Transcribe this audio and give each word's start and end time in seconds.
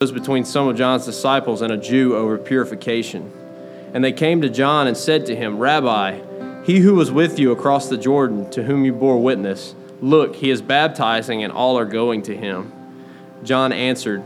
was 0.00 0.12
between 0.12 0.46
some 0.46 0.66
of 0.66 0.78
John's 0.78 1.04
disciples 1.04 1.60
and 1.60 1.70
a 1.70 1.76
Jew 1.76 2.16
over 2.16 2.38
purification. 2.38 3.30
And 3.92 4.02
they 4.02 4.12
came 4.12 4.40
to 4.40 4.48
John 4.48 4.86
and 4.86 4.96
said 4.96 5.26
to 5.26 5.36
him, 5.36 5.58
Rabbi, 5.58 6.64
he 6.64 6.78
who 6.78 6.94
was 6.94 7.10
with 7.12 7.38
you 7.38 7.52
across 7.52 7.90
the 7.90 7.98
Jordan, 7.98 8.50
to 8.52 8.62
whom 8.62 8.86
you 8.86 8.94
bore 8.94 9.22
witness, 9.22 9.74
look, 10.00 10.36
he 10.36 10.48
is 10.48 10.62
baptizing, 10.62 11.44
and 11.44 11.52
all 11.52 11.78
are 11.78 11.84
going 11.84 12.22
to 12.22 12.34
him. 12.34 12.72
John 13.44 13.74
answered, 13.74 14.22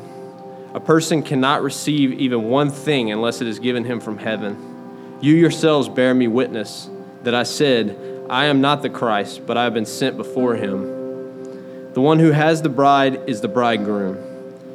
A 0.74 0.78
person 0.78 1.24
cannot 1.24 1.64
receive 1.64 2.12
even 2.20 2.44
one 2.44 2.70
thing 2.70 3.10
unless 3.10 3.40
it 3.40 3.48
is 3.48 3.58
given 3.58 3.82
him 3.82 3.98
from 3.98 4.18
heaven. 4.18 5.18
You 5.20 5.34
yourselves 5.34 5.88
bear 5.88 6.14
me 6.14 6.28
witness 6.28 6.88
that 7.24 7.34
I 7.34 7.42
said, 7.42 7.98
I 8.30 8.44
am 8.44 8.60
not 8.60 8.82
the 8.82 8.90
Christ, 8.90 9.44
but 9.44 9.56
I 9.56 9.64
have 9.64 9.74
been 9.74 9.86
sent 9.86 10.18
before 10.18 10.54
him. 10.54 11.92
The 11.94 12.00
one 12.00 12.20
who 12.20 12.30
has 12.30 12.62
the 12.62 12.68
bride 12.68 13.28
is 13.28 13.40
the 13.40 13.48
bridegroom. 13.48 14.33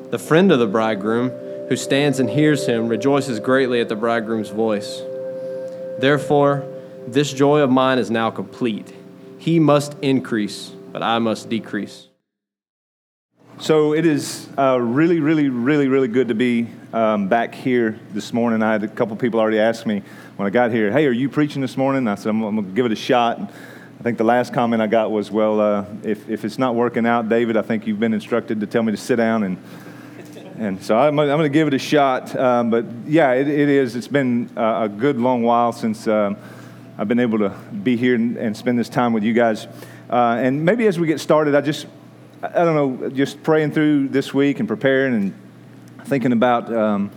The 0.10 0.18
friend 0.18 0.52
of 0.52 0.58
the 0.58 0.66
bridegroom, 0.66 1.30
who 1.70 1.76
stands 1.76 2.20
and 2.20 2.28
hears 2.28 2.66
him, 2.66 2.88
rejoices 2.88 3.40
greatly 3.40 3.80
at 3.80 3.90
the 3.90 3.96
bridegroom's 3.96 4.50
voice. 4.50 5.04
Therefore, 6.00 6.66
this 7.06 7.32
joy 7.32 7.60
of 7.60 7.70
mine 7.70 8.00
is 8.00 8.10
now 8.10 8.32
complete. 8.32 8.92
He 9.38 9.60
must 9.60 9.96
increase, 10.02 10.70
but 10.92 11.04
I 11.04 11.20
must 11.20 11.48
decrease. 11.48 12.08
So 13.60 13.94
it 13.94 14.04
is 14.04 14.50
uh, 14.58 14.80
really, 14.82 15.20
really, 15.20 15.48
really, 15.50 15.88
really 15.88 16.08
good 16.08 16.30
to 16.30 16.34
be 16.34 16.68
um, 16.92 17.28
back 17.28 17.54
here 17.54 18.00
this 18.12 18.34
morning. 18.34 18.64
I 18.64 18.72
had 18.72 18.84
a 18.84 18.88
couple 18.88 19.16
people 19.16 19.40
already 19.40 19.60
ask 19.60 19.86
me 19.86 20.02
when 20.38 20.48
I 20.48 20.50
got 20.50 20.72
here, 20.72 20.92
"Hey, 20.92 21.06
are 21.06 21.12
you 21.12 21.30
preaching 21.30 21.62
this 21.62 21.78
morning?" 21.78 22.08
I 22.08 22.16
said, 22.16 22.30
"I'm, 22.30 22.42
I'm 22.42 22.56
going 22.56 22.68
to 22.68 22.74
give 22.74 22.88
it 22.88 22.92
a 22.92 22.96
shot." 22.96 23.40
I 23.40 24.02
think 24.02 24.18
the 24.18 24.24
last 24.24 24.54
comment 24.54 24.82
I 24.82 24.88
got 24.88 25.12
was, 25.12 25.30
"Well, 25.30 25.60
uh, 25.60 25.86
if 26.02 26.28
if 26.30 26.46
it's 26.46 26.58
not 26.58 26.74
working 26.74 27.06
out, 27.06 27.30
David, 27.30 27.58
I 27.58 27.62
think 27.62 27.86
you've 27.86 28.00
been 28.00 28.14
instructed 28.14 28.60
to 28.62 28.66
tell 28.66 28.82
me 28.82 28.92
to 28.92 28.98
sit 28.98 29.18
down 29.18 29.44
and." 29.44 29.58
And 30.60 30.84
so 30.84 30.98
I'm, 30.98 31.18
I'm 31.18 31.28
going 31.28 31.44
to 31.44 31.50
give 31.50 31.70
it 31.70 31.74
a 31.74 31.80
shot. 31.80 32.36
Um, 32.36 32.70
but 32.70 32.86
yeah, 33.06 33.32
it, 33.32 33.48
it 33.48 33.70
is. 33.70 33.96
It's 33.96 34.10
been 34.10 34.50
a 34.58 34.90
good 34.90 35.18
long 35.18 35.42
while 35.42 35.72
since 35.72 36.06
um, 36.06 36.36
I've 36.98 37.08
been 37.08 37.22
able 37.22 37.38
to 37.40 37.50
be 37.82 37.96
here 37.96 38.14
and, 38.14 38.36
and 38.36 38.58
spend 38.58 38.78
this 38.78 38.90
time 38.90 39.14
with 39.14 39.24
you 39.24 39.32
guys. 39.32 39.68
Uh, 40.10 40.38
and 40.38 40.66
maybe 40.66 40.86
as 40.88 41.00
we 41.00 41.08
get 41.08 41.22
started, 41.22 41.56
I 41.56 41.62
just, 41.62 41.88
I 42.44 42.66
don't 42.66 42.76
know, 42.76 43.10
just 43.10 43.42
praying 43.42 43.72
through 43.72 44.10
this 44.10 44.34
week 44.34 44.60
and 44.60 44.68
preparing 44.68 45.16
and 45.16 45.34
thinking 46.08 46.34
about 46.34 46.74
um, 46.74 47.10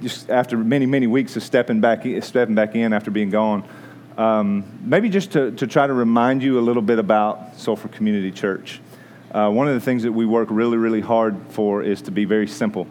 just 0.00 0.30
after 0.30 0.56
many, 0.56 0.86
many 0.86 1.06
weeks 1.06 1.36
of 1.36 1.42
stepping 1.42 1.80
back, 1.82 2.06
stepping 2.22 2.54
back 2.54 2.74
in 2.74 2.94
after 2.94 3.10
being 3.10 3.28
gone. 3.28 3.68
Um, 4.16 4.64
maybe 4.82 5.10
just 5.10 5.32
to, 5.32 5.50
to 5.50 5.66
try 5.66 5.86
to 5.86 5.92
remind 5.92 6.42
you 6.42 6.58
a 6.58 6.62
little 6.62 6.82
bit 6.82 6.98
about 6.98 7.58
Sulphur 7.58 7.88
Community 7.88 8.30
Church. 8.32 8.80
Uh, 9.34 9.50
one 9.50 9.66
of 9.66 9.74
the 9.74 9.80
things 9.80 10.04
that 10.04 10.12
we 10.12 10.24
work 10.24 10.46
really, 10.48 10.76
really 10.76 11.00
hard 11.00 11.36
for 11.48 11.82
is 11.82 12.02
to 12.02 12.12
be 12.12 12.24
very 12.24 12.46
simple. 12.46 12.86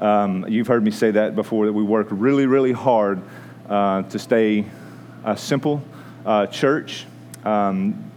Um, 0.00 0.44
you've 0.48 0.66
heard 0.66 0.82
me 0.82 0.90
say 0.90 1.12
that 1.12 1.36
before, 1.36 1.66
that 1.66 1.72
we 1.72 1.84
work 1.84 2.08
really, 2.10 2.46
really 2.46 2.72
hard 2.72 3.22
uh, 3.68 4.02
to 4.02 4.18
stay 4.18 4.64
a 5.24 5.36
simple 5.36 5.84
uh, 6.26 6.48
church. 6.48 7.06
Um, 7.44 8.10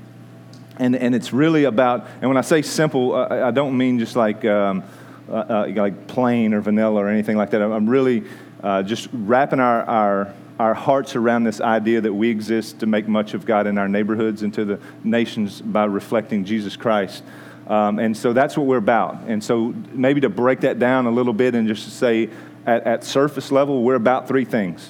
and, 0.78 0.96
and 0.96 1.14
it's 1.14 1.32
really 1.32 1.66
about, 1.66 2.08
and 2.20 2.28
when 2.28 2.38
I 2.38 2.42
say 2.42 2.64
simple, 2.64 3.14
uh, 3.14 3.46
I 3.46 3.52
don't 3.52 3.78
mean 3.78 4.00
just 4.00 4.16
like, 4.16 4.44
um, 4.44 4.82
uh, 5.32 5.68
like 5.76 6.08
plain 6.08 6.56
or 6.56 6.62
vanilla 6.62 7.04
or 7.04 7.10
anything 7.10 7.38
like 7.38 7.52
that. 7.52 7.62
I'm 7.62 7.88
really 7.88 8.24
just 8.86 9.08
wrapping 9.14 9.60
our, 9.60 9.84
our, 9.84 10.34
our 10.58 10.74
hearts 10.74 11.16
around 11.16 11.44
this 11.44 11.62
idea 11.62 12.02
that 12.02 12.14
we 12.14 12.32
exist 12.32 12.80
to 12.80 12.88
make 12.88 13.08
much 13.08 13.36
of 13.36 13.46
God 13.46 13.68
in 13.68 13.78
our 13.78 13.88
neighborhoods 13.88 14.42
and 14.42 14.52
to 14.56 14.66
the 14.66 14.80
nations 15.04 15.62
by 15.62 15.86
reflecting 15.86 16.44
Jesus 16.44 16.76
Christ. 16.76 17.24
Um, 17.68 18.00
and 18.00 18.16
so 18.16 18.32
that's 18.32 18.58
what 18.58 18.66
we're 18.66 18.78
about. 18.78 19.24
And 19.28 19.44
so 19.44 19.74
maybe 19.92 20.22
to 20.22 20.30
break 20.30 20.62
that 20.62 20.80
down 20.80 21.06
a 21.06 21.12
little 21.12 21.34
bit 21.34 21.54
and 21.54 21.68
just 21.68 21.84
to 21.84 21.92
say 21.92 22.30
at, 22.66 22.84
at 22.84 23.04
surface 23.04 23.52
level, 23.52 23.84
we're 23.84 23.96
about 23.96 24.28
three 24.28 24.46
things. 24.46 24.90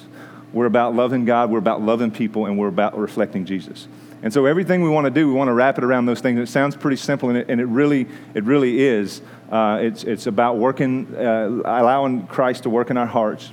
We're 0.52 0.66
about 0.66 0.94
loving 0.94 1.24
God, 1.24 1.50
we're 1.50 1.58
about 1.58 1.82
loving 1.82 2.10
people, 2.10 2.46
and 2.46 2.58
we're 2.58 2.68
about 2.68 2.96
reflecting 2.98 3.44
Jesus. 3.44 3.86
And 4.22 4.32
so 4.32 4.46
everything 4.46 4.82
we 4.82 4.88
want 4.88 5.04
to 5.04 5.10
do, 5.10 5.28
we 5.28 5.34
want 5.34 5.48
to 5.48 5.52
wrap 5.52 5.78
it 5.78 5.84
around 5.84 6.06
those 6.06 6.20
things. 6.20 6.40
It 6.40 6.48
sounds 6.48 6.74
pretty 6.74 6.96
simple, 6.96 7.28
and 7.28 7.38
it, 7.38 7.50
and 7.50 7.60
it 7.60 7.66
really, 7.66 8.06
it 8.34 8.44
really 8.44 8.80
is. 8.80 9.20
Uh, 9.50 9.78
it's, 9.82 10.04
it's 10.04 10.26
about 10.26 10.56
working, 10.56 11.14
uh, 11.14 11.48
allowing 11.64 12.26
Christ 12.26 12.62
to 12.62 12.70
work 12.70 12.90
in 12.90 12.96
our 12.96 13.06
hearts, 13.06 13.52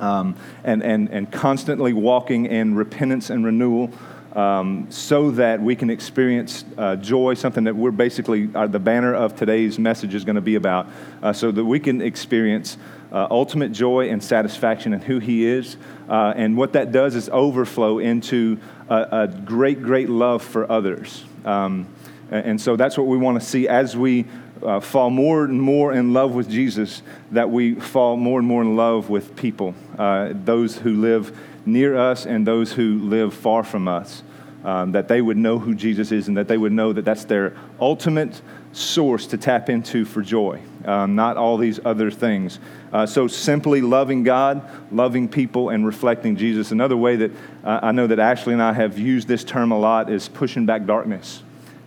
um, 0.00 0.36
and, 0.64 0.82
and, 0.82 1.08
and 1.10 1.32
constantly 1.32 1.92
walking 1.92 2.46
in 2.46 2.74
repentance 2.74 3.30
and 3.30 3.44
renewal 3.44 3.90
um, 4.34 4.86
so 4.90 5.30
that 5.32 5.60
we 5.60 5.76
can 5.76 5.90
experience 5.90 6.64
uh, 6.78 6.96
joy, 6.96 7.34
something 7.34 7.64
that 7.64 7.76
we're 7.76 7.90
basically, 7.90 8.48
uh, 8.54 8.66
the 8.66 8.78
banner 8.78 9.14
of 9.14 9.36
today's 9.36 9.78
message 9.78 10.14
is 10.14 10.24
going 10.24 10.36
to 10.36 10.40
be 10.40 10.54
about, 10.54 10.86
uh, 11.22 11.32
so 11.32 11.50
that 11.50 11.64
we 11.64 11.78
can 11.78 12.00
experience 12.00 12.78
uh, 13.12 13.26
ultimate 13.30 13.72
joy 13.72 14.08
and 14.08 14.24
satisfaction 14.24 14.94
in 14.94 15.00
who 15.00 15.18
He 15.18 15.44
is. 15.44 15.76
Uh, 16.08 16.32
and 16.34 16.56
what 16.56 16.72
that 16.72 16.92
does 16.92 17.14
is 17.14 17.28
overflow 17.28 17.98
into 17.98 18.58
a, 18.88 19.06
a 19.12 19.28
great, 19.28 19.82
great 19.82 20.08
love 20.08 20.42
for 20.42 20.70
others. 20.70 21.24
Um, 21.44 21.86
and 22.30 22.58
so 22.58 22.76
that's 22.76 22.96
what 22.96 23.06
we 23.06 23.18
want 23.18 23.38
to 23.38 23.46
see 23.46 23.68
as 23.68 23.94
we 23.94 24.24
uh, 24.62 24.80
fall 24.80 25.10
more 25.10 25.44
and 25.44 25.60
more 25.60 25.92
in 25.92 26.14
love 26.14 26.32
with 26.32 26.48
Jesus, 26.48 27.02
that 27.32 27.50
we 27.50 27.74
fall 27.74 28.16
more 28.16 28.38
and 28.38 28.48
more 28.48 28.62
in 28.62 28.76
love 28.76 29.10
with 29.10 29.36
people, 29.36 29.74
those 29.98 30.78
who 30.78 30.94
live 30.94 31.36
near 31.64 31.96
us 31.96 32.26
and 32.26 32.46
those 32.46 32.72
who 32.72 32.98
live 32.98 33.34
far 33.34 33.62
from 33.62 33.88
us. 33.88 34.22
Um, 34.64 34.92
that 34.92 35.08
they 35.08 35.20
would 35.20 35.36
know 35.36 35.58
who 35.58 35.74
Jesus 35.74 36.12
is 36.12 36.28
and 36.28 36.36
that 36.36 36.46
they 36.46 36.56
would 36.56 36.70
know 36.70 36.92
that 36.92 37.04
that's 37.04 37.24
their 37.24 37.56
ultimate 37.80 38.40
source 38.70 39.26
to 39.26 39.36
tap 39.36 39.68
into 39.68 40.04
for 40.04 40.22
joy, 40.22 40.60
um, 40.84 41.16
not 41.16 41.36
all 41.36 41.56
these 41.56 41.80
other 41.84 42.12
things. 42.12 42.60
Uh, 42.92 43.04
so, 43.04 43.26
simply 43.26 43.80
loving 43.80 44.22
God, 44.22 44.62
loving 44.92 45.28
people, 45.28 45.70
and 45.70 45.84
reflecting 45.84 46.36
Jesus. 46.36 46.70
Another 46.70 46.96
way 46.96 47.16
that 47.16 47.32
uh, 47.64 47.80
I 47.82 47.90
know 47.90 48.06
that 48.06 48.18
Ashley 48.18 48.52
and 48.52 48.62
I 48.62 48.72
have 48.72 48.98
used 48.98 49.28
this 49.28 49.44
term 49.44 49.72
a 49.72 49.78
lot 49.78 50.10
is 50.10 50.28
pushing 50.28 50.64
back 50.64 50.86
darkness 50.86 51.42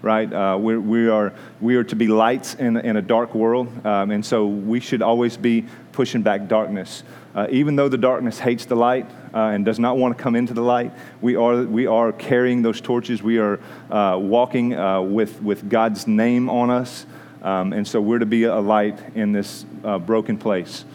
right? 0.05 0.31
Uh, 0.31 0.55
we're, 0.59 0.79
we, 0.79 1.09
are, 1.09 1.33
we 1.59 1.75
are 1.77 1.83
to 1.83 1.95
be 1.95 2.05
lights 2.05 2.53
in, 2.53 2.77
in 2.77 2.95
a 2.95 3.01
dark 3.01 3.33
world, 3.33 3.67
um, 3.87 4.11
and 4.11 4.23
so 4.23 4.45
we 4.45 4.79
should 4.79 5.01
always 5.01 5.35
be 5.35 5.65
pushing 5.95 6.21
back 6.21 6.47
darkness. 6.47 7.03
Uh, 7.33 7.47
even 7.49 7.75
though 7.75 7.89
the 7.89 7.97
darkness 7.97 8.37
hates 8.37 8.65
the 8.65 8.75
light 8.75 9.09
uh, 9.33 9.37
and 9.37 9.65
does 9.65 9.79
not 9.79 9.97
want 9.97 10.15
to 10.15 10.21
come 10.21 10.35
into 10.35 10.53
the 10.53 10.61
light, 10.61 10.91
we 11.21 11.35
are, 11.35 11.63
we 11.63 11.87
are 11.87 12.11
carrying 12.11 12.61
those 12.61 12.79
torches. 12.81 13.23
We 13.23 13.39
are 13.39 13.59
uh, 13.89 14.17
walking 14.17 14.75
uh, 14.75 15.01
with, 15.01 15.41
with 15.41 15.67
God's 15.69 16.05
name 16.05 16.49
on 16.49 16.69
us, 16.69 17.05
um, 17.41 17.73
and 17.73 17.87
so 17.87 18.01
we're 18.01 18.19
to 18.19 18.25
be 18.25 18.43
a 18.43 18.59
light 18.59 18.99
in 19.15 19.31
this 19.31 19.65
uh, 19.83 19.97
broken 19.97 20.37
place. 20.37 20.85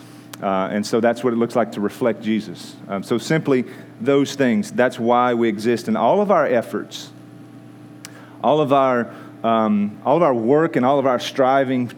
and 0.41 0.87
so 0.87 1.01
that's 1.01 1.25
what 1.25 1.33
it 1.33 1.37
looks 1.37 1.57
like 1.57 1.73
to 1.73 1.81
reflect 1.81 2.23
Jesus. 2.23 2.77
Um, 2.89 3.03
so 3.03 3.19
simply 3.19 3.65
those 4.01 4.35
things, 4.35 4.71
that's 4.71 4.99
why 4.99 5.35
we 5.35 5.49
exist. 5.49 5.89
And 5.89 5.97
all 5.97 6.21
of 6.21 6.31
our 6.31 6.47
efforts, 6.47 7.11
all 8.43 8.61
of 8.61 8.73
our, 8.73 9.15
um, 9.43 10.01
all 10.05 10.17
of 10.17 10.23
our 10.23 10.35
work 10.35 10.77
and 10.77 10.85
all 10.85 10.99
of 10.99 11.07
our 11.07 11.19
striving 11.19 11.91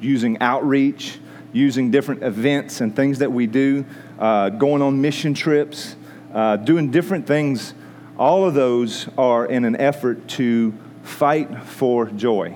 using 0.00 0.38
outreach, 0.40 1.18
using 1.54 1.90
different 1.90 2.22
events 2.22 2.82
and 2.82 2.94
things 2.94 3.20
that 3.20 3.32
we 3.32 3.46
do, 3.46 3.86
uh, 4.18 4.50
going 4.50 4.82
on 4.82 5.00
mission 5.00 5.32
trips, 5.32 5.96
uh, 6.34 6.56
doing 6.56 6.90
different 6.90 7.26
things, 7.26 7.72
all 8.18 8.44
of 8.44 8.54
those 8.54 9.08
are 9.16 9.46
in 9.46 9.64
an 9.64 9.76
effort 9.76 10.28
to 10.28 10.74
fight 11.04 11.62
for 11.64 12.06
joy. 12.06 12.54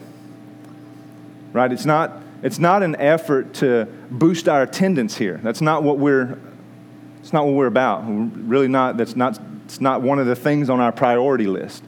Right? 1.52 1.72
It's 1.72 1.86
not, 1.86 2.20
it's 2.42 2.58
not 2.58 2.82
an 2.82 2.96
effort 2.96 3.54
to 3.54 3.86
boost 4.10 4.48
our 4.48 4.62
attendance 4.62 5.16
here. 5.16 5.40
That's 5.42 5.60
not 5.60 5.82
what 5.82 5.98
we're, 5.98 6.36
it's 7.20 7.32
not 7.32 7.46
what 7.46 7.54
we're 7.54 7.66
about. 7.66 8.04
We're 8.04 8.24
really 8.24 8.68
not, 8.68 8.96
that's 8.96 9.16
not, 9.16 9.40
it's 9.64 9.80
not 9.80 10.02
one 10.02 10.18
of 10.18 10.26
the 10.26 10.36
things 10.36 10.68
on 10.68 10.80
our 10.80 10.92
priority 10.92 11.46
list. 11.46 11.84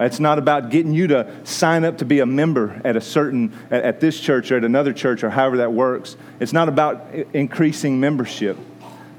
It's 0.00 0.20
not 0.20 0.38
about 0.38 0.70
getting 0.70 0.94
you 0.94 1.08
to 1.08 1.30
sign 1.44 1.84
up 1.84 1.98
to 1.98 2.04
be 2.04 2.20
a 2.20 2.26
member 2.26 2.80
at 2.84 2.96
a 2.96 3.00
certain, 3.00 3.52
at, 3.70 3.84
at 3.84 4.00
this 4.00 4.18
church 4.18 4.50
or 4.50 4.56
at 4.56 4.64
another 4.64 4.92
church 4.92 5.22
or 5.22 5.30
however 5.30 5.58
that 5.58 5.72
works. 5.72 6.16
It's 6.40 6.52
not 6.52 6.68
about 6.68 7.12
increasing 7.34 8.00
membership. 8.00 8.56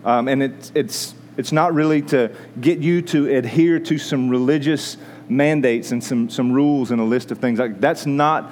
Um, 0.04 0.28
and 0.28 0.42
it's, 0.42 0.72
it's, 0.74 1.14
it's 1.38 1.52
not 1.52 1.74
really 1.74 2.02
to 2.04 2.36
get 2.60 2.80
you 2.80 3.02
to 3.04 3.34
adhere 3.36 3.80
to 3.80 3.98
some 3.98 4.30
religious 4.30 4.98
mandates 5.30 5.92
and 5.92 6.04
some, 6.04 6.30
some 6.30 6.52
rules 6.52 6.92
and 6.92 7.00
a 7.00 7.06
list 7.06 7.32
of 7.32 7.38
things. 7.38 7.60
Like, 7.60 7.80
that's 7.80 8.06
not 8.06 8.52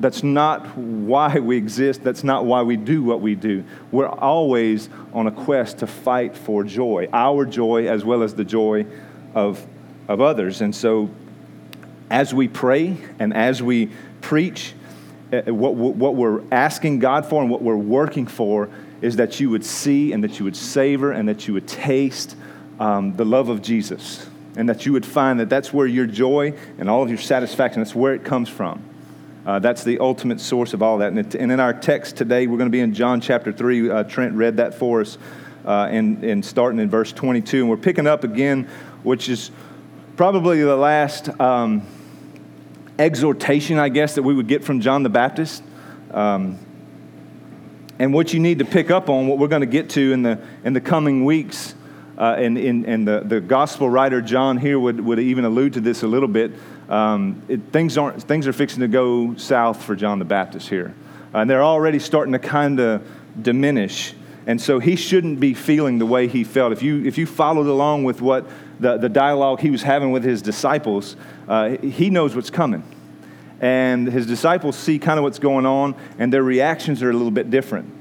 that's 0.00 0.22
not 0.22 0.76
why 0.76 1.38
we 1.38 1.56
exist. 1.56 2.02
That's 2.02 2.24
not 2.24 2.44
why 2.44 2.62
we 2.62 2.76
do 2.76 3.02
what 3.02 3.20
we 3.20 3.34
do. 3.34 3.64
We're 3.90 4.08
always 4.08 4.88
on 5.12 5.26
a 5.26 5.32
quest 5.32 5.78
to 5.78 5.86
fight 5.86 6.36
for 6.36 6.64
joy, 6.64 7.08
our 7.12 7.44
joy 7.44 7.88
as 7.88 8.04
well 8.04 8.22
as 8.22 8.34
the 8.34 8.44
joy 8.44 8.86
of, 9.34 9.64
of 10.08 10.20
others. 10.20 10.60
And 10.60 10.74
so 10.74 11.10
as 12.10 12.34
we 12.34 12.48
pray 12.48 12.96
and 13.18 13.34
as 13.34 13.62
we 13.62 13.90
preach, 14.20 14.74
uh, 15.32 15.42
what, 15.52 15.74
what 15.74 16.14
we're 16.14 16.42
asking 16.52 16.98
God 16.98 17.26
for 17.26 17.42
and 17.42 17.50
what 17.50 17.62
we're 17.62 17.76
working 17.76 18.26
for 18.26 18.70
is 19.00 19.16
that 19.16 19.40
you 19.40 19.50
would 19.50 19.64
see 19.64 20.12
and 20.12 20.22
that 20.24 20.38
you 20.38 20.44
would 20.44 20.56
savor 20.56 21.12
and 21.12 21.28
that 21.28 21.46
you 21.46 21.54
would 21.54 21.68
taste 21.68 22.36
um, 22.78 23.14
the 23.16 23.24
love 23.24 23.48
of 23.48 23.62
Jesus 23.62 24.28
and 24.56 24.68
that 24.68 24.86
you 24.86 24.92
would 24.92 25.04
find 25.04 25.40
that 25.40 25.48
that's 25.48 25.72
where 25.72 25.86
your 25.86 26.06
joy 26.06 26.54
and 26.78 26.88
all 26.88 27.02
of 27.02 27.08
your 27.08 27.18
satisfaction, 27.18 27.80
that's 27.80 27.94
where 27.94 28.14
it 28.14 28.24
comes 28.24 28.48
from. 28.48 28.82
Uh, 29.46 29.58
that's 29.58 29.84
the 29.84 29.98
ultimate 29.98 30.40
source 30.40 30.72
of 30.72 30.82
all 30.82 30.98
that. 30.98 31.08
And, 31.08 31.18
it, 31.18 31.34
and, 31.34 31.52
in 31.52 31.60
our 31.60 31.74
text 31.74 32.16
today, 32.16 32.46
we're 32.46 32.56
going 32.56 32.70
to 32.70 32.72
be 32.72 32.80
in 32.80 32.94
John 32.94 33.20
chapter 33.20 33.52
3. 33.52 33.90
Uh, 33.90 34.04
Trent 34.04 34.34
read 34.34 34.56
that 34.56 34.74
for 34.74 35.02
us, 35.02 35.18
uh, 35.66 35.88
and, 35.90 36.24
and 36.24 36.42
starting 36.42 36.80
in 36.80 36.88
verse 36.88 37.12
22. 37.12 37.60
And 37.60 37.68
we're 37.68 37.76
picking 37.76 38.06
up 38.06 38.24
again, 38.24 38.68
which 39.02 39.28
is 39.28 39.50
probably 40.16 40.62
the 40.62 40.76
last 40.76 41.28
um, 41.40 41.82
exhortation, 42.98 43.78
I 43.78 43.88
guess, 43.88 44.14
that 44.14 44.22
we 44.22 44.34
would 44.34 44.46
get 44.46 44.64
from 44.64 44.80
John 44.80 45.02
the 45.02 45.08
Baptist. 45.08 45.62
Um, 46.12 46.58
and 47.98 48.12
what 48.12 48.32
you 48.32 48.40
need 48.40 48.60
to 48.60 48.64
pick 48.64 48.90
up 48.90 49.08
on, 49.08 49.26
what 49.26 49.38
we're 49.38 49.48
going 49.48 49.60
to 49.60 49.66
get 49.66 49.90
to 49.90 50.12
in 50.12 50.22
the, 50.22 50.40
in 50.64 50.72
the 50.72 50.80
coming 50.80 51.24
weeks, 51.24 51.74
uh, 52.16 52.36
and, 52.38 52.56
and, 52.56 52.84
and 52.84 53.08
the, 53.08 53.20
the 53.20 53.40
gospel 53.40 53.90
writer 53.90 54.20
John 54.20 54.56
here 54.56 54.78
would, 54.78 55.00
would 55.00 55.18
even 55.18 55.44
allude 55.44 55.72
to 55.74 55.80
this 55.80 56.02
a 56.04 56.06
little 56.06 56.28
bit 56.28 56.52
um, 56.88 57.42
it, 57.48 57.60
things, 57.72 57.96
aren't, 57.98 58.22
things 58.22 58.46
are 58.46 58.52
fixing 58.52 58.80
to 58.80 58.88
go 58.88 59.34
south 59.36 59.82
for 59.82 59.96
John 59.96 60.18
the 60.18 60.24
Baptist 60.24 60.68
here. 60.68 60.94
Uh, 61.34 61.38
and 61.38 61.50
they're 61.50 61.64
already 61.64 61.98
starting 61.98 62.32
to 62.32 62.38
kind 62.38 62.78
of 62.78 63.04
diminish. 63.40 64.14
And 64.46 64.60
so 64.60 64.78
he 64.78 64.94
shouldn't 64.94 65.40
be 65.40 65.54
feeling 65.54 65.98
the 65.98 66.06
way 66.06 66.28
he 66.28 66.44
felt. 66.44 66.72
If 66.72 66.82
you, 66.82 67.04
if 67.04 67.16
you 67.16 67.26
followed 67.26 67.66
along 67.66 68.04
with 68.04 68.20
what 68.20 68.46
the, 68.80 68.96
the 68.96 69.08
dialogue 69.08 69.60
he 69.60 69.70
was 69.70 69.82
having 69.82 70.12
with 70.12 70.24
his 70.24 70.42
disciples, 70.42 71.16
uh, 71.48 71.70
he 71.78 72.10
knows 72.10 72.34
what's 72.34 72.50
coming. 72.50 72.82
And 73.60 74.06
his 74.06 74.26
disciples 74.26 74.76
see 74.76 74.98
kind 74.98 75.18
of 75.18 75.22
what's 75.22 75.38
going 75.38 75.66
on, 75.66 75.94
and 76.18 76.32
their 76.32 76.42
reactions 76.42 77.02
are 77.02 77.10
a 77.10 77.12
little 77.12 77.30
bit 77.30 77.50
different. 77.50 77.92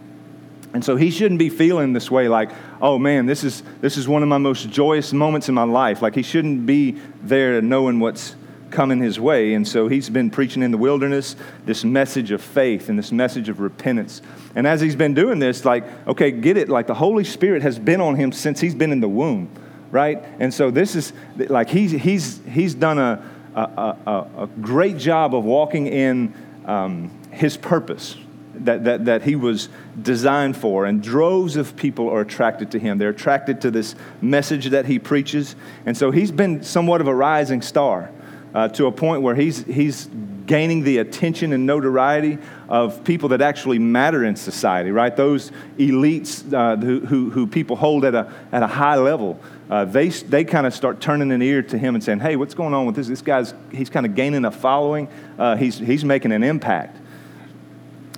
And 0.73 0.83
so 0.83 0.95
he 0.95 1.11
shouldn't 1.11 1.39
be 1.39 1.49
feeling 1.49 1.93
this 1.93 2.09
way 2.09 2.27
like, 2.27 2.49
oh 2.81 2.97
man, 2.97 3.27
this 3.27 3.43
is, 3.43 3.61
this 3.79 3.95
is 3.95 4.07
one 4.07 4.23
of 4.23 4.29
my 4.29 4.39
most 4.39 4.69
joyous 4.69 5.13
moments 5.13 5.47
in 5.47 5.55
my 5.55 5.63
life. 5.63 6.01
Like 6.01 6.15
he 6.15 6.23
shouldn't 6.23 6.65
be 6.65 6.97
there 7.21 7.61
knowing 7.61 7.99
what's, 7.99 8.35
coming 8.73 8.99
his 8.99 9.19
way. 9.19 9.53
And 9.53 9.65
so 9.65 9.87
he's 9.87 10.09
been 10.09 10.29
preaching 10.29 10.63
in 10.63 10.71
the 10.71 10.77
wilderness 10.77 11.37
this 11.65 11.85
message 11.85 12.31
of 12.31 12.41
faith 12.41 12.89
and 12.89 12.99
this 12.99 13.11
message 13.11 13.47
of 13.47 13.61
repentance. 13.61 14.21
And 14.55 14.67
as 14.67 14.81
he's 14.81 14.95
been 14.95 15.13
doing 15.13 15.39
this, 15.39 15.63
like, 15.63 15.85
okay, 16.07 16.31
get 16.31 16.57
it, 16.57 16.67
like 16.67 16.87
the 16.87 16.95
Holy 16.95 17.23
Spirit 17.23 17.61
has 17.61 17.79
been 17.79 18.01
on 18.01 18.15
him 18.15 18.31
since 18.33 18.59
he's 18.59 18.75
been 18.75 18.91
in 18.91 18.99
the 18.99 19.07
womb, 19.07 19.49
right? 19.93 20.25
And 20.39 20.51
so 20.51 20.71
this 20.71 20.95
is 20.95 21.13
like 21.37 21.69
he's, 21.69 21.91
he's, 21.91 22.41
he's 22.49 22.73
done 22.73 22.97
a, 22.97 23.23
a, 23.55 23.61
a, 23.61 24.27
a 24.43 24.47
great 24.47 24.97
job 24.97 25.35
of 25.35 25.45
walking 25.45 25.85
in 25.85 26.33
um, 26.65 27.11
his 27.31 27.55
purpose. 27.55 28.17
That, 28.55 28.83
that, 28.83 29.05
that 29.05 29.23
he 29.23 29.35
was 29.35 29.67
designed 29.99 30.55
for, 30.55 30.85
and 30.85 31.01
droves 31.01 31.57
of 31.57 31.75
people 31.75 32.07
are 32.09 32.21
attracted 32.21 32.69
to 32.71 32.79
him. 32.79 32.99
They're 32.99 33.09
attracted 33.09 33.59
to 33.61 33.71
this 33.71 33.95
message 34.21 34.67
that 34.67 34.85
he 34.85 34.99
preaches. 34.99 35.55
And 35.87 35.97
so 35.97 36.11
he's 36.11 36.31
been 36.31 36.61
somewhat 36.61 37.01
of 37.01 37.07
a 37.07 37.15
rising 37.15 37.63
star 37.63 38.11
uh, 38.53 38.67
to 38.69 38.85
a 38.85 38.91
point 38.91 39.23
where 39.23 39.35
he's, 39.35 39.65
he's 39.65 40.07
gaining 40.45 40.83
the 40.83 40.99
attention 40.99 41.53
and 41.53 41.65
notoriety 41.65 42.37
of 42.69 43.03
people 43.03 43.29
that 43.29 43.41
actually 43.41 43.79
matter 43.79 44.23
in 44.23 44.35
society, 44.35 44.91
right? 44.91 45.15
Those 45.15 45.51
elites 45.77 46.53
uh, 46.53 46.75
who, 46.77 46.99
who, 47.01 47.29
who, 47.29 47.47
people 47.47 47.75
hold 47.75 48.05
at 48.05 48.15
a, 48.15 48.31
at 48.51 48.63
a 48.63 48.67
high 48.67 48.95
level, 48.95 49.39
uh, 49.73 49.85
they, 49.85 50.09
they 50.09 50.43
kind 50.43 50.67
of 50.67 50.73
start 50.75 51.01
turning 51.01 51.31
an 51.31 51.41
ear 51.41 51.63
to 51.63 51.79
him 51.79 51.95
and 51.95 52.03
saying, 52.03 52.19
hey, 52.19 52.35
what's 52.35 52.53
going 52.53 52.75
on 52.75 52.85
with 52.85 52.95
this? 52.95 53.07
This 53.07 53.23
guy's, 53.23 53.55
he's 53.71 53.89
kind 53.89 54.05
of 54.05 54.13
gaining 54.13 54.45
a 54.45 54.51
following. 54.51 55.07
Uh, 55.35 55.55
he's, 55.55 55.79
he's 55.79 56.05
making 56.05 56.31
an 56.31 56.43
impact. 56.43 56.95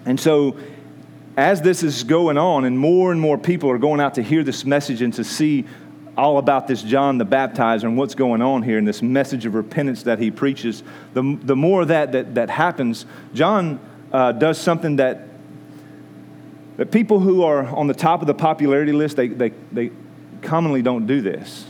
And 0.05 0.19
so 0.19 0.57
as 1.37 1.61
this 1.61 1.81
is 1.81 2.03
going 2.03 2.37
on 2.37 2.65
and 2.65 2.77
more 2.77 3.13
and 3.13 3.21
more 3.21 3.37
people 3.37 3.71
are 3.71 3.77
going 3.77 4.01
out 4.01 4.15
to 4.15 4.21
hear 4.21 4.43
this 4.43 4.65
message 4.65 5.01
and 5.01 5.13
to 5.13 5.23
see 5.23 5.63
all 6.17 6.39
about 6.39 6.67
this 6.67 6.81
John 6.81 7.19
the 7.19 7.25
Baptizer 7.25 7.83
and 7.83 7.97
what's 7.97 8.15
going 8.15 8.41
on 8.41 8.61
here 8.61 8.77
and 8.77 8.85
this 8.85 9.01
message 9.01 9.45
of 9.45 9.55
repentance 9.55 10.03
that 10.03 10.19
he 10.19 10.31
preaches, 10.31 10.83
the, 11.13 11.39
the 11.41 11.55
more 11.55 11.85
that, 11.85 12.11
that, 12.11 12.35
that 12.35 12.49
happens, 12.49 13.05
John 13.33 13.79
uh, 14.11 14.33
does 14.33 14.59
something 14.59 14.97
that, 14.97 15.25
that 16.75 16.91
people 16.91 17.21
who 17.21 17.43
are 17.43 17.65
on 17.65 17.87
the 17.87 17.93
top 17.93 18.19
of 18.19 18.27
the 18.27 18.33
popularity 18.33 18.91
list, 18.91 19.15
they, 19.15 19.29
they, 19.29 19.53
they 19.71 19.91
commonly 20.45 20.81
don't 20.81 21.05
do 21.05 21.21
this. 21.21 21.65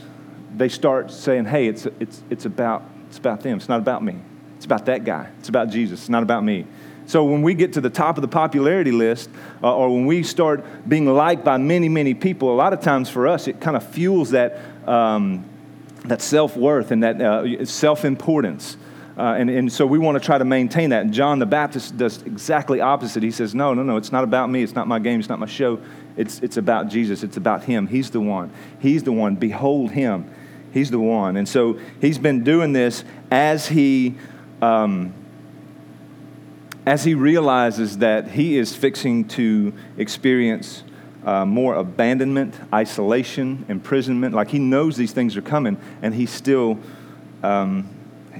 They 0.56 0.68
start 0.68 1.10
saying, 1.10 1.46
hey, 1.46 1.66
it's, 1.66 1.86
it's, 2.00 2.22
it's, 2.30 2.44
about, 2.44 2.82
it's 3.08 3.18
about 3.18 3.40
them. 3.42 3.56
It's 3.58 3.68
not 3.68 3.80
about 3.80 4.02
me. 4.02 4.16
It's 4.56 4.64
about 4.64 4.86
that 4.86 5.04
guy. 5.04 5.28
It's 5.38 5.48
about 5.48 5.70
Jesus. 5.70 6.00
It's 6.00 6.08
not 6.08 6.22
about 6.22 6.44
me. 6.44 6.66
So 7.06 7.24
when 7.24 7.42
we 7.42 7.54
get 7.54 7.74
to 7.74 7.80
the 7.80 7.90
top 7.90 8.18
of 8.18 8.22
the 8.22 8.28
popularity 8.28 8.90
list, 8.90 9.30
uh, 9.62 9.74
or 9.74 9.88
when 9.88 10.06
we 10.06 10.22
start 10.22 10.64
being 10.88 11.06
liked 11.06 11.44
by 11.44 11.56
many, 11.56 11.88
many 11.88 12.14
people, 12.14 12.52
a 12.52 12.56
lot 12.56 12.72
of 12.72 12.80
times 12.80 13.08
for 13.08 13.28
us, 13.28 13.46
it 13.46 13.60
kind 13.60 13.76
of 13.76 13.86
fuels 13.88 14.30
that, 14.30 14.60
um, 14.88 15.44
that 16.04 16.20
self 16.20 16.56
worth 16.56 16.90
and 16.90 17.02
that 17.04 17.20
uh, 17.20 17.64
self 17.64 18.04
importance. 18.04 18.76
Uh, 19.16 19.34
and, 19.38 19.48
and 19.48 19.72
so 19.72 19.86
we 19.86 19.98
want 19.98 20.20
to 20.20 20.24
try 20.24 20.36
to 20.36 20.44
maintain 20.44 20.90
that. 20.90 21.02
And 21.02 21.12
John 21.12 21.38
the 21.38 21.46
Baptist 21.46 21.96
does 21.96 22.22
exactly 22.22 22.80
opposite. 22.80 23.22
He 23.22 23.30
says, 23.30 23.54
No, 23.54 23.72
no, 23.72 23.82
no, 23.82 23.96
it's 23.96 24.12
not 24.12 24.24
about 24.24 24.50
me. 24.50 24.62
It's 24.62 24.74
not 24.74 24.86
my 24.86 24.98
game. 24.98 25.20
It's 25.20 25.28
not 25.28 25.38
my 25.38 25.46
show. 25.46 25.80
It's, 26.16 26.40
it's 26.40 26.58
about 26.58 26.88
Jesus. 26.88 27.22
It's 27.22 27.36
about 27.36 27.64
Him. 27.64 27.86
He's 27.86 28.10
the 28.10 28.20
one. 28.20 28.50
He's 28.78 29.04
the 29.04 29.12
one. 29.12 29.36
Behold 29.36 29.92
Him. 29.92 30.30
He's 30.72 30.90
the 30.90 31.00
one. 31.00 31.36
And 31.38 31.48
so 31.48 31.78
he's 32.00 32.18
been 32.18 32.44
doing 32.44 32.72
this 32.72 33.04
as 33.30 33.68
he. 33.68 34.14
Um, 34.60 35.14
as 36.86 37.02
he 37.02 37.14
realizes 37.14 37.98
that 37.98 38.28
he 38.28 38.56
is 38.56 38.74
fixing 38.74 39.26
to 39.26 39.72
experience 39.98 40.84
uh, 41.24 41.44
more 41.44 41.74
abandonment, 41.74 42.54
isolation, 42.72 43.66
imprisonment, 43.68 44.32
like 44.32 44.48
he 44.48 44.60
knows 44.60 44.96
these 44.96 45.12
things 45.12 45.36
are 45.36 45.42
coming, 45.42 45.76
and 46.00 46.14
he 46.14 46.24
still, 46.26 46.78
um, 47.42 47.90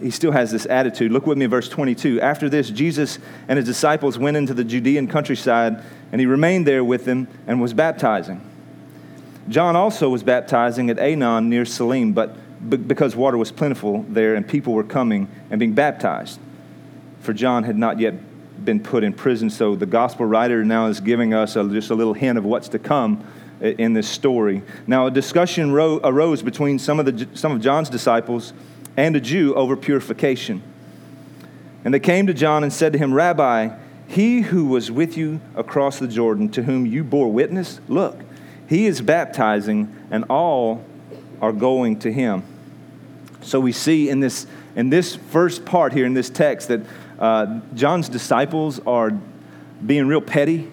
he 0.00 0.10
still 0.10 0.32
has 0.32 0.50
this 0.50 0.66
attitude. 0.66 1.12
Look 1.12 1.26
with 1.26 1.38
me 1.38 1.46
verse 1.46 1.69
22. 1.69 2.20
After 2.20 2.48
this, 2.48 2.70
Jesus 2.70 3.19
and 3.48 3.56
his 3.56 3.66
disciples 3.66 4.19
went 4.19 4.37
into 4.37 4.54
the 4.54 4.64
Judean 4.64 5.08
countryside, 5.08 5.82
and 6.12 6.20
he 6.20 6.26
remained 6.26 6.66
there 6.66 6.84
with 6.84 7.04
them 7.04 7.28
and 7.46 7.60
was 7.60 7.72
baptizing. 7.72 8.40
John 9.48 9.76
also 9.76 10.08
was 10.08 10.22
baptizing 10.22 10.90
at 10.90 10.98
Aenon 10.98 11.48
near 11.48 11.64
Salim, 11.64 12.12
but 12.12 12.37
because 12.88 13.14
water 13.14 13.37
was 13.37 13.52
plentiful 13.52 14.04
there 14.08 14.34
and 14.34 14.46
people 14.46 14.72
were 14.72 14.84
coming 14.84 15.28
and 15.50 15.60
being 15.60 15.72
baptized. 15.72 16.40
For 17.20 17.32
John 17.32 17.64
had 17.64 17.76
not 17.76 18.00
yet 18.00 18.14
been 18.64 18.81
put 18.81 19.04
in 19.04 19.12
prison. 19.12 19.50
So 19.50 19.76
the 19.76 19.87
gospel 19.87 20.26
writer 20.26 20.64
now 20.64 20.87
is 20.87 21.00
giving 21.00 21.34
us 21.34 21.56
a, 21.56 21.69
just 21.69 21.90
a 21.90 21.94
little 21.94 22.14
hint 22.14 22.38
of 22.38 22.44
what's 22.44 22.69
to 22.70 22.78
come 22.78 23.25
in 23.60 23.92
this 23.92 24.08
story. 24.08 24.62
Now, 24.87 25.06
a 25.06 25.10
discussion 25.10 25.72
ro- 25.72 26.00
arose 26.02 26.42
between 26.42 26.78
some 26.78 26.99
of, 26.99 27.06
the, 27.06 27.28
some 27.34 27.52
of 27.52 27.60
John's 27.60 27.88
disciples 27.88 28.52
and 28.96 29.16
a 29.16 29.20
Jew 29.20 29.54
over 29.54 29.76
purification. 29.76 30.62
And 31.84 31.93
they 31.93 32.00
came 32.00 32.26
to 32.26 32.34
John 32.34 32.62
and 32.62 32.72
said 32.72 32.93
to 32.94 32.98
him, 32.98 33.14
Rabbi, 33.14 33.76
he 34.08 34.40
who 34.40 34.66
was 34.66 34.90
with 34.90 35.16
you 35.16 35.40
across 35.54 35.98
the 35.98 36.08
Jordan, 36.08 36.48
to 36.50 36.62
whom 36.62 36.87
you 36.87 37.04
bore 37.04 37.31
witness, 37.31 37.81
look, 37.88 38.20
he 38.69 38.87
is 38.87 39.00
baptizing, 39.00 39.94
and 40.11 40.25
all 40.28 40.85
are 41.40 41.52
going 41.52 41.99
to 42.00 42.12
him. 42.12 42.42
So 43.42 43.61
we 43.61 43.73
see 43.73 44.09
in 44.09 44.21
this, 44.21 44.47
in 44.75 44.90
this 44.90 45.14
first 45.14 45.64
part 45.64 45.92
here 45.92 46.06
in 46.06 46.14
this 46.14 46.30
text 46.30 46.68
that 46.68 46.80
uh, 47.18 47.61
John's 47.75 48.09
disciples 48.09 48.80
are 48.80 49.12
being 49.85 50.09
real 50.09 50.21
petty. 50.21 50.68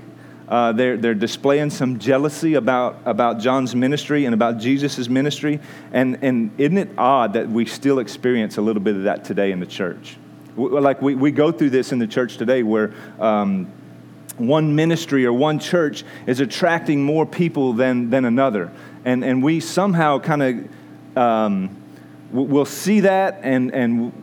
Uh, 0.54 0.72
they're, 0.72 0.98
they're 0.98 1.16
displaying 1.16 1.72
some 1.72 1.98
jealousy 1.98 2.54
about, 2.54 3.00
about 3.06 3.40
John's 3.40 3.74
ministry 3.74 4.26
and 4.26 4.36
about 4.36 4.60
Jesus' 4.60 5.10
ministry. 5.10 5.60
And, 5.92 6.20
and 6.24 6.52
isn't 6.60 6.78
it 6.78 6.90
odd 6.96 7.34
that 7.34 7.50
we 7.50 7.66
still 7.66 7.98
experience 7.98 8.58
a 8.58 8.62
little 8.62 8.84
bit 8.84 8.96
of 8.96 9.02
that 9.06 9.26
today 9.26 9.52
in 9.52 9.60
the 9.60 9.66
church? 9.66 10.16
We, 10.56 10.70
like 10.70 11.02
we, 11.02 11.16
we 11.16 11.32
go 11.32 11.52
through 11.52 11.72
this 11.72 11.92
in 11.92 11.98
the 11.98 12.06
church 12.06 12.38
today 12.38 12.62
where 12.62 12.94
um, 13.20 13.66
one 14.38 14.76
ministry 14.76 15.26
or 15.26 15.34
one 15.34 15.58
church 15.58 16.04
is 16.28 16.40
attracting 16.40 17.04
more 17.04 17.26
people 17.26 17.74
than, 17.74 18.12
than 18.12 18.24
another. 18.24 18.72
And, 19.06 19.24
and 19.24 19.42
we 19.42 19.60
somehow 19.60 20.20
kind 20.20 20.44
of 20.44 21.18
um, 21.18 21.76
we'll 22.32 22.66
see 22.66 23.00
that 23.00 23.40
and, 23.42 23.74
and 23.74 24.23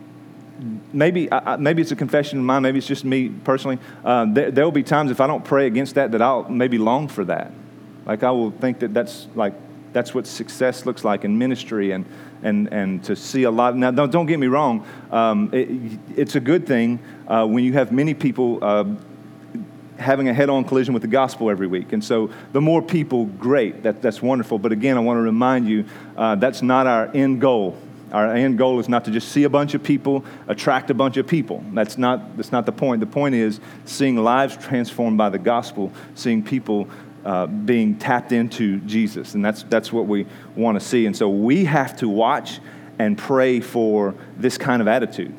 maybe, 0.93 1.29
maybe 1.59 1.81
it's 1.81 1.91
a 1.91 1.95
confession 1.95 2.39
of 2.39 2.45
mine, 2.45 2.61
maybe 2.61 2.77
it's 2.77 2.87
just 2.87 3.05
me 3.05 3.29
personally. 3.29 3.79
Uh, 4.03 4.25
there, 4.29 4.51
there 4.51 4.63
will 4.65 4.71
be 4.71 4.83
times 4.83 5.11
if 5.11 5.19
I 5.21 5.27
don't 5.27 5.43
pray 5.43 5.67
against 5.67 5.95
that, 5.95 6.11
that 6.11 6.21
I'll 6.21 6.47
maybe 6.49 6.77
long 6.77 7.07
for 7.07 7.25
that. 7.25 7.51
Like 8.05 8.23
I 8.23 8.31
will 8.31 8.51
think 8.51 8.79
that 8.79 8.93
that's 8.93 9.27
like, 9.35 9.53
that's 9.93 10.13
what 10.13 10.25
success 10.25 10.85
looks 10.85 11.03
like 11.03 11.25
in 11.25 11.37
ministry 11.37 11.91
and, 11.91 12.05
and, 12.43 12.71
and 12.71 13.03
to 13.03 13.15
see 13.15 13.43
a 13.43 13.51
lot. 13.51 13.75
Now, 13.75 13.91
don't, 13.91 14.11
don't 14.11 14.25
get 14.25 14.39
me 14.39 14.47
wrong, 14.47 14.85
um, 15.11 15.49
it, 15.51 15.99
it's 16.17 16.35
a 16.35 16.39
good 16.39 16.65
thing 16.65 16.99
uh, 17.27 17.45
when 17.45 17.63
you 17.63 17.73
have 17.73 17.91
many 17.91 18.13
people 18.13 18.59
uh, 18.61 18.85
having 19.97 20.29
a 20.29 20.33
head 20.33 20.49
on 20.49 20.63
collision 20.63 20.93
with 20.93 21.03
the 21.03 21.07
gospel 21.07 21.49
every 21.49 21.67
week. 21.67 21.93
And 21.93 22.03
so 22.03 22.31
the 22.53 22.61
more 22.61 22.81
people, 22.81 23.25
great, 23.25 23.83
that, 23.83 24.01
that's 24.01 24.21
wonderful. 24.21 24.57
But 24.57 24.71
again, 24.71 24.97
I 24.97 25.01
want 25.01 25.17
to 25.17 25.21
remind 25.21 25.67
you 25.67 25.85
uh, 26.17 26.35
that's 26.35 26.61
not 26.61 26.87
our 26.87 27.11
end 27.13 27.39
goal. 27.39 27.77
Our 28.11 28.33
end 28.33 28.57
goal 28.57 28.79
is 28.79 28.89
not 28.89 29.05
to 29.05 29.11
just 29.11 29.29
see 29.29 29.43
a 29.43 29.49
bunch 29.49 29.73
of 29.73 29.83
people, 29.83 30.25
attract 30.47 30.89
a 30.89 30.93
bunch 30.93 31.17
of 31.17 31.27
people. 31.27 31.63
That's 31.73 31.97
not, 31.97 32.35
that's 32.37 32.51
not 32.51 32.65
the 32.65 32.71
point. 32.71 32.99
The 32.99 33.05
point 33.05 33.35
is 33.35 33.59
seeing 33.85 34.17
lives 34.17 34.57
transformed 34.57 35.17
by 35.17 35.29
the 35.29 35.39
gospel, 35.39 35.91
seeing 36.15 36.43
people 36.43 36.87
uh, 37.23 37.45
being 37.45 37.97
tapped 37.97 38.31
into 38.31 38.79
Jesus. 38.81 39.35
And 39.35 39.45
that's, 39.45 39.63
that's 39.63 39.93
what 39.93 40.07
we 40.07 40.25
want 40.55 40.79
to 40.79 40.85
see. 40.85 41.05
And 41.05 41.15
so 41.15 41.29
we 41.29 41.65
have 41.65 41.97
to 41.97 42.09
watch 42.09 42.59
and 42.99 43.17
pray 43.17 43.59
for 43.59 44.15
this 44.37 44.57
kind 44.57 44.81
of 44.81 44.87
attitude 44.87 45.33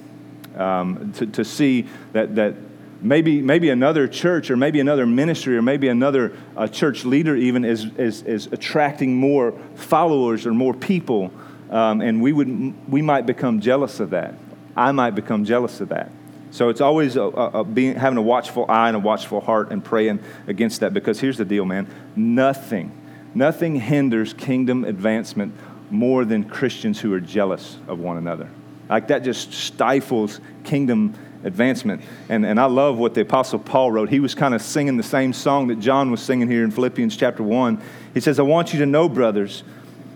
um, 0.56 1.12
to, 1.14 1.26
to 1.26 1.44
see 1.44 1.86
that, 2.12 2.34
that 2.36 2.54
maybe, 3.00 3.40
maybe 3.42 3.70
another 3.70 4.08
church 4.08 4.50
or 4.50 4.56
maybe 4.56 4.80
another 4.80 5.06
ministry 5.06 5.56
or 5.56 5.62
maybe 5.62 5.88
another 5.88 6.36
uh, 6.56 6.66
church 6.66 7.04
leader 7.04 7.36
even 7.36 7.64
is, 7.64 7.86
is, 7.96 8.22
is 8.22 8.46
attracting 8.46 9.14
more 9.14 9.52
followers 9.74 10.46
or 10.46 10.54
more 10.54 10.74
people. 10.74 11.32
Um, 11.72 12.02
and 12.02 12.20
we, 12.20 12.32
would, 12.32 12.90
we 12.90 13.00
might 13.00 13.24
become 13.24 13.60
jealous 13.60 13.98
of 13.98 14.10
that. 14.10 14.34
I 14.76 14.92
might 14.92 15.14
become 15.14 15.44
jealous 15.44 15.80
of 15.80 15.88
that. 15.88 16.12
So 16.50 16.68
it's 16.68 16.82
always 16.82 17.16
a, 17.16 17.22
a, 17.22 17.60
a 17.60 17.64
being, 17.64 17.94
having 17.94 18.18
a 18.18 18.22
watchful 18.22 18.66
eye 18.68 18.88
and 18.88 18.96
a 18.96 19.00
watchful 19.00 19.40
heart 19.40 19.72
and 19.72 19.82
praying 19.82 20.20
against 20.46 20.80
that 20.80 20.92
because 20.92 21.18
here's 21.18 21.38
the 21.38 21.46
deal, 21.46 21.64
man. 21.64 21.88
Nothing, 22.14 22.92
nothing 23.34 23.76
hinders 23.76 24.34
kingdom 24.34 24.84
advancement 24.84 25.54
more 25.90 26.26
than 26.26 26.44
Christians 26.44 27.00
who 27.00 27.14
are 27.14 27.20
jealous 27.20 27.78
of 27.88 27.98
one 27.98 28.18
another. 28.18 28.50
Like 28.90 29.08
that 29.08 29.24
just 29.24 29.54
stifles 29.54 30.40
kingdom 30.64 31.14
advancement. 31.42 32.02
And, 32.28 32.44
and 32.44 32.60
I 32.60 32.66
love 32.66 32.98
what 32.98 33.14
the 33.14 33.22
Apostle 33.22 33.58
Paul 33.58 33.90
wrote. 33.90 34.10
He 34.10 34.20
was 34.20 34.34
kind 34.34 34.54
of 34.54 34.60
singing 34.60 34.98
the 34.98 35.02
same 35.02 35.32
song 35.32 35.68
that 35.68 35.80
John 35.80 36.10
was 36.10 36.20
singing 36.20 36.50
here 36.50 36.64
in 36.64 36.70
Philippians 36.70 37.16
chapter 37.16 37.42
1. 37.42 37.80
He 38.12 38.20
says, 38.20 38.38
I 38.38 38.42
want 38.42 38.74
you 38.74 38.78
to 38.80 38.86
know, 38.86 39.08
brothers, 39.08 39.64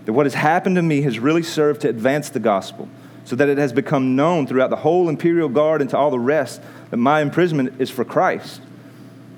that 0.07 0.13
what 0.13 0.25
has 0.25 0.35
happened 0.35 0.77
to 0.77 0.81
me 0.81 1.01
has 1.01 1.19
really 1.19 1.43
served 1.43 1.81
to 1.81 1.89
advance 1.89 2.29
the 2.29 2.39
gospel, 2.39 2.87
so 3.25 3.35
that 3.35 3.49
it 3.49 3.57
has 3.57 3.73
become 3.73 4.15
known 4.15 4.47
throughout 4.47 4.69
the 4.69 4.77
whole 4.77 5.09
imperial 5.09 5.49
guard 5.49 5.81
and 5.81 5.89
to 5.89 5.97
all 5.97 6.09
the 6.09 6.17
rest 6.17 6.61
that 6.91 6.95
my 6.95 7.19
imprisonment 7.19 7.81
is 7.81 7.89
for 7.89 8.05
Christ. 8.05 8.61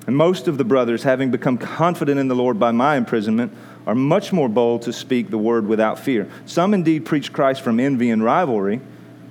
And 0.05 0.15
most 0.15 0.47
of 0.47 0.59
the 0.59 0.63
brothers, 0.63 1.01
having 1.01 1.31
become 1.31 1.57
confident 1.57 2.19
in 2.19 2.27
the 2.27 2.35
Lord 2.35 2.59
by 2.59 2.69
my 2.69 2.97
imprisonment, 2.97 3.51
are 3.87 3.95
much 3.95 4.31
more 4.31 4.47
bold 4.47 4.83
to 4.83 4.93
speak 4.93 5.31
the 5.31 5.39
word 5.39 5.65
without 5.65 5.97
fear. 5.97 6.29
Some 6.45 6.75
indeed 6.75 7.03
preach 7.03 7.33
Christ 7.33 7.61
from 7.61 7.79
envy 7.79 8.11
and 8.11 8.23
rivalry, 8.23 8.79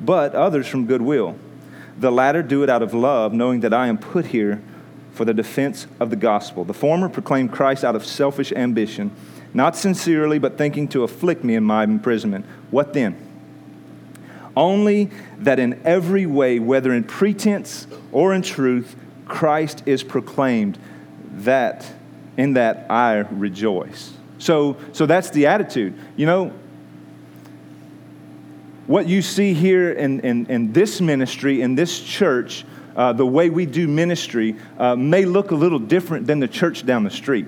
but 0.01 0.35
others 0.35 0.67
from 0.67 0.87
goodwill. 0.87 1.37
The 2.01 2.11
latter 2.11 2.43
do 2.43 2.65
it 2.65 2.69
out 2.69 2.83
of 2.83 2.95
love, 2.95 3.33
knowing 3.33 3.61
that 3.61 3.73
I 3.73 3.87
am 3.87 3.97
put 3.97 4.27
here 4.27 4.61
for 5.13 5.25
the 5.25 5.35
defense 5.35 5.87
of 6.01 6.11
the 6.11 6.17
gospel. 6.17 6.65
The 6.65 6.75
former 6.75 7.09
proclaim 7.09 7.49
Christ 7.49 7.85
out 7.85 7.95
of 7.95 8.05
selfish 8.05 8.51
ambition, 8.51 9.13
not 9.55 9.77
sincerely, 9.77 10.39
but 10.39 10.59
thinking 10.59 10.89
to 10.89 11.03
afflict 11.03 11.45
me 11.45 11.55
in 11.55 11.65
my 11.65 11.85
imprisonment. 11.85 12.45
What 12.71 12.93
then? 12.93 13.17
Only 14.57 15.11
that 15.39 15.59
in 15.59 15.81
every 15.85 16.27
way, 16.27 16.59
whether 16.59 16.93
in 16.93 17.05
pretense 17.05 17.87
or 18.13 18.35
in 18.35 18.43
truth, 18.43 18.97
Christ 19.27 19.83
is 19.87 20.03
proclaimed, 20.03 20.79
that 21.37 21.87
in 22.37 22.55
that 22.55 22.87
I 22.91 23.19
rejoice. 23.19 24.13
So, 24.39 24.77
so 24.93 25.07
that's 25.07 25.31
the 25.31 25.47
attitude. 25.47 25.99
You 26.17 26.27
know, 26.27 26.53
what 28.87 29.07
you 29.07 29.23
see 29.23 29.53
here 29.53 29.93
in, 29.93 30.21
in, 30.21 30.47
in 30.47 30.73
this 30.73 31.01
ministry, 31.01 31.61
in 31.61 31.75
this 31.75 32.01
church, 32.01 32.65
uh, 32.97 33.13
the 33.13 33.27
way 33.27 33.51
we 33.51 33.67
do 33.67 33.87
ministry 33.87 34.57
uh, 34.79 34.97
may 34.97 35.25
look 35.25 35.51
a 35.51 35.55
little 35.55 35.79
different 35.79 36.27
than 36.27 36.41
the 36.41 36.49
church 36.49 36.85
down 36.87 37.05
the 37.05 37.11
street. 37.11 37.47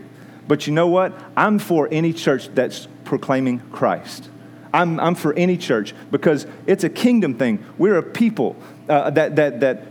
But 0.50 0.66
you 0.66 0.72
know 0.72 0.88
what? 0.88 1.12
I'm 1.36 1.60
for 1.60 1.86
any 1.92 2.12
church 2.12 2.48
that's 2.56 2.88
proclaiming 3.04 3.60
Christ. 3.70 4.28
I'm, 4.74 4.98
I'm 4.98 5.14
for 5.14 5.32
any 5.34 5.56
church 5.56 5.94
because 6.10 6.44
it's 6.66 6.82
a 6.82 6.88
kingdom 6.88 7.34
thing. 7.38 7.64
We're 7.78 7.98
a 7.98 8.02
people 8.02 8.56
uh, 8.88 9.10
that, 9.10 9.36
that, 9.36 9.60
that 9.60 9.86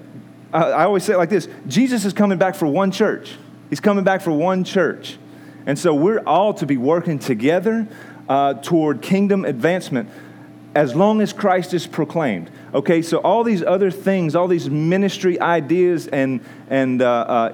uh, 0.53 0.57
I 0.57 0.83
always 0.83 1.05
say 1.05 1.13
it 1.13 1.17
like 1.17 1.29
this 1.29 1.47
Jesus 1.65 2.03
is 2.03 2.11
coming 2.11 2.37
back 2.37 2.55
for 2.55 2.65
one 2.65 2.91
church. 2.91 3.37
He's 3.69 3.79
coming 3.79 4.03
back 4.03 4.19
for 4.19 4.31
one 4.31 4.65
church. 4.65 5.17
And 5.65 5.79
so 5.79 5.95
we're 5.95 6.19
all 6.25 6.53
to 6.55 6.65
be 6.65 6.75
working 6.75 7.19
together 7.19 7.87
uh, 8.27 8.55
toward 8.55 9.01
kingdom 9.01 9.45
advancement 9.45 10.09
as 10.75 10.93
long 10.93 11.21
as 11.21 11.31
Christ 11.31 11.73
is 11.73 11.87
proclaimed. 11.87 12.51
Okay, 12.73 13.01
so 13.01 13.19
all 13.19 13.45
these 13.45 13.63
other 13.63 13.91
things, 13.91 14.35
all 14.35 14.49
these 14.49 14.69
ministry 14.69 15.39
ideas 15.39 16.07
and, 16.07 16.41
and 16.69 17.01
uh, 17.01 17.09
uh, 17.09 17.53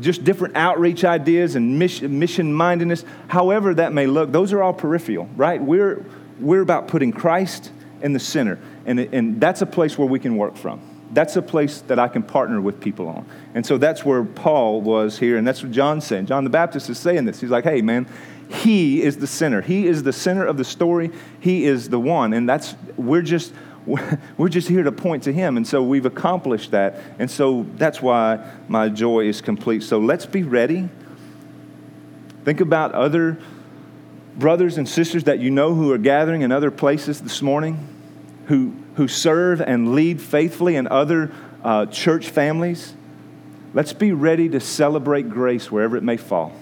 just 0.00 0.24
different 0.24 0.56
outreach 0.56 1.04
ideas 1.04 1.56
and 1.56 1.78
mission 1.78 2.52
mindedness, 2.52 3.04
however 3.28 3.74
that 3.74 3.92
may 3.92 4.06
look, 4.06 4.32
those 4.32 4.52
are 4.52 4.62
all 4.62 4.72
peripheral, 4.72 5.28
right? 5.36 5.60
We're, 5.60 6.04
we're 6.38 6.62
about 6.62 6.88
putting 6.88 7.12
Christ 7.12 7.70
in 8.02 8.12
the 8.12 8.20
center, 8.20 8.58
and, 8.86 8.98
and 8.98 9.40
that's 9.40 9.62
a 9.62 9.66
place 9.66 9.98
where 9.98 10.08
we 10.08 10.18
can 10.18 10.36
work 10.36 10.56
from. 10.56 10.80
That's 11.12 11.34
a 11.36 11.42
place 11.42 11.80
that 11.82 11.98
I 11.98 12.06
can 12.06 12.22
partner 12.22 12.60
with 12.60 12.80
people 12.80 13.08
on. 13.08 13.26
And 13.54 13.66
so 13.66 13.78
that's 13.78 14.04
where 14.04 14.24
Paul 14.24 14.80
was 14.80 15.18
here, 15.18 15.36
and 15.38 15.46
that's 15.46 15.62
what 15.62 15.72
John 15.72 16.00
said. 16.00 16.26
John 16.26 16.44
the 16.44 16.50
Baptist 16.50 16.88
is 16.88 16.98
saying 16.98 17.24
this. 17.24 17.40
He's 17.40 17.50
like, 17.50 17.64
hey, 17.64 17.82
man, 17.82 18.06
he 18.48 19.02
is 19.02 19.16
the 19.16 19.26
center. 19.26 19.60
He 19.60 19.86
is 19.86 20.04
the 20.04 20.12
center 20.12 20.46
of 20.46 20.56
the 20.56 20.64
story. 20.64 21.10
He 21.40 21.64
is 21.64 21.88
the 21.88 21.98
one. 21.98 22.32
And 22.32 22.48
that's, 22.48 22.76
we're 22.96 23.22
just, 23.22 23.52
we're 24.36 24.48
just 24.48 24.68
here 24.68 24.82
to 24.82 24.92
point 24.92 25.24
to 25.24 25.32
him. 25.32 25.56
And 25.56 25.66
so 25.66 25.82
we've 25.82 26.06
accomplished 26.06 26.70
that. 26.72 27.00
And 27.18 27.30
so 27.30 27.66
that's 27.76 28.00
why 28.00 28.44
my 28.68 28.88
joy 28.88 29.26
is 29.26 29.40
complete. 29.40 29.82
So 29.82 29.98
let's 29.98 30.26
be 30.26 30.42
ready. 30.42 30.88
Think 32.44 32.60
about 32.60 32.92
other 32.92 33.38
brothers 34.36 34.78
and 34.78 34.88
sisters 34.88 35.24
that 35.24 35.40
you 35.40 35.50
know 35.50 35.74
who 35.74 35.92
are 35.92 35.98
gathering 35.98 36.42
in 36.42 36.52
other 36.52 36.70
places 36.70 37.20
this 37.20 37.42
morning, 37.42 37.86
who, 38.46 38.74
who 38.94 39.08
serve 39.08 39.60
and 39.60 39.94
lead 39.94 40.20
faithfully 40.20 40.76
in 40.76 40.88
other 40.88 41.32
uh, 41.62 41.86
church 41.86 42.28
families. 42.30 42.94
Let's 43.74 43.92
be 43.92 44.12
ready 44.12 44.48
to 44.48 44.60
celebrate 44.60 45.28
grace 45.28 45.70
wherever 45.70 45.96
it 45.96 46.02
may 46.02 46.16
fall. 46.16 46.52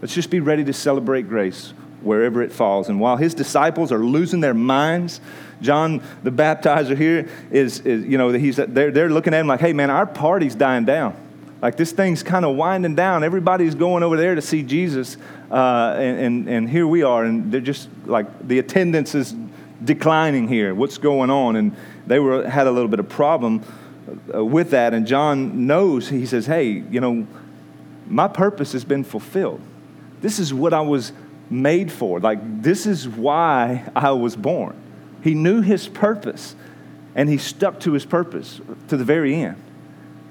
Let's 0.00 0.14
just 0.14 0.30
be 0.30 0.40
ready 0.40 0.64
to 0.64 0.72
celebrate 0.72 1.28
grace 1.28 1.72
wherever 2.02 2.42
it 2.42 2.52
falls. 2.52 2.88
And 2.88 3.00
while 3.00 3.16
his 3.16 3.34
disciples 3.34 3.92
are 3.92 3.98
losing 3.98 4.40
their 4.40 4.54
minds, 4.54 5.20
John 5.60 6.02
the 6.22 6.30
baptizer 6.30 6.96
here 6.96 7.28
is, 7.50 7.80
is 7.80 8.04
you 8.04 8.18
know, 8.18 8.30
he's, 8.30 8.56
they're, 8.56 8.90
they're 8.90 9.10
looking 9.10 9.34
at 9.34 9.40
him 9.40 9.46
like, 9.46 9.60
hey, 9.60 9.72
man, 9.72 9.90
our 9.90 10.06
party's 10.06 10.54
dying 10.54 10.84
down. 10.84 11.16
Like 11.60 11.76
this 11.76 11.90
thing's 11.90 12.22
kind 12.22 12.44
of 12.44 12.54
winding 12.54 12.94
down. 12.94 13.24
Everybody's 13.24 13.74
going 13.74 14.04
over 14.04 14.16
there 14.16 14.36
to 14.36 14.42
see 14.42 14.62
Jesus. 14.62 15.16
Uh, 15.50 15.96
and, 15.98 16.18
and, 16.20 16.48
and 16.48 16.70
here 16.70 16.86
we 16.86 17.02
are. 17.02 17.24
And 17.24 17.50
they're 17.50 17.60
just 17.60 17.88
like, 18.06 18.26
the 18.46 18.60
attendance 18.60 19.14
is 19.14 19.34
declining 19.84 20.46
here. 20.46 20.74
What's 20.74 20.98
going 20.98 21.30
on? 21.30 21.56
And 21.56 21.74
they 22.06 22.20
were, 22.20 22.48
had 22.48 22.68
a 22.68 22.70
little 22.70 22.88
bit 22.88 23.00
of 23.00 23.08
problem 23.08 23.64
uh, 24.32 24.44
with 24.44 24.70
that. 24.70 24.94
And 24.94 25.06
John 25.06 25.66
knows, 25.66 26.08
he 26.08 26.26
says, 26.26 26.46
hey, 26.46 26.70
you 26.70 27.00
know, 27.00 27.26
my 28.06 28.28
purpose 28.28 28.72
has 28.72 28.84
been 28.84 29.02
fulfilled. 29.02 29.60
This 30.20 30.38
is 30.38 30.54
what 30.54 30.72
I 30.72 30.80
was 30.80 31.12
made 31.50 31.90
for. 31.90 32.20
Like, 32.20 32.62
this 32.62 32.86
is 32.86 33.08
why 33.08 33.90
I 33.94 34.12
was 34.12 34.36
born. 34.36 34.76
He 35.22 35.34
knew 35.34 35.62
his 35.62 35.88
purpose, 35.88 36.54
and 37.14 37.28
he 37.28 37.38
stuck 37.38 37.80
to 37.80 37.92
his 37.92 38.04
purpose 38.04 38.60
to 38.88 38.96
the 38.96 39.04
very 39.04 39.34
end. 39.34 39.56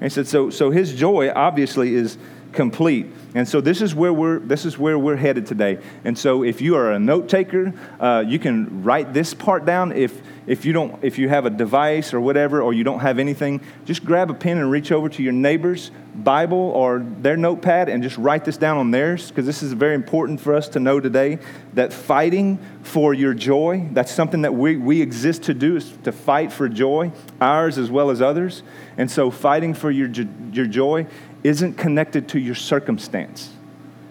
And 0.00 0.04
he 0.04 0.08
said, 0.10 0.26
so, 0.26 0.50
so 0.50 0.70
his 0.70 0.94
joy 0.94 1.30
obviously 1.30 1.94
is 1.94 2.18
complete. 2.58 3.06
And 3.36 3.48
so 3.48 3.60
this 3.60 3.80
is 3.80 3.94
where 3.94 4.12
we're 4.12 4.40
this 4.40 4.64
is 4.64 4.76
where 4.76 4.98
we're 4.98 5.14
headed 5.14 5.46
today. 5.46 5.78
And 6.04 6.18
so 6.18 6.42
if 6.42 6.60
you 6.60 6.74
are 6.74 6.90
a 6.90 6.98
note 6.98 7.28
taker, 7.28 7.72
uh, 8.00 8.24
you 8.26 8.40
can 8.40 8.82
write 8.82 9.14
this 9.14 9.32
part 9.32 9.64
down. 9.64 9.92
If 9.92 10.20
if 10.48 10.64
you 10.64 10.72
don't 10.72 10.98
if 11.04 11.18
you 11.18 11.28
have 11.28 11.46
a 11.46 11.50
device 11.50 12.12
or 12.12 12.20
whatever, 12.20 12.60
or 12.60 12.74
you 12.74 12.82
don't 12.82 12.98
have 12.98 13.20
anything, 13.20 13.60
just 13.84 14.04
grab 14.04 14.28
a 14.28 14.34
pen 14.34 14.58
and 14.58 14.72
reach 14.72 14.90
over 14.90 15.08
to 15.08 15.22
your 15.22 15.32
neighbor's 15.32 15.92
Bible 16.18 16.58
or 16.58 16.98
their 17.20 17.36
notepad 17.36 17.88
and 17.88 18.02
just 18.02 18.18
write 18.18 18.44
this 18.44 18.56
down 18.56 18.76
on 18.76 18.90
theirs 18.90 19.28
because 19.28 19.46
this 19.46 19.62
is 19.62 19.72
very 19.72 19.94
important 19.94 20.40
for 20.40 20.54
us 20.54 20.68
to 20.70 20.80
know 20.80 20.98
today 20.98 21.38
that 21.74 21.92
fighting 21.92 22.58
for 22.82 23.14
your 23.14 23.34
joy, 23.34 23.86
that's 23.92 24.10
something 24.10 24.42
that 24.42 24.54
we, 24.54 24.76
we 24.76 25.00
exist 25.00 25.44
to 25.44 25.54
do 25.54 25.76
is 25.76 25.96
to 26.04 26.10
fight 26.10 26.52
for 26.52 26.68
joy, 26.68 27.12
ours 27.40 27.78
as 27.78 27.90
well 27.90 28.10
as 28.10 28.20
others. 28.20 28.62
And 28.96 29.08
so 29.08 29.30
fighting 29.30 29.74
for 29.74 29.90
your, 29.90 30.08
your 30.52 30.66
joy 30.66 31.06
isn't 31.44 31.74
connected 31.74 32.28
to 32.30 32.38
your 32.38 32.54
circumstance. 32.54 33.52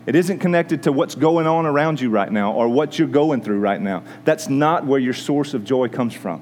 It 0.06 0.16
isn't 0.16 0.40
connected 0.40 0.84
to 0.84 0.94
what's 0.94 1.16
going 1.16 1.48
on 1.48 1.66
around 1.66 2.00
you 2.00 2.10
right 2.10 2.32
now 2.32 2.54
or 2.54 2.70
what 2.70 2.98
you're 2.98 3.10
going 3.10 3.42
through 3.42 3.60
right 3.60 3.82
now. 3.82 4.04
That's 4.24 4.48
not 4.48 4.86
where 4.86 5.00
your 5.00 5.14
source 5.14 5.54
of 5.54 5.66
joy 5.66 5.90
comes 5.90 6.14
from. 6.14 6.42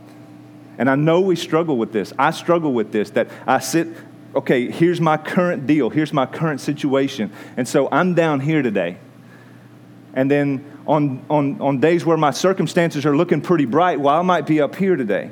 And 0.77 0.89
I 0.89 0.95
know 0.95 1.21
we 1.21 1.35
struggle 1.35 1.77
with 1.77 1.91
this. 1.91 2.13
I 2.19 2.29
struggle 2.29 2.73
with 2.73 2.91
this 2.91 3.09
that 3.11 3.29
I 3.47 3.59
sit, 3.59 3.87
okay, 4.35 4.69
here's 4.69 5.01
my 5.01 5.17
current 5.17 5.65
deal, 5.65 5.89
here's 5.89 6.13
my 6.13 6.27
current 6.27 6.61
situation. 6.61 7.33
And 7.57 7.67
so 7.67 7.89
I'm 7.91 8.13
down 8.13 8.39
here 8.39 8.61
today. 8.61 8.97
And 10.13 10.29
then 10.29 10.79
on, 10.85 11.25
on, 11.29 11.59
on 11.59 11.79
days 11.79 12.05
where 12.05 12.17
my 12.17 12.31
circumstances 12.31 13.05
are 13.05 13.17
looking 13.17 13.41
pretty 13.41 13.65
bright, 13.65 13.99
well, 13.99 14.15
I 14.15 14.21
might 14.21 14.45
be 14.45 14.61
up 14.61 14.75
here 14.75 14.95
today. 14.95 15.31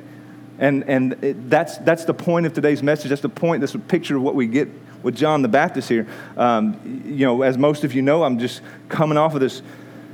And, 0.57 0.89
and 0.89 1.23
it, 1.23 1.49
that's, 1.49 1.77
that's 1.79 2.05
the 2.05 2.13
point 2.13 2.47
of 2.47 2.53
today's 2.53 2.81
message. 2.81 3.09
That's 3.09 3.21
the 3.21 3.29
point, 3.29 3.61
that's 3.61 3.75
a 3.75 3.79
picture 3.79 4.17
of 4.17 4.23
what 4.23 4.33
we 4.33 4.47
get 4.47 4.69
with 5.03 5.15
John 5.15 5.41
the 5.41 5.47
Baptist 5.47 5.89
here. 5.89 6.07
Um, 6.37 7.03
you 7.05 7.25
know, 7.25 7.43
as 7.43 7.57
most 7.57 7.83
of 7.83 7.93
you 7.93 8.01
know, 8.01 8.23
I'm 8.23 8.39
just 8.39 8.61
coming 8.89 9.17
off 9.17 9.35
of 9.35 9.41
this 9.41 9.61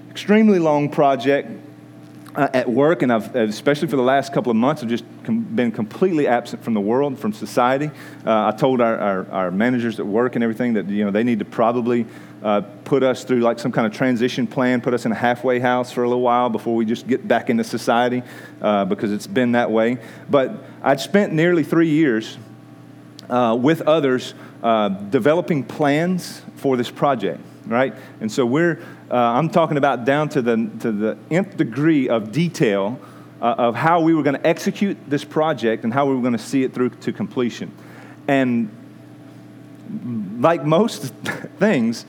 extremely 0.10 0.60
long 0.60 0.90
project 0.90 1.50
uh, 2.36 2.48
at 2.54 2.70
work, 2.70 3.02
and 3.02 3.12
I've, 3.12 3.36
especially 3.36 3.88
for 3.88 3.96
the 3.96 4.04
last 4.04 4.34
couple 4.34 4.50
of 4.50 4.56
months, 4.56 4.84
I've 4.84 4.90
just 4.90 5.04
com- 5.24 5.42
been 5.42 5.72
completely 5.72 6.28
absent 6.28 6.64
from 6.64 6.74
the 6.74 6.82
world, 6.82 7.18
from 7.18 7.34
society. 7.34 7.90
Uh, 8.26 8.48
I 8.48 8.52
told 8.52 8.82
our, 8.82 8.98
our, 8.98 9.32
our, 9.32 9.52
managers 9.52 10.00
at 10.00 10.06
work 10.06 10.36
and 10.36 10.44
everything 10.44 10.74
that 10.74 10.88
you 10.88 11.06
know 11.06 11.12
they 11.12 11.24
need 11.24 11.40
to 11.40 11.46
probably 11.46 12.06
uh, 12.44 12.62
put 12.86 13.04
us 13.04 13.24
through 13.24 13.40
like 13.40 13.60
some 13.60 13.72
kind 13.72 13.88
of 13.88 13.94
transition 13.94 14.46
plan, 14.46 14.80
put 14.80 14.94
us 14.94 15.06
in 15.06 15.12
a 15.12 15.16
halfway 15.16 15.60
house 15.60 15.92
for 15.92 16.04
a 16.04 16.08
little 16.08 16.22
while 16.22 16.50
before 16.50 16.76
we 16.76 16.86
just 16.86 17.08
get 17.08 17.28
back 17.28 17.50
into 17.50 17.64
society, 17.64 18.24
uh, 18.62 18.86
because 18.86 19.12
it's 19.12 19.28
been 19.28 19.54
that 19.54 19.72
way. 19.72 19.98
But 20.30 20.64
I'd 20.84 21.00
spent 21.00 21.34
nearly 21.34 21.64
three 21.64 21.90
years 21.90 22.38
uh, 23.30 23.58
with 23.60 23.82
others 23.82 24.34
uh, 24.64 24.90
developing 24.90 25.64
plans 25.64 26.42
for 26.56 26.76
this 26.78 26.90
project, 26.90 27.42
right? 27.68 27.94
And 28.22 28.32
so 28.32 28.46
we're, 28.46 28.82
uh, 29.10 29.16
I'm 29.16 29.50
talking 29.50 29.78
about 29.78 30.06
down 30.06 30.30
to 30.30 30.42
the, 30.42 30.70
to 30.80 30.92
the 30.92 31.18
nth 31.30 31.58
degree 31.58 32.10
of 32.10 32.32
detail 32.32 33.00
uh, 33.42 33.56
of 33.58 33.76
how 33.76 34.02
we 34.02 34.14
were 34.14 34.24
going 34.24 34.36
to 34.36 34.48
execute 34.48 34.98
this 35.08 35.24
project 35.24 35.84
and 35.84 35.94
how 35.94 36.06
we 36.06 36.16
were 36.16 36.22
going 36.22 36.34
to 36.34 36.40
see 36.40 36.64
it 36.64 36.74
through 36.74 36.90
to 36.90 37.14
completion. 37.14 37.72
And 38.28 38.70
like 40.40 40.66
most 40.66 41.04
things, 41.60 42.04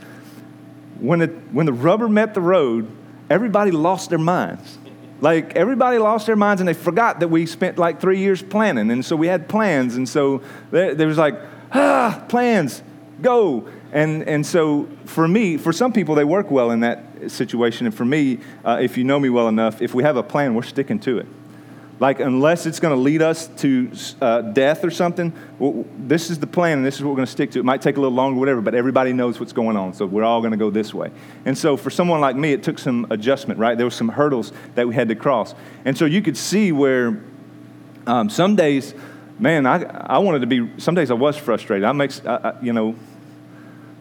when, 0.99 1.23
it, 1.23 1.31
when 1.53 1.67
the 1.67 1.73
rubber 1.73 2.09
met 2.09 2.35
the 2.35 2.41
road, 2.41 2.91
everybody 3.29 3.71
lost 3.71 4.11
their 4.11 4.19
minds. 4.19 4.79
Like 5.21 5.55
everybody 5.55 5.99
lost 5.99 6.27
their 6.27 6.37
minds 6.37 6.61
and 6.61 6.69
they 6.69 6.75
forgot 6.75 7.21
that 7.21 7.29
we 7.29 7.47
spent 7.47 7.79
like 7.79 8.01
three 8.01 8.19
years 8.19 8.43
planning. 8.43 8.91
And 8.91 9.05
so 9.05 9.17
we 9.17 9.27
had 9.27 9.49
plans. 9.49 9.97
And 9.97 10.09
so 10.09 10.43
there, 10.71 10.95
there 10.95 11.07
was 11.07 11.19
like, 11.19 11.39
ah, 11.73 12.25
plans, 12.29 12.83
go. 13.21 13.69
And, 13.93 14.23
and 14.25 14.47
so 14.47 14.89
for 15.05 15.29
me, 15.29 15.57
for 15.57 15.73
some 15.73 15.93
people, 15.93 16.15
they 16.15 16.25
work 16.25 16.51
well 16.51 16.71
in 16.71 16.81
that 16.81 17.31
situation. 17.31 17.87
And 17.87 17.95
for 17.95 18.05
me, 18.05 18.39
uh, 18.65 18.79
if 18.81 18.97
you 18.97 19.05
know 19.05 19.21
me 19.21 19.29
well 19.29 19.49
enough, 19.49 19.83
if 19.83 19.95
we 19.95 20.03
have 20.05 20.17
a 20.17 20.23
plan, 20.23 20.55
we're 20.55 20.63
sticking 20.63 20.99
to 21.01 21.19
it. 21.19 21.27
Like, 22.01 22.19
unless 22.19 22.65
it's 22.65 22.81
going 22.81 22.97
to 22.97 23.01
lead 23.01 23.21
us 23.21 23.47
to 23.59 23.93
uh, 24.23 24.41
death 24.41 24.85
or 24.85 24.91
something, 24.91 25.35
well, 25.59 25.85
this 25.99 26.31
is 26.31 26.39
the 26.39 26.47
plan 26.47 26.79
and 26.79 26.87
this 26.87 26.97
is 26.97 27.05
what 27.05 27.11
we're 27.11 27.17
going 27.17 27.27
to 27.27 27.33
stick 27.33 27.51
to. 27.51 27.61
It 27.61 27.65
might 27.67 27.83
take 27.83 27.99
a 27.99 28.01
little 28.01 28.17
longer, 28.17 28.41
whatever, 28.41 28.63
but 28.63 28.75
everybody 28.75 29.13
knows 29.13 29.39
what's 29.39 29.53
going 29.53 29.77
on. 29.77 29.93
So 29.93 30.07
we're 30.07 30.25
all 30.25 30.41
going 30.41 30.53
to 30.53 30.57
go 30.57 30.71
this 30.71 30.95
way. 30.95 31.11
And 31.45 31.57
so 31.57 31.77
for 31.77 31.91
someone 31.91 32.23
like 32.23 32.37
me, 32.37 32.55
it 32.55 32.63
took 32.63 32.79
some 32.79 33.07
adjustment, 33.11 33.61
right? 33.61 33.77
There 33.77 33.87
were 33.87 33.91
some 33.91 34.09
hurdles 34.09 34.51
that 34.77 34.89
we 34.89 34.95
had 34.95 35.09
to 35.09 35.15
cross. 35.15 35.55
And 35.85 35.97
so 35.97 36.07
you 36.07 36.23
could 36.23 36.39
see 36.39 36.73
where 36.73 37.23
um, 38.07 38.31
some 38.31 38.57
days, 38.57 38.95
man, 39.39 39.67
I, 39.67 39.83
I 39.83 40.19
wanted 40.21 40.41
to 40.41 40.47
be, 40.47 40.71
some 40.81 40.95
days 40.95 41.11
I 41.11 41.15
was 41.15 41.37
frustrated. 41.37 41.85
I 41.85 41.93
make, 41.93 42.13
I, 42.25 42.35
I, 42.37 42.61
you 42.63 42.73
know, 42.73 42.97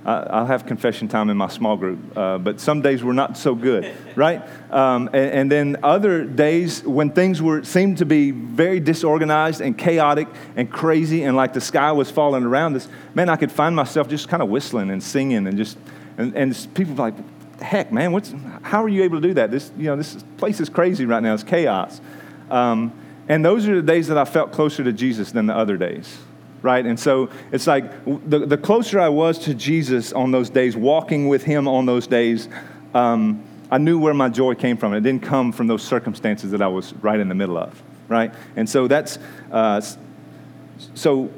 I'll 0.09 0.45
have 0.45 0.65
confession 0.65 1.07
time 1.07 1.29
in 1.29 1.37
my 1.37 1.49
small 1.49 1.77
group, 1.77 1.99
uh, 2.17 2.37
but 2.39 2.59
some 2.59 2.81
days 2.81 3.03
were 3.03 3.13
not 3.13 3.37
so 3.37 3.53
good, 3.53 3.93
right? 4.15 4.41
Um, 4.71 5.07
and, 5.13 5.31
and, 5.31 5.51
then 5.51 5.77
other 5.83 6.23
days 6.23 6.83
when 6.83 7.11
things 7.11 7.41
were 7.41 7.63
seemed 7.63 7.99
to 7.99 8.05
be 8.05 8.31
very 8.31 8.79
disorganized 8.79 9.61
and 9.61 9.77
chaotic 9.77 10.27
and 10.55 10.71
crazy, 10.71 11.23
and 11.23 11.35
like 11.35 11.53
the 11.53 11.61
sky 11.61 11.91
was 11.91 12.09
falling 12.09 12.43
around 12.43 12.75
us. 12.75 12.87
Man, 13.13 13.29
I 13.29 13.35
could 13.35 13.51
find 13.51 13.75
myself 13.75 14.07
just 14.07 14.29
kind 14.29 14.41
of 14.41 14.49
whistling 14.49 14.89
and 14.89 15.03
singing, 15.03 15.45
and 15.45 15.57
just 15.57 15.77
and, 16.17 16.35
and 16.35 16.67
people 16.73 16.95
were 16.95 17.11
like, 17.11 17.59
"Heck, 17.61 17.91
man, 17.91 18.11
what's 18.11 18.33
how 18.63 18.83
are 18.83 18.89
you 18.89 19.03
able 19.03 19.21
to 19.21 19.27
do 19.27 19.33
that? 19.35 19.51
This 19.51 19.71
you 19.77 19.85
know 19.85 19.95
this 19.95 20.23
place 20.37 20.59
is 20.59 20.69
crazy 20.69 21.05
right 21.05 21.21
now. 21.21 21.33
It's 21.33 21.43
chaos." 21.43 22.01
Um, 22.49 22.93
and 23.27 23.45
those 23.45 23.67
are 23.67 23.75
the 23.75 23.83
days 23.83 24.07
that 24.07 24.17
I 24.17 24.25
felt 24.25 24.51
closer 24.51 24.83
to 24.83 24.91
Jesus 24.91 25.31
than 25.31 25.45
the 25.45 25.55
other 25.55 25.77
days 25.77 26.17
right? 26.61 26.85
And 26.85 26.99
so 26.99 27.29
it's 27.51 27.67
like 27.67 28.05
the, 28.05 28.45
the 28.45 28.57
closer 28.57 28.99
I 28.99 29.09
was 29.09 29.39
to 29.39 29.53
Jesus 29.53 30.13
on 30.13 30.31
those 30.31 30.49
days, 30.49 30.75
walking 30.75 31.27
with 31.27 31.43
him 31.43 31.67
on 31.67 31.85
those 31.85 32.07
days, 32.07 32.49
um, 32.93 33.43
I 33.71 33.77
knew 33.77 33.99
where 33.99 34.13
my 34.13 34.29
joy 34.29 34.55
came 34.55 34.77
from. 34.77 34.93
It 34.93 35.01
didn't 35.01 35.23
come 35.23 35.51
from 35.51 35.67
those 35.67 35.83
circumstances 35.83 36.51
that 36.51 36.61
I 36.61 36.67
was 36.67 36.93
right 36.95 37.19
in 37.19 37.29
the 37.29 37.35
middle 37.35 37.57
of, 37.57 37.81
right? 38.07 38.33
And 38.55 38.67
so 38.67 38.87
that's, 38.87 39.19
uh, 39.51 39.81
so 40.95 41.31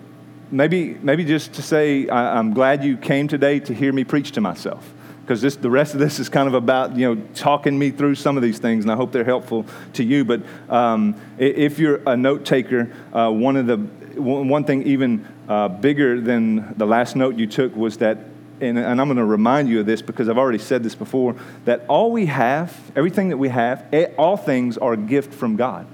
maybe, 0.50 0.98
maybe 1.02 1.26
just 1.26 1.54
to 1.54 1.62
say, 1.62 2.08
I, 2.08 2.38
I'm 2.38 2.54
glad 2.54 2.84
you 2.84 2.98
came 2.98 3.28
today 3.28 3.60
to 3.62 3.74
hear 3.74 3.92
me 3.92 4.04
preach 4.04 4.32
to 4.34 4.42
myself 4.42 4.94
because 5.22 5.42
this, 5.42 5.56
the 5.56 5.70
rest 5.70 5.94
of 5.94 6.00
this 6.00 6.20
is 6.20 6.28
kind 6.28 6.48
of 6.48 6.54
about 6.56 6.98
you 6.98 7.08
know 7.08 7.22
talking 7.36 7.78
me 7.80 7.90
through 7.90 8.16
some 8.16 8.36
of 8.36 8.44
these 8.44 8.60
things, 8.60 8.84
and 8.84 8.92
I 8.92 8.98
hope 8.98 9.14
they're 9.14 9.24
helpful 9.24 9.66
to 9.94 10.04
you. 10.04 10.26
But 10.26 10.42
um, 10.68 11.16
if 11.38 11.80
you're 11.80 12.02
a 12.06 12.18
note 12.18 12.44
taker, 12.44 12.92
uh, 13.14 13.32
one 13.32 13.56
of 13.56 13.66
the 13.66 13.78
one 14.16 14.64
thing 14.64 14.84
even 14.84 15.28
uh, 15.48 15.68
bigger 15.68 16.20
than 16.20 16.74
the 16.78 16.86
last 16.86 17.16
note 17.16 17.36
you 17.36 17.48
took 17.48 17.76
was 17.76 17.98
that, 17.98 18.18
and, 18.60 18.78
and 18.78 19.02
I'm 19.02 19.08
going 19.08 19.18
to 19.18 19.26
remind 19.26 19.70
you 19.70 19.80
of 19.80 19.86
this 19.86 20.02
because 20.02 20.30
I've 20.30 20.38
already 20.38 20.60
said 20.60 20.84
this 20.84 20.96
before, 20.96 21.36
that 21.66 21.86
all 21.88 22.12
we 22.12 22.28
have, 22.28 22.76
everything 22.96 23.30
that 23.30 23.38
we 23.38 23.50
have, 23.50 23.86
all 24.18 24.38
things 24.38 24.78
are 24.78 24.94
a 24.94 24.98
gift 24.98 25.34
from 25.34 25.56
God. 25.56 25.88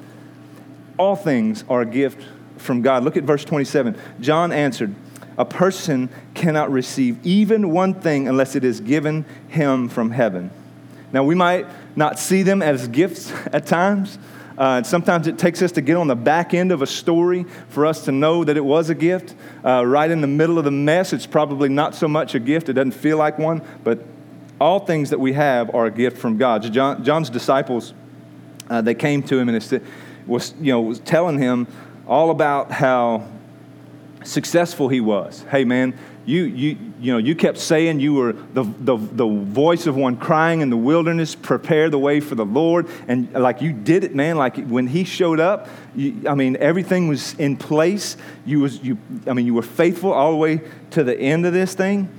All 0.98 1.16
things 1.16 1.64
are 1.70 1.82
a 1.82 1.86
gift 1.86 2.26
from 2.58 2.82
God. 2.82 3.04
Look 3.04 3.18
at 3.18 3.24
verse 3.24 3.46
27. 3.46 3.98
John 4.20 4.52
answered, 4.52 4.96
A 5.38 5.46
person 5.46 6.10
cannot 6.34 6.72
receive 6.72 7.26
even 7.26 7.72
one 7.72 7.94
thing 7.94 8.28
unless 8.28 8.56
it 8.56 8.64
is 8.64 8.80
given 8.80 9.26
him 9.48 9.90
from 9.90 10.12
heaven. 10.12 10.52
Now, 11.14 11.24
we 11.24 11.36
might 11.36 11.68
not 11.96 12.20
see 12.20 12.44
them 12.44 12.62
as 12.62 12.88
gifts 12.88 13.32
at 13.54 13.66
times, 13.66 14.18
uh, 14.58 14.82
sometimes 14.84 15.28
it 15.28 15.38
takes 15.38 15.62
us 15.62 15.72
to 15.74 15.82
get 15.82 15.98
on 15.98 16.08
the 16.08 16.16
back 16.16 16.54
end 16.54 16.72
of 16.72 16.82
a 16.82 16.88
story 16.88 17.46
for 17.70 17.86
us 17.86 18.06
to 18.06 18.12
know 18.12 18.44
that 18.44 18.58
it 18.58 18.66
was 18.66 18.90
a 18.90 18.96
gift. 18.96 19.36
Uh, 19.64 19.86
right 19.86 20.10
in 20.10 20.22
the 20.22 20.28
middle 20.28 20.58
of 20.58 20.66
the 20.66 20.72
mess, 20.72 21.14
it's 21.14 21.28
probably 21.28 21.70
not 21.70 21.94
so 21.94 22.08
much 22.08 22.34
a 22.34 22.40
gift. 22.40 22.68
It 22.70 22.74
doesn't 22.74 22.92
feel 22.92 23.18
like 23.18 23.38
one, 23.38 23.62
but 23.84 24.04
all 24.60 24.80
things 24.80 25.12
that 25.12 25.20
we 25.20 25.34
have 25.34 25.74
are 25.76 25.86
a 25.86 25.92
gift 25.92 26.18
from 26.18 26.38
God. 26.38 26.64
John, 26.74 27.04
John's 27.04 27.30
disciples, 27.30 27.94
uh, 28.70 28.82
they 28.82 28.96
came 28.96 29.22
to 29.24 29.38
him 29.38 29.48
and 29.48 29.82
was, 30.26 30.54
you 30.60 30.72
know, 30.72 30.82
was 30.82 31.00
telling 31.00 31.38
him 31.38 31.68
all 32.08 32.32
about 32.32 32.72
how 32.72 33.28
successful 34.28 34.90
he 34.90 35.02
was. 35.02 35.46
Hey, 35.50 35.64
man, 35.64 35.98
you, 36.26 36.44
you, 36.44 36.78
you, 37.00 37.12
know, 37.14 37.18
you 37.18 37.36
kept 37.36 37.58
saying 37.58 38.02
you 38.02 38.14
were 38.14 38.34
the, 38.34 38.64
the, 38.64 38.98
the 38.98 39.26
voice 39.26 39.88
of 39.88 39.96
one 39.96 40.18
crying 40.18 40.60
in 40.60 40.70
the 40.70 40.78
wilderness, 40.78 41.36
prepare 41.36 41.90
the 41.90 41.98
way 41.98 42.20
for 42.20 42.36
the 42.36 42.46
Lord. 42.46 42.88
And 43.08 43.32
like 43.32 43.62
you 43.62 43.72
did 43.72 44.04
it, 44.04 44.14
man. 44.14 44.36
Like 44.36 44.58
when 44.68 44.88
he 44.88 45.06
showed 45.06 45.40
up, 45.40 45.70
you, 45.96 46.22
I 46.28 46.36
mean, 46.36 46.58
everything 46.58 47.08
was 47.08 47.34
in 47.36 47.56
place. 47.56 48.18
You 48.46 48.60
was, 48.60 48.84
you, 48.84 48.98
I 49.26 49.34
mean, 49.34 49.46
you 49.46 49.54
were 49.54 49.62
faithful 49.62 50.12
all 50.12 50.32
the 50.32 50.38
way 50.38 50.62
to 50.92 51.04
the 51.04 51.18
end 51.18 51.46
of 51.46 51.54
this 51.54 51.74
thing. 51.74 52.10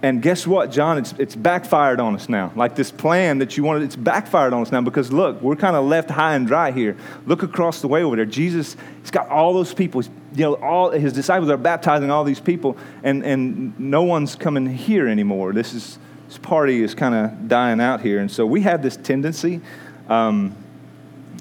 And 0.00 0.22
guess 0.22 0.46
what, 0.46 0.70
John? 0.70 0.96
It's, 0.98 1.12
it's 1.18 1.34
backfired 1.34 1.98
on 1.98 2.14
us 2.14 2.28
now. 2.28 2.52
Like 2.54 2.76
this 2.76 2.92
plan 2.92 3.38
that 3.38 3.56
you 3.56 3.64
wanted, 3.64 3.82
it's 3.82 3.96
backfired 3.96 4.52
on 4.52 4.62
us 4.62 4.70
now 4.70 4.80
because 4.80 5.12
look, 5.12 5.42
we're 5.42 5.56
kind 5.56 5.74
of 5.74 5.84
left 5.86 6.08
high 6.08 6.36
and 6.36 6.46
dry 6.46 6.70
here. 6.70 6.96
Look 7.26 7.42
across 7.42 7.80
the 7.80 7.88
way 7.88 8.04
over 8.04 8.14
there. 8.14 8.24
Jesus, 8.24 8.76
he's 9.00 9.10
got 9.10 9.28
all 9.28 9.54
those 9.54 9.74
people. 9.74 10.00
He's, 10.00 10.10
you 10.34 10.44
know, 10.44 10.54
all 10.54 10.90
his 10.90 11.12
disciples 11.12 11.50
are 11.50 11.56
baptizing 11.56 12.12
all 12.12 12.22
these 12.22 12.38
people, 12.38 12.76
and, 13.02 13.24
and 13.24 13.78
no 13.80 14.04
one's 14.04 14.36
coming 14.36 14.66
here 14.66 15.08
anymore. 15.08 15.52
This 15.52 15.74
is 15.74 15.98
this 16.28 16.38
party 16.38 16.82
is 16.82 16.94
kind 16.94 17.14
of 17.14 17.48
dying 17.48 17.80
out 17.80 18.02
here. 18.02 18.18
And 18.18 18.30
so 18.30 18.44
we 18.44 18.60
have 18.60 18.82
this 18.82 18.98
tendency. 18.98 19.62
Um, 20.10 20.54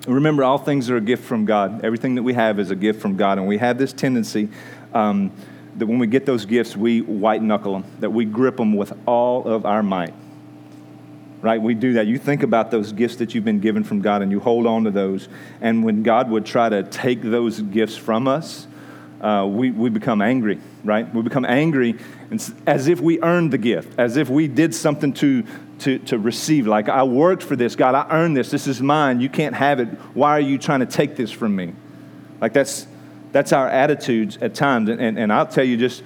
remember, 0.07 0.45
all 0.45 0.57
things 0.57 0.89
are 0.89 0.95
a 0.95 1.01
gift 1.01 1.25
from 1.25 1.43
God. 1.43 1.83
Everything 1.83 2.15
that 2.15 2.23
we 2.23 2.33
have 2.33 2.57
is 2.57 2.71
a 2.71 2.75
gift 2.75 3.01
from 3.01 3.17
God, 3.17 3.37
and 3.37 3.47
we 3.47 3.57
have 3.57 3.77
this 3.77 3.91
tendency. 3.91 4.47
Um, 4.93 5.31
that 5.77 5.85
when 5.85 5.99
we 5.99 6.07
get 6.07 6.25
those 6.25 6.45
gifts, 6.45 6.75
we 6.75 7.01
white 7.01 7.41
knuckle 7.41 7.73
them, 7.73 7.85
that 7.99 8.09
we 8.11 8.25
grip 8.25 8.57
them 8.57 8.75
with 8.75 8.93
all 9.05 9.47
of 9.47 9.65
our 9.65 9.83
might. 9.83 10.13
Right? 11.39 11.61
We 11.61 11.75
do 11.75 11.93
that. 11.93 12.07
You 12.07 12.17
think 12.17 12.41
about 12.41 12.71
those 12.71 12.91
gifts 12.91 13.17
that 13.17 13.35
you've 13.35 13.45
been 13.45 13.59
given 13.59 13.83
from 13.83 14.01
God 14.01 14.23
and 14.23 14.31
you 14.31 14.39
hold 14.39 14.65
on 14.65 14.85
to 14.85 14.91
those. 14.91 15.29
And 15.61 15.85
when 15.85 16.01
God 16.01 16.31
would 16.31 16.45
try 16.45 16.67
to 16.67 16.81
take 16.83 17.21
those 17.21 17.61
gifts 17.61 17.95
from 17.95 18.27
us, 18.27 18.67
uh, 19.21 19.47
we, 19.49 19.71
we 19.71 19.89
become 19.89 20.21
angry, 20.21 20.59
right? 20.83 21.11
We 21.13 21.21
become 21.21 21.45
angry 21.45 21.95
as 22.65 22.87
if 22.87 22.99
we 22.99 23.21
earned 23.21 23.51
the 23.51 23.57
gift, 23.57 23.97
as 23.99 24.17
if 24.17 24.29
we 24.29 24.47
did 24.47 24.75
something 24.75 25.13
to, 25.13 25.43
to, 25.79 25.99
to 25.99 26.17
receive. 26.17 26.67
Like, 26.67 26.89
I 26.89 27.03
worked 27.03 27.43
for 27.43 27.55
this. 27.55 27.75
God, 27.75 27.95
I 27.95 28.07
earned 28.11 28.35
this. 28.35 28.51
This 28.51 28.67
is 28.67 28.81
mine. 28.81 29.21
You 29.21 29.29
can't 29.29 29.55
have 29.55 29.79
it. 29.79 29.87
Why 30.13 30.31
are 30.31 30.41
you 30.41 30.57
trying 30.57 30.81
to 30.81 30.85
take 30.85 31.15
this 31.15 31.31
from 31.31 31.55
me? 31.55 31.73
Like, 32.41 32.53
that's, 32.53 32.87
that's 33.31 33.53
our 33.53 33.69
attitudes 33.69 34.37
at 34.41 34.55
times. 34.55 34.89
And, 34.89 35.01
and, 35.01 35.19
and 35.19 35.33
I'll 35.33 35.47
tell 35.47 35.63
you 35.63 35.77
just 35.77 36.03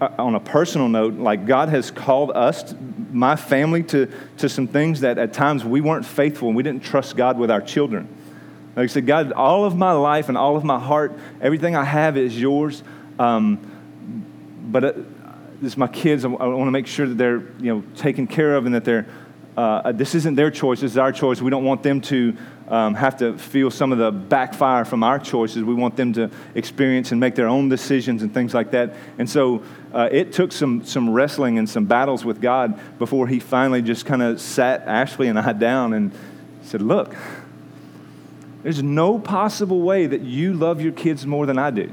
uh, 0.00 0.10
on 0.18 0.34
a 0.34 0.40
personal 0.40 0.88
note, 0.88 1.14
like 1.14 1.46
God 1.46 1.68
has 1.70 1.90
called 1.90 2.30
us, 2.32 2.74
my 3.10 3.36
family, 3.36 3.82
to, 3.84 4.10
to 4.38 4.48
some 4.48 4.68
things 4.68 5.00
that 5.00 5.18
at 5.18 5.32
times 5.32 5.64
we 5.64 5.80
weren't 5.80 6.06
faithful 6.06 6.48
and 6.48 6.56
we 6.56 6.62
didn't 6.62 6.84
trust 6.84 7.16
God 7.16 7.38
with 7.38 7.50
our 7.50 7.60
children. 7.60 8.08
Like 8.76 8.84
I 8.84 8.86
said, 8.86 9.06
God, 9.06 9.32
all 9.32 9.64
of 9.64 9.76
my 9.76 9.92
life 9.92 10.28
and 10.28 10.38
all 10.38 10.56
of 10.56 10.62
my 10.62 10.78
heart, 10.78 11.18
everything 11.40 11.74
I 11.74 11.84
have 11.84 12.16
is 12.16 12.40
yours. 12.40 12.82
Um, 13.18 13.58
but 14.70 14.84
uh, 14.84 14.92
is 15.62 15.76
my 15.76 15.88
kids. 15.88 16.24
I, 16.24 16.28
I 16.28 16.46
want 16.46 16.68
to 16.68 16.70
make 16.70 16.86
sure 16.86 17.06
that 17.06 17.16
they're 17.16 17.40
you 17.58 17.74
know 17.74 17.82
taken 17.96 18.26
care 18.26 18.54
of 18.54 18.66
and 18.66 18.74
that 18.74 18.84
they're. 18.84 19.06
Uh, 19.56 19.90
this 19.90 20.14
isn't 20.14 20.36
their 20.36 20.52
choice. 20.52 20.80
This 20.80 20.92
is 20.92 20.98
our 20.98 21.10
choice. 21.10 21.42
We 21.42 21.50
don't 21.50 21.64
want 21.64 21.82
them 21.82 22.00
to 22.02 22.36
um, 22.68 22.94
have 22.94 23.16
to 23.18 23.36
feel 23.38 23.70
some 23.70 23.92
of 23.92 23.98
the 23.98 24.10
backfire 24.10 24.84
from 24.84 25.02
our 25.02 25.18
choices. 25.18 25.64
We 25.64 25.74
want 25.74 25.96
them 25.96 26.12
to 26.14 26.30
experience 26.54 27.10
and 27.12 27.20
make 27.20 27.34
their 27.34 27.48
own 27.48 27.68
decisions 27.68 28.22
and 28.22 28.32
things 28.32 28.54
like 28.54 28.70
that. 28.72 28.94
And 29.18 29.28
so 29.28 29.62
uh, 29.92 30.08
it 30.12 30.32
took 30.32 30.52
some, 30.52 30.84
some 30.84 31.10
wrestling 31.10 31.58
and 31.58 31.68
some 31.68 31.86
battles 31.86 32.24
with 32.24 32.40
God 32.40 32.78
before 32.98 33.26
He 33.26 33.40
finally 33.40 33.82
just 33.82 34.04
kind 34.04 34.22
of 34.22 34.40
sat 34.40 34.82
Ashley 34.86 35.28
and 35.28 35.38
I 35.38 35.52
down 35.52 35.94
and 35.94 36.12
said, 36.62 36.82
Look, 36.82 37.14
there's 38.62 38.82
no 38.82 39.18
possible 39.18 39.80
way 39.80 40.06
that 40.06 40.20
you 40.20 40.52
love 40.52 40.80
your 40.80 40.92
kids 40.92 41.26
more 41.26 41.46
than 41.46 41.58
I 41.58 41.70
do. 41.70 41.92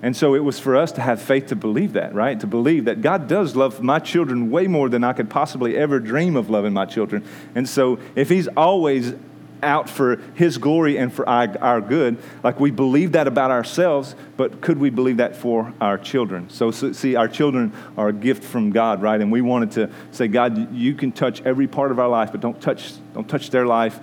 And 0.00 0.16
so 0.16 0.34
it 0.34 0.40
was 0.40 0.60
for 0.60 0.76
us 0.76 0.92
to 0.92 1.00
have 1.00 1.20
faith 1.20 1.46
to 1.46 1.56
believe 1.56 1.94
that, 1.94 2.14
right? 2.14 2.38
To 2.38 2.46
believe 2.46 2.84
that 2.84 3.02
God 3.02 3.26
does 3.26 3.56
love 3.56 3.82
my 3.82 3.98
children 3.98 4.50
way 4.50 4.68
more 4.68 4.88
than 4.88 5.02
I 5.02 5.12
could 5.12 5.28
possibly 5.28 5.76
ever 5.76 5.98
dream 5.98 6.36
of 6.36 6.50
loving 6.50 6.72
my 6.72 6.84
children. 6.84 7.24
And 7.56 7.68
so 7.68 7.98
if 8.14 8.28
He's 8.28 8.46
always 8.48 9.14
out 9.62 9.88
for 9.88 10.16
His 10.34 10.58
glory 10.58 10.98
and 10.98 11.12
for 11.12 11.28
our, 11.28 11.56
our, 11.60 11.80
good. 11.80 12.18
Like 12.42 12.60
we 12.60 12.70
believe 12.70 13.12
that 13.12 13.26
about 13.26 13.50
ourselves, 13.50 14.14
but 14.36 14.60
could 14.60 14.78
we 14.78 14.90
believe 14.90 15.18
that 15.18 15.36
for 15.36 15.72
our 15.80 15.98
children? 15.98 16.50
So, 16.50 16.70
so, 16.70 16.92
see, 16.92 17.16
our 17.16 17.28
children 17.28 17.72
are 17.96 18.08
a 18.08 18.12
gift 18.12 18.44
from 18.44 18.70
God, 18.70 19.02
right? 19.02 19.20
And 19.20 19.32
we 19.32 19.40
wanted 19.40 19.72
to 19.72 19.90
say, 20.10 20.28
God, 20.28 20.74
you 20.74 20.94
can 20.94 21.12
touch 21.12 21.42
every 21.42 21.66
part 21.66 21.90
of 21.90 21.98
our 21.98 22.08
life, 22.08 22.32
but 22.32 22.40
don't 22.40 22.60
touch, 22.60 22.92
don't 23.14 23.28
touch 23.28 23.50
their 23.50 23.66
life 23.66 23.98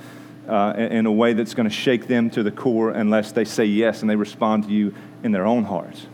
uh, 0.48 0.74
in 0.78 1.06
a 1.06 1.12
way 1.12 1.34
that's 1.34 1.54
going 1.54 1.68
to 1.68 1.76
shake 1.76 2.08
them 2.08 2.30
to 2.32 2.44
the 2.44 2.52
core 2.52 2.92
unless 2.92 3.32
they 3.32 3.46
say 3.46 3.66
yes 3.66 4.02
and 4.02 4.10
they 4.10 4.16
respond 4.16 4.66
to 4.66 4.70
you 4.70 4.94
in 5.24 5.32
their 5.32 5.46
own 5.46 5.64
hearts. 5.64 6.06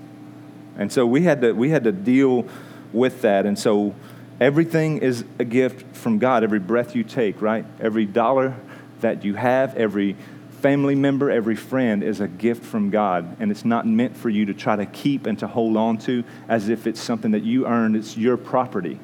And 0.78 0.92
so 0.92 1.06
we 1.06 1.24
had 1.24 1.42
to, 1.42 1.52
we 1.52 1.70
had 1.70 1.84
to 1.84 1.92
deal 1.92 2.48
with 2.94 3.22
that. 3.22 3.46
And 3.46 3.58
so 3.58 3.94
everything 4.40 5.00
is 5.00 5.26
a 5.38 5.46
gift 5.46 5.96
from 5.96 6.18
God. 6.18 6.44
Every 6.44 6.60
breath 6.60 6.96
you 6.96 7.04
take, 7.04 7.42
right? 7.42 7.66
Every 7.80 8.06
dollar 8.06 8.56
that 9.02 9.24
you 9.24 9.36
have, 9.36 9.76
every 9.76 10.16
family 10.62 10.96
member, 10.96 11.32
every 11.32 11.56
friend 11.56 12.04
is 12.04 12.20
a 12.20 12.28
gift 12.28 12.64
from 12.64 12.90
God. 12.90 13.38
And 13.40 13.52
it's 13.52 13.66
not 13.66 13.86
meant 13.88 14.16
for 14.16 14.30
you 14.30 14.46
to 14.46 14.54
try 14.54 14.76
to 14.76 14.86
keep 14.86 15.26
and 15.26 15.38
to 15.40 15.48
hold 15.48 15.76
on 15.76 15.98
to 16.00 16.24
as 16.48 16.70
if 16.70 16.88
it's 16.88 17.02
something 17.02 17.32
that 17.32 17.44
you 17.44 17.68
earned, 17.68 17.96
it's 17.96 18.16
your 18.16 18.38
property, 18.38 19.00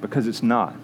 because 0.00 0.26
it's 0.26 0.42
not. 0.42 0.76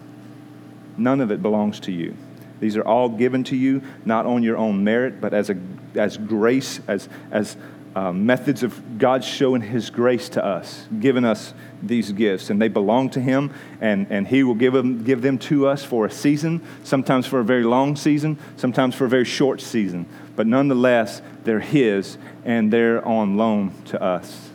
None 0.97 1.21
of 1.21 1.31
it 1.31 1.43
belongs 1.43 1.81
to 1.81 1.93
you. 1.93 2.17
These 2.61 2.77
are 2.77 2.87
all 2.87 3.09
given 3.09 3.45
to 3.45 3.57
you, 3.57 3.83
not 4.05 4.27
on 4.27 4.43
your 4.43 4.57
own 4.57 4.85
merit, 4.85 5.21
but 5.21 5.35
as, 5.35 5.51
a, 5.51 5.57
as 5.95 6.17
grace, 6.17 6.81
as, 6.89 7.09
as 7.31 7.57
uh, 7.95 8.13
methods 8.13 8.63
of 8.63 8.99
God 8.99 9.23
showing 9.23 9.63
His 9.63 9.91
grace 9.91 10.29
to 10.31 10.45
us, 10.45 10.87
giving 11.01 11.25
us 11.25 11.55
these 11.83 12.13
gifts. 12.13 12.51
And 12.51 12.61
they 12.61 12.69
belong 12.69 13.11
to 13.11 13.21
Him, 13.21 13.53
and, 13.81 14.07
and 14.11 14.27
He 14.27 14.43
will 14.43 14.55
give 14.55 14.73
them, 14.73 15.05
give 15.05 15.23
them 15.23 15.39
to 15.39 15.67
us 15.67 15.85
for 15.85 16.07
a 16.07 16.11
season, 16.11 16.63
sometimes 16.83 17.27
for 17.27 17.41
a 17.41 17.45
very 17.45 17.65
long 17.65 17.97
season, 17.97 18.39
sometimes 18.57 18.95
for 18.95 19.05
a 19.05 19.09
very 19.09 19.25
short 19.25 19.61
season. 19.61 20.07
But 20.37 20.47
nonetheless, 20.47 21.23
they're 21.45 21.61
His, 21.61 22.19
and 22.45 22.73
they're 22.73 23.07
on 23.07 23.37
loan 23.37 23.73
to 23.87 24.03
us. 24.03 24.51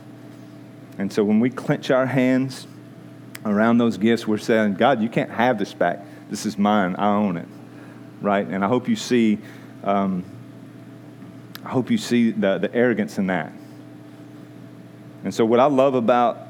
And 0.97 1.11
so 1.11 1.23
when 1.23 1.39
we 1.39 1.49
clench 1.49 1.91
our 1.91 2.05
hands 2.05 2.67
around 3.45 3.77
those 3.77 3.97
gifts, 3.97 4.27
we're 4.27 4.37
saying, 4.37 4.75
God, 4.75 5.01
you 5.01 5.09
can't 5.09 5.31
have 5.31 5.57
this 5.57 5.73
back. 5.73 6.05
This 6.29 6.45
is 6.45 6.57
mine. 6.57 6.95
I 6.97 7.07
own 7.15 7.37
it 7.37 7.47
right? 8.21 8.45
And 8.47 8.63
I 8.63 8.67
hope 8.67 8.87
you 8.87 8.95
see, 8.95 9.37
um, 9.83 10.23
I 11.69 11.71
hope 11.71 11.91
you 11.91 11.99
see 11.99 12.31
the, 12.31 12.57
the 12.57 12.73
arrogance 12.73 13.19
in 13.19 13.27
that. 13.27 13.53
And 15.23 15.31
so, 15.31 15.45
what 15.45 15.59
I 15.59 15.65
love 15.65 15.93
about 15.93 16.47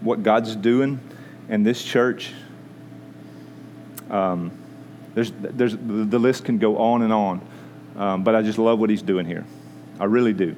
what 0.00 0.22
God's 0.22 0.54
doing 0.54 1.00
in 1.48 1.64
this 1.64 1.82
church, 1.82 2.32
um, 4.10 4.56
there's, 5.14 5.32
there's, 5.32 5.76
the 5.76 6.20
list 6.20 6.44
can 6.44 6.58
go 6.58 6.78
on 6.78 7.02
and 7.02 7.12
on, 7.12 7.48
um, 7.96 8.22
but 8.22 8.36
I 8.36 8.42
just 8.42 8.56
love 8.56 8.78
what 8.78 8.90
He's 8.90 9.02
doing 9.02 9.26
here. 9.26 9.44
I 9.98 10.04
really 10.04 10.32
do. 10.32 10.54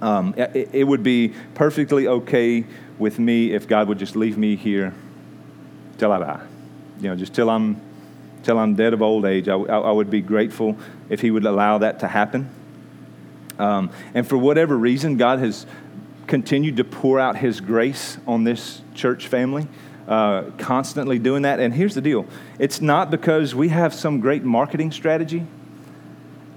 Um, 0.00 0.32
it, 0.38 0.70
it 0.72 0.84
would 0.84 1.02
be 1.02 1.34
perfectly 1.52 2.08
okay 2.08 2.64
with 2.98 3.18
me 3.18 3.52
if 3.52 3.68
God 3.68 3.88
would 3.88 3.98
just 3.98 4.16
leave 4.16 4.38
me 4.38 4.56
here 4.56 4.94
till 5.98 6.12
I 6.12 6.18
die. 6.18 6.46
You 7.02 7.10
know, 7.10 7.16
just 7.16 7.34
till 7.34 7.50
I'm 7.50 7.78
till 8.42 8.58
I'm 8.58 8.74
dead 8.74 8.94
of 8.94 9.02
old 9.02 9.26
age. 9.26 9.48
I, 9.48 9.56
I, 9.56 9.80
I 9.80 9.90
would 9.90 10.08
be 10.08 10.22
grateful 10.22 10.78
if 11.10 11.20
He 11.20 11.30
would 11.30 11.44
allow 11.44 11.76
that 11.76 12.00
to 12.00 12.08
happen. 12.08 12.48
Um, 13.62 13.90
and 14.12 14.26
for 14.26 14.36
whatever 14.36 14.76
reason, 14.76 15.16
God 15.16 15.38
has 15.38 15.66
continued 16.26 16.76
to 16.78 16.84
pour 16.84 17.20
out 17.20 17.36
His 17.36 17.60
grace 17.60 18.18
on 18.26 18.42
this 18.42 18.82
church 18.94 19.28
family, 19.28 19.68
uh, 20.08 20.44
constantly 20.58 21.20
doing 21.20 21.42
that. 21.42 21.60
And 21.60 21.72
here's 21.72 21.94
the 21.94 22.00
deal 22.00 22.26
it's 22.58 22.80
not 22.80 23.10
because 23.10 23.54
we 23.54 23.68
have 23.68 23.94
some 23.94 24.18
great 24.18 24.42
marketing 24.42 24.90
strategy. 24.90 25.46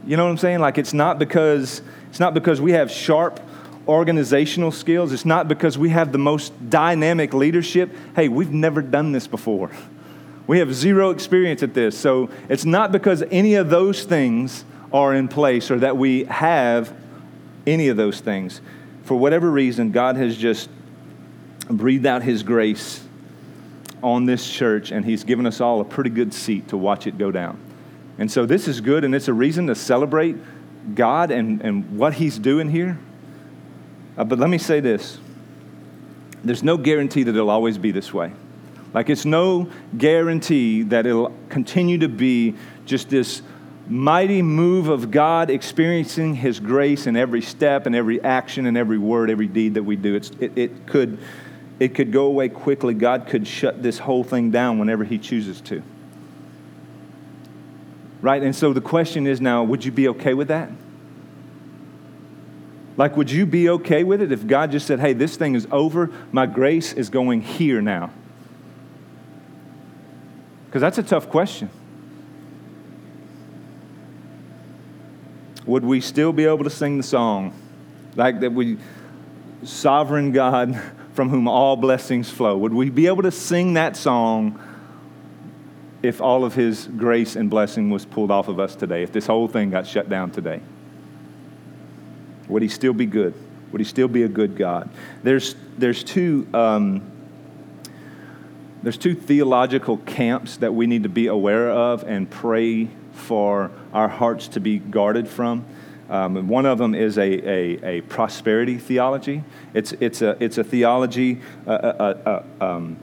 You 0.08 0.18
know 0.18 0.26
what 0.26 0.32
I'm 0.32 0.38
saying? 0.38 0.60
Like, 0.60 0.80
it's 0.80 0.94
not 0.94 1.20
because, 1.20 1.84
it's 2.10 2.20
not 2.20 2.34
because 2.34 2.60
we 2.60 2.72
have 2.72 2.90
sharp 2.90 3.40
organizational 3.88 4.72
skills. 4.72 5.14
It's 5.14 5.26
not 5.26 5.48
because 5.48 5.78
we 5.78 5.90
have 5.90 6.12
the 6.12 6.18
most 6.18 6.54
dynamic 6.72 7.36
leadership. 7.36 7.96
Hey, 8.16 8.30
we've 8.30 8.52
never 8.52 8.82
done 8.82 9.12
this 9.12 9.28
before. 9.28 9.70
We 10.48 10.58
have 10.60 10.74
zero 10.74 11.12
experience 11.12 11.62
at 11.62 11.76
this. 11.76 11.98
So 11.98 12.30
it's 12.50 12.66
not 12.66 12.92
because 12.92 13.24
any 13.30 13.56
of 13.56 13.70
those 13.70 14.04
things 14.04 14.66
are 14.96 15.14
in 15.14 15.28
place 15.28 15.70
or 15.70 15.80
that 15.80 15.98
we 15.98 16.24
have 16.24 16.96
any 17.68 17.90
of 17.90 17.98
those 17.98 18.22
things. 18.22 18.62
For 19.04 19.16
whatever 19.18 19.52
reason, 19.52 19.92
God 19.92 20.16
has 20.16 20.38
just 20.38 20.70
breathed 21.70 22.06
out 22.06 22.24
His 22.24 22.44
grace 22.44 23.04
on 24.02 24.26
this 24.26 24.50
church, 24.50 24.92
and 24.92 25.04
He's 25.04 25.26
given 25.26 25.46
us 25.46 25.60
all 25.60 25.82
a 25.82 25.84
pretty 25.84 26.10
good 26.10 26.34
seat 26.34 26.70
to 26.70 26.78
watch 26.78 27.08
it 27.08 27.18
go 27.18 27.30
down. 27.30 27.60
And 28.18 28.32
so 28.32 28.46
this 28.46 28.70
is 28.70 28.80
good, 28.80 29.04
and 29.04 29.14
it's 29.14 29.28
a 29.28 29.34
reason 29.34 29.68
to 29.68 29.76
celebrate 29.76 30.38
God 30.96 31.30
and, 31.30 31.62
and 31.62 31.98
what 31.98 32.14
He's 32.14 32.40
doing 32.40 32.70
here. 32.70 32.98
Uh, 34.18 34.24
but 34.24 34.40
let 34.40 34.50
me 34.50 34.58
say 34.58 34.80
this 34.80 35.20
there's 36.42 36.64
no 36.64 36.78
guarantee 36.78 37.24
that 37.24 37.36
it'll 37.36 37.50
always 37.50 37.78
be 37.78 37.92
this 37.92 38.14
way. 38.14 38.32
Like 38.94 39.10
it's 39.10 39.26
no 39.26 39.70
guarantee 39.98 40.84
that 40.84 41.06
it'll 41.06 41.36
continue 41.50 41.98
to 41.98 42.08
be 42.08 42.56
just 42.86 43.10
this 43.10 43.42
mighty 43.88 44.42
move 44.42 44.90
of 44.90 45.12
God 45.12 45.50
experiencing 45.50 46.36
His 46.36 46.60
grace 46.60 47.08
in 47.08 47.16
every 47.16 47.42
step 47.42 47.86
and 47.86 47.96
every 47.96 48.22
action 48.24 48.66
and 48.66 48.78
every 48.78 48.98
word, 48.98 49.30
every 49.30 49.48
deed 49.48 49.76
that 49.76 49.84
we 49.84 49.96
do. 49.96 50.16
It's, 50.16 50.32
it, 50.40 50.58
it, 50.58 50.88
could, 50.88 51.20
it 51.80 51.96
could 51.96 52.12
go 52.12 52.26
away 52.26 52.50
quickly. 52.50 52.94
God 52.94 53.28
could 53.28 53.48
shut 53.48 53.84
this 53.84 54.00
whole 54.00 54.24
thing 54.24 54.52
down 54.52 54.80
whenever 54.80 55.04
He 55.04 55.18
chooses 55.18 55.62
to. 55.62 55.84
Right? 58.22 58.42
And 58.42 58.56
so 58.56 58.74
the 58.74 58.82
question 58.82 59.28
is 59.28 59.40
now 59.40 59.64
would 59.64 59.86
you 59.86 59.92
be 59.92 60.08
okay 60.10 60.34
with 60.34 60.48
that? 60.48 60.70
Like, 62.98 63.18
would 63.18 63.30
you 63.30 63.46
be 63.46 63.70
okay 63.70 64.04
with 64.04 64.22
it 64.22 64.32
if 64.32 64.48
God 64.48 64.72
just 64.72 64.88
said, 64.88 65.00
hey, 65.00 65.14
this 65.14 65.36
thing 65.36 65.56
is 65.56 65.68
over, 65.70 66.12
my 66.32 66.46
grace 66.46 66.94
is 66.94 67.10
going 67.10 67.42
here 67.42 67.82
now? 67.82 68.12
Because 70.68 70.82
that's 70.82 70.98
a 70.98 71.04
tough 71.04 71.30
question. 71.30 71.70
Would 75.66 75.84
we 75.84 76.02
still 76.02 76.32
be 76.32 76.46
able 76.46 76.64
to 76.64 76.70
sing 76.70 76.98
the 76.98 77.04
song 77.04 77.54
like 78.16 78.42
that 78.42 78.54
we, 78.54 78.78
sovereign 79.64 80.32
God 80.32 80.80
from 81.14 81.30
whom 81.30 81.48
all 81.48 81.76
blessings 81.76 82.30
flow? 82.30 82.58
Would 82.58 82.74
we 82.74 82.90
be 82.90 83.08
able 83.08 83.24
to 83.24 83.32
sing 83.32 83.74
that 83.74 83.96
song 83.96 84.60
if 86.04 86.22
all 86.22 86.46
of 86.46 86.54
his 86.54 86.86
grace 86.86 87.36
and 87.36 87.50
blessing 87.50 87.90
was 87.90 88.06
pulled 88.06 88.30
off 88.30 88.48
of 88.48 88.60
us 88.60 88.76
today, 88.76 89.02
if 89.02 89.12
this 89.12 89.26
whole 89.26 89.48
thing 89.48 89.72
got 89.72 89.88
shut 89.88 90.10
down 90.10 90.32
today? 90.32 90.62
Would 92.48 92.62
he 92.62 92.68
still 92.68 92.94
be 92.94 93.08
good? 93.08 93.34
Would 93.72 93.82
he 93.82 93.86
still 93.86 94.08
be 94.08 94.24
a 94.24 94.28
good 94.28 94.56
God? 94.56 94.90
There's, 95.24 95.56
there's 95.78 96.04
two. 96.04 96.48
Um, 96.54 97.12
there's 98.84 98.98
two 98.98 99.16
theological 99.16 99.98
camps 99.98 100.58
that 100.58 100.76
we 100.76 100.86
need 100.86 101.04
to 101.04 101.10
be 101.10 101.26
aware 101.26 101.72
of 101.72 102.04
and 102.04 102.30
pray 102.30 102.88
for 103.14 103.72
our 103.96 104.10
hearts 104.10 104.50
to 104.50 104.60
be 104.60 104.78
guarded 104.78 105.26
from. 105.26 105.66
Um, 106.10 106.50
one 106.50 106.66
of 106.66 106.78
them 106.78 106.94
is 106.94 107.18
a, 107.18 107.22
a, 107.22 107.98
a, 107.98 108.02
prosperity 108.02 108.78
theology. 108.78 109.42
It's, 109.74 109.94
it's, 109.94 110.22
a, 110.22 110.36
it's 110.44 110.58
a 110.58 110.66
theology, 110.66 111.42
uh, 111.66 111.72
uh, 111.72 112.44
uh, 112.60 112.64
um, 112.64 112.98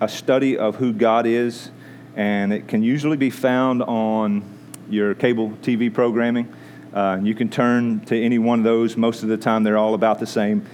a 0.00 0.08
study 0.08 0.58
of 0.58 0.76
who 0.76 0.92
God 0.92 1.26
is, 1.26 1.70
and 2.16 2.52
it 2.52 2.66
can 2.66 2.82
usually 2.82 3.16
be 3.16 3.30
found 3.30 3.84
on 3.84 4.42
your 4.90 5.14
cable 5.14 5.50
TV 5.62 5.94
programming. 5.94 6.52
Uh, 6.92 7.20
you 7.22 7.36
can 7.36 7.48
turn 7.48 8.00
to 8.06 8.20
any 8.20 8.38
one 8.38 8.58
of 8.58 8.64
those. 8.64 8.96
Most 8.96 9.22
of 9.22 9.28
the 9.28 9.38
time, 9.38 9.62
they're 9.62 9.78
all 9.78 9.94
about 9.94 10.18
the 10.18 10.26
same. 10.26 10.66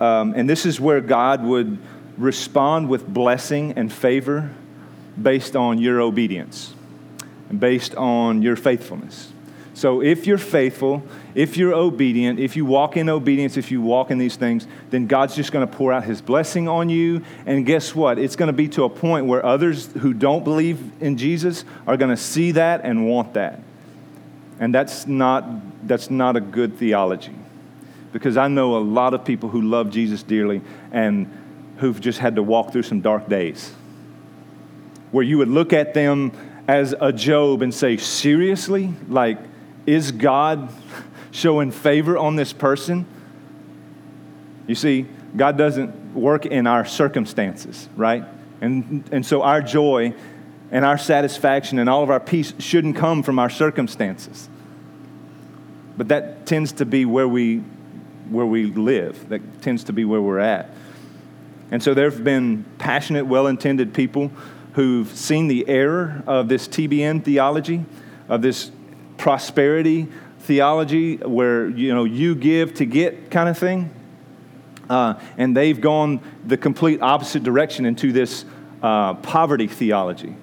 Um, 0.00 0.32
and 0.34 0.48
this 0.48 0.64
is 0.64 0.80
where 0.80 1.02
God 1.02 1.44
would 1.44 1.78
respond 2.16 2.88
with 2.88 3.06
blessing 3.06 3.74
and 3.76 3.92
favor 3.92 4.50
based 5.20 5.54
on 5.54 5.78
your 5.78 6.00
obedience 6.00 6.74
based 7.58 7.94
on 7.94 8.42
your 8.42 8.56
faithfulness. 8.56 9.32
So 9.74 10.02
if 10.02 10.26
you're 10.26 10.38
faithful, 10.38 11.02
if 11.34 11.56
you're 11.56 11.74
obedient, 11.74 12.38
if 12.38 12.56
you 12.56 12.64
walk 12.66 12.96
in 12.96 13.08
obedience, 13.08 13.56
if 13.56 13.70
you 13.70 13.80
walk 13.80 14.10
in 14.10 14.18
these 14.18 14.36
things, 14.36 14.66
then 14.90 15.06
God's 15.06 15.34
just 15.34 15.50
going 15.50 15.66
to 15.66 15.72
pour 15.72 15.92
out 15.92 16.04
his 16.04 16.20
blessing 16.20 16.68
on 16.68 16.90
you. 16.90 17.24
And 17.46 17.64
guess 17.64 17.94
what? 17.94 18.18
It's 18.18 18.36
going 18.36 18.48
to 18.48 18.52
be 18.52 18.68
to 18.68 18.84
a 18.84 18.90
point 18.90 19.26
where 19.26 19.44
others 19.44 19.86
who 19.92 20.12
don't 20.12 20.44
believe 20.44 20.78
in 21.00 21.16
Jesus 21.16 21.64
are 21.86 21.96
going 21.96 22.10
to 22.10 22.22
see 22.22 22.52
that 22.52 22.82
and 22.84 23.08
want 23.08 23.34
that. 23.34 23.60
And 24.60 24.74
that's 24.74 25.06
not, 25.06 25.88
that's 25.88 26.10
not 26.10 26.36
a 26.36 26.40
good 26.40 26.76
theology. 26.76 27.34
Because 28.12 28.36
I 28.36 28.48
know 28.48 28.76
a 28.76 28.78
lot 28.78 29.14
of 29.14 29.24
people 29.24 29.48
who 29.48 29.62
love 29.62 29.90
Jesus 29.90 30.22
dearly 30.22 30.60
and 30.92 31.26
who've 31.78 31.98
just 31.98 32.18
had 32.18 32.36
to 32.36 32.42
walk 32.42 32.72
through 32.72 32.82
some 32.82 33.00
dark 33.00 33.28
days. 33.28 33.72
Where 35.12 35.24
you 35.24 35.38
would 35.38 35.48
look 35.48 35.72
at 35.72 35.94
them 35.94 36.32
as 36.68 36.94
a 37.00 37.12
Job 37.12 37.62
and 37.62 37.74
say, 37.74 37.96
seriously? 37.96 38.94
Like, 39.08 39.38
is 39.86 40.12
God 40.12 40.72
showing 41.30 41.70
favor 41.70 42.16
on 42.16 42.36
this 42.36 42.52
person? 42.52 43.06
You 44.66 44.74
see, 44.74 45.06
God 45.36 45.58
doesn't 45.58 46.14
work 46.14 46.46
in 46.46 46.66
our 46.66 46.84
circumstances, 46.84 47.88
right? 47.96 48.24
And, 48.60 49.08
and 49.10 49.26
so 49.26 49.42
our 49.42 49.60
joy 49.60 50.14
and 50.70 50.84
our 50.84 50.98
satisfaction 50.98 51.78
and 51.78 51.88
all 51.88 52.02
of 52.02 52.10
our 52.10 52.20
peace 52.20 52.54
shouldn't 52.58 52.96
come 52.96 53.22
from 53.22 53.38
our 53.38 53.50
circumstances. 53.50 54.48
But 55.96 56.08
that 56.08 56.46
tends 56.46 56.72
to 56.72 56.86
be 56.86 57.04
where 57.04 57.28
we, 57.28 57.58
where 58.30 58.46
we 58.46 58.66
live, 58.66 59.28
that 59.28 59.62
tends 59.62 59.84
to 59.84 59.92
be 59.92 60.04
where 60.04 60.22
we're 60.22 60.38
at. 60.38 60.70
And 61.70 61.82
so 61.82 61.94
there 61.94 62.10
have 62.10 62.22
been 62.22 62.64
passionate, 62.78 63.26
well 63.26 63.46
intended 63.46 63.94
people 63.94 64.30
who've 64.72 65.08
seen 65.08 65.48
the 65.48 65.68
error 65.68 66.22
of 66.26 66.48
this 66.48 66.68
TBN 66.68 67.24
theology, 67.24 67.84
of 68.28 68.42
this 68.42 68.70
prosperity 69.16 70.08
theology 70.40 71.16
where 71.16 71.68
you 71.68 71.94
know 71.94 72.04
you 72.04 72.34
give 72.34 72.74
to 72.74 72.84
get 72.84 73.30
kind 73.30 73.48
of 73.48 73.56
thing 73.56 73.88
uh, 74.90 75.14
and 75.38 75.56
they've 75.56 75.80
gone 75.80 76.20
the 76.44 76.56
complete 76.56 77.00
opposite 77.00 77.44
direction 77.44 77.86
into 77.86 78.10
this 78.10 78.44
uh, 78.82 79.14
poverty 79.14 79.68
theology 79.68 80.34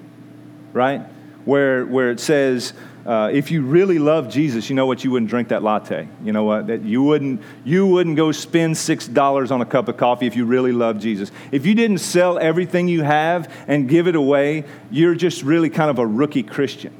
right? 0.72 1.00
Where 1.44 1.84
where 1.86 2.10
it 2.10 2.20
says 2.20 2.72
uh, 3.06 3.30
if 3.32 3.50
you 3.50 3.62
really 3.62 3.98
love 3.98 4.28
jesus 4.28 4.68
you 4.68 4.76
know 4.76 4.86
what? 4.86 5.04
You 5.04 5.10
wouldn't 5.10 5.30
drink 5.30 5.48
that 5.48 5.62
latte. 5.62 6.08
You 6.22 6.32
know 6.32 6.44
what? 6.44 6.66
That 6.66 6.82
you 6.82 7.02
wouldn't 7.02 7.42
you 7.64 7.86
wouldn't 7.86 8.16
go 8.16 8.32
spend 8.32 8.76
six 8.76 9.08
dollars 9.08 9.50
on 9.50 9.60
a 9.60 9.66
cup 9.66 9.88
of 9.88 9.96
coffee 9.96 10.26
if 10.26 10.36
you 10.36 10.44
really 10.44 10.72
love 10.72 10.98
jesus. 10.98 11.30
If 11.52 11.66
you 11.66 11.74
didn't 11.74 11.98
sell 11.98 12.38
everything 12.38 12.88
you 12.88 13.02
have 13.02 13.52
and 13.66 13.88
give 13.88 14.06
it 14.06 14.14
away 14.14 14.64
you're 14.90 15.14
just 15.14 15.42
really 15.42 15.70
kind 15.70 15.90
of 15.90 15.98
a 15.98 16.06
rookie 16.06 16.42
christian. 16.42 16.94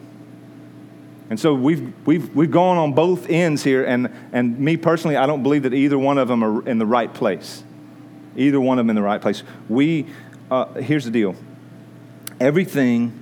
And 1.30 1.38
so 1.38 1.54
we've, 1.54 1.94
we've, 2.06 2.34
we've 2.34 2.50
gone 2.50 2.76
on 2.76 2.92
both 2.92 3.30
ends 3.30 3.62
here, 3.62 3.84
and, 3.84 4.12
and 4.32 4.58
me 4.58 4.76
personally, 4.76 5.16
I 5.16 5.26
don't 5.26 5.44
believe 5.44 5.62
that 5.62 5.72
either 5.72 5.96
one 5.96 6.18
of 6.18 6.26
them 6.26 6.42
are 6.42 6.68
in 6.68 6.78
the 6.78 6.86
right 6.86 7.12
place. 7.14 7.62
Either 8.36 8.60
one 8.60 8.80
of 8.80 8.84
them 8.84 8.90
in 8.90 8.96
the 8.96 9.02
right 9.02 9.22
place. 9.22 9.44
We, 9.68 10.06
uh, 10.50 10.74
here's 10.74 11.04
the 11.04 11.12
deal. 11.12 11.36
Everything 12.40 13.19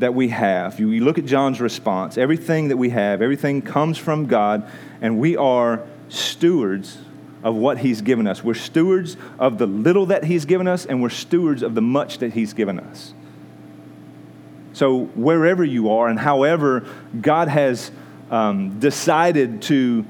that 0.00 0.14
we 0.14 0.28
have, 0.28 0.80
you, 0.80 1.04
look 1.04 1.18
at 1.18 1.26
John's 1.26 1.60
response, 1.60 2.18
everything 2.18 2.68
that 2.68 2.76
we 2.76 2.90
have, 2.90 3.22
everything 3.22 3.62
comes 3.62 3.98
from 3.98 4.26
God, 4.26 4.68
and 5.00 5.18
we 5.18 5.36
are 5.36 5.86
stewards 6.08 6.98
of 7.42 7.54
what 7.54 7.78
He's 7.78 8.00
given 8.02 8.26
us. 8.26 8.42
We're 8.42 8.54
stewards 8.54 9.16
of 9.38 9.58
the 9.58 9.66
little 9.66 10.06
that 10.06 10.24
He's 10.24 10.44
given 10.44 10.66
us, 10.66 10.86
and 10.86 11.02
we're 11.02 11.10
stewards 11.10 11.62
of 11.62 11.74
the 11.74 11.82
much 11.82 12.18
that 12.18 12.32
He's 12.32 12.52
given 12.54 12.80
us. 12.80 13.14
So, 14.72 15.04
wherever 15.14 15.64
you 15.64 15.90
are 15.90 16.08
and 16.08 16.18
however 16.18 16.86
God 17.20 17.48
has 17.48 17.90
um, 18.30 18.78
decided 18.78 19.62
to 19.62 20.06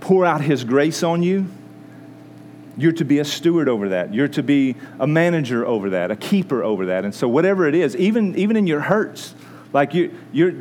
pour 0.00 0.24
out 0.24 0.40
His 0.42 0.62
grace 0.64 1.02
on 1.02 1.22
you, 1.22 1.46
you're 2.76 2.92
to 2.92 3.04
be 3.04 3.18
a 3.18 3.24
steward 3.24 3.68
over 3.68 3.90
that. 3.90 4.12
You're 4.12 4.28
to 4.28 4.42
be 4.42 4.76
a 4.98 5.06
manager 5.06 5.64
over 5.66 5.90
that, 5.90 6.10
a 6.10 6.16
keeper 6.16 6.62
over 6.62 6.86
that. 6.86 7.04
And 7.04 7.14
so, 7.14 7.28
whatever 7.28 7.66
it 7.66 7.74
is, 7.74 7.96
even, 7.96 8.36
even 8.36 8.56
in 8.56 8.66
your 8.66 8.80
hurts, 8.80 9.34
like 9.72 9.94
you, 9.94 10.14
you're, 10.32 10.52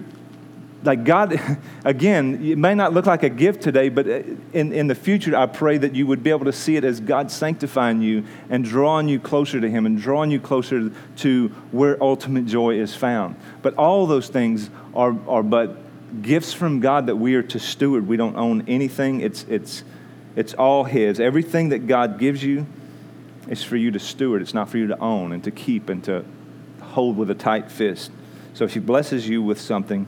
like 0.83 1.03
God, 1.03 1.39
again, 1.85 2.43
it 2.43 2.57
may 2.57 2.75
not 2.75 2.93
look 2.93 3.05
like 3.05 3.23
a 3.23 3.29
gift 3.29 3.61
today, 3.61 3.89
but 3.89 4.07
uh, 4.07 4.21
in, 4.53 4.71
in 4.71 4.87
the 4.87 4.95
future, 4.95 5.35
I 5.35 5.45
pray 5.45 5.77
that 5.77 5.95
you 5.95 6.07
would 6.07 6.23
be 6.23 6.29
able 6.29 6.45
to 6.45 6.53
see 6.53 6.77
it 6.77 6.83
as 6.83 6.99
God 6.99 7.31
sanctifying 7.31 8.01
you 8.01 8.23
and 8.49 8.63
drawing 8.63 9.09
you 9.09 9.19
closer 9.19 9.59
to 9.59 9.69
Him 9.69 9.85
and 9.85 9.99
drawing 9.99 10.31
you 10.31 10.39
closer 10.39 10.91
to 11.17 11.47
where 11.71 12.01
ultimate 12.01 12.45
joy 12.45 12.79
is 12.79 12.95
found. 12.95 13.35
But 13.61 13.75
all 13.75 14.07
those 14.07 14.29
things 14.29 14.69
are, 14.93 15.15
are 15.27 15.43
but 15.43 15.77
gifts 16.21 16.53
from 16.53 16.79
God 16.79 17.07
that 17.07 17.15
we 17.17 17.35
are 17.35 17.43
to 17.43 17.59
steward. 17.59 18.07
We 18.07 18.15
don't 18.15 18.37
own 18.37 18.63
anything, 18.67 19.21
it's, 19.21 19.43
it's, 19.49 19.83
it's 20.35 20.53
all 20.53 20.83
His. 20.83 21.19
Everything 21.19 21.69
that 21.69 21.87
God 21.87 22.19
gives 22.19 22.43
you 22.43 22.65
is 23.47 23.63
for 23.63 23.77
you 23.77 23.91
to 23.91 23.99
steward, 23.99 24.41
it's 24.41 24.53
not 24.53 24.69
for 24.69 24.77
you 24.77 24.87
to 24.87 24.99
own 24.99 25.31
and 25.31 25.43
to 25.43 25.51
keep 25.51 25.89
and 25.89 26.03
to 26.05 26.25
hold 26.81 27.17
with 27.17 27.29
a 27.29 27.35
tight 27.35 27.71
fist. 27.71 28.11
So 28.53 28.63
if 28.65 28.73
He 28.73 28.79
blesses 28.79 29.27
you 29.27 29.41
with 29.41 29.59
something, 29.59 30.07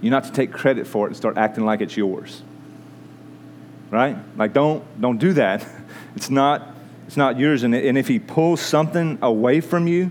you're 0.00 0.10
not 0.10 0.24
to 0.24 0.32
take 0.32 0.52
credit 0.52 0.86
for 0.86 1.06
it 1.06 1.10
and 1.10 1.16
start 1.16 1.36
acting 1.36 1.64
like 1.64 1.80
it's 1.80 1.96
yours. 1.96 2.42
Right? 3.90 4.16
Like, 4.36 4.52
don't, 4.52 5.00
don't 5.00 5.18
do 5.18 5.32
that. 5.34 5.66
It's 6.16 6.30
not, 6.30 6.74
it's 7.06 7.16
not 7.16 7.38
yours. 7.38 7.62
And, 7.62 7.72
and 7.74 7.96
if 7.96 8.08
he 8.08 8.18
pulls 8.18 8.60
something 8.60 9.18
away 9.22 9.60
from 9.60 9.86
you, 9.86 10.10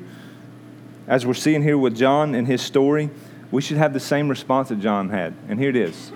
as 1.08 1.26
we're 1.26 1.34
seeing 1.34 1.62
here 1.62 1.78
with 1.78 1.98
John 1.98 2.34
in 2.34 2.46
his 2.46 2.62
story, 2.62 3.10
we 3.52 3.62
should 3.62 3.78
have 3.78 3.94
the 3.94 4.00
same 4.00 4.30
response 4.30 4.70
that 4.70 4.80
John 4.80 5.10
had. 5.10 5.34
And 5.50 5.60
here 5.60 5.70
it 5.70 5.76
is. 5.76 6.12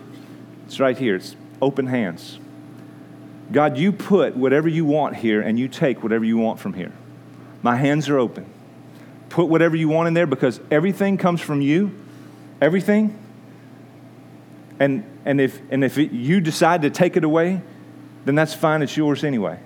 It's 0.65 0.79
right 0.79 0.97
here. 0.97 1.15
It's 1.15 1.35
open 1.61 1.87
hands. 1.87 2.39
God, 3.51 3.77
you 3.77 3.91
put 3.91 4.35
whatever 4.35 4.67
you 4.67 4.85
want 4.85 5.15
here 5.15 5.41
and 5.41 5.59
you 5.59 5.67
take 5.67 6.03
whatever 6.03 6.23
you 6.23 6.37
want 6.37 6.59
from 6.59 6.73
here. 6.73 6.93
My 7.61 7.75
hands 7.75 8.09
are 8.09 8.17
open. 8.17 8.45
Put 9.29 9.45
whatever 9.45 9.75
you 9.75 9.89
want 9.89 10.07
in 10.07 10.13
there 10.13 10.25
because 10.25 10.59
everything 10.71 11.17
comes 11.17 11.41
from 11.41 11.61
you. 11.61 11.91
Everything. 12.61 13.17
And, 14.79 15.03
and 15.25 15.39
if, 15.39 15.61
and 15.69 15.83
if 15.83 15.97
it, 15.97 16.11
you 16.11 16.41
decide 16.41 16.81
to 16.83 16.89
take 16.89 17.17
it 17.17 17.23
away, 17.23 17.61
then 18.25 18.35
that's 18.35 18.53
fine, 18.53 18.81
it's 18.81 18.95
yours 18.95 19.23
anyway. 19.23 19.59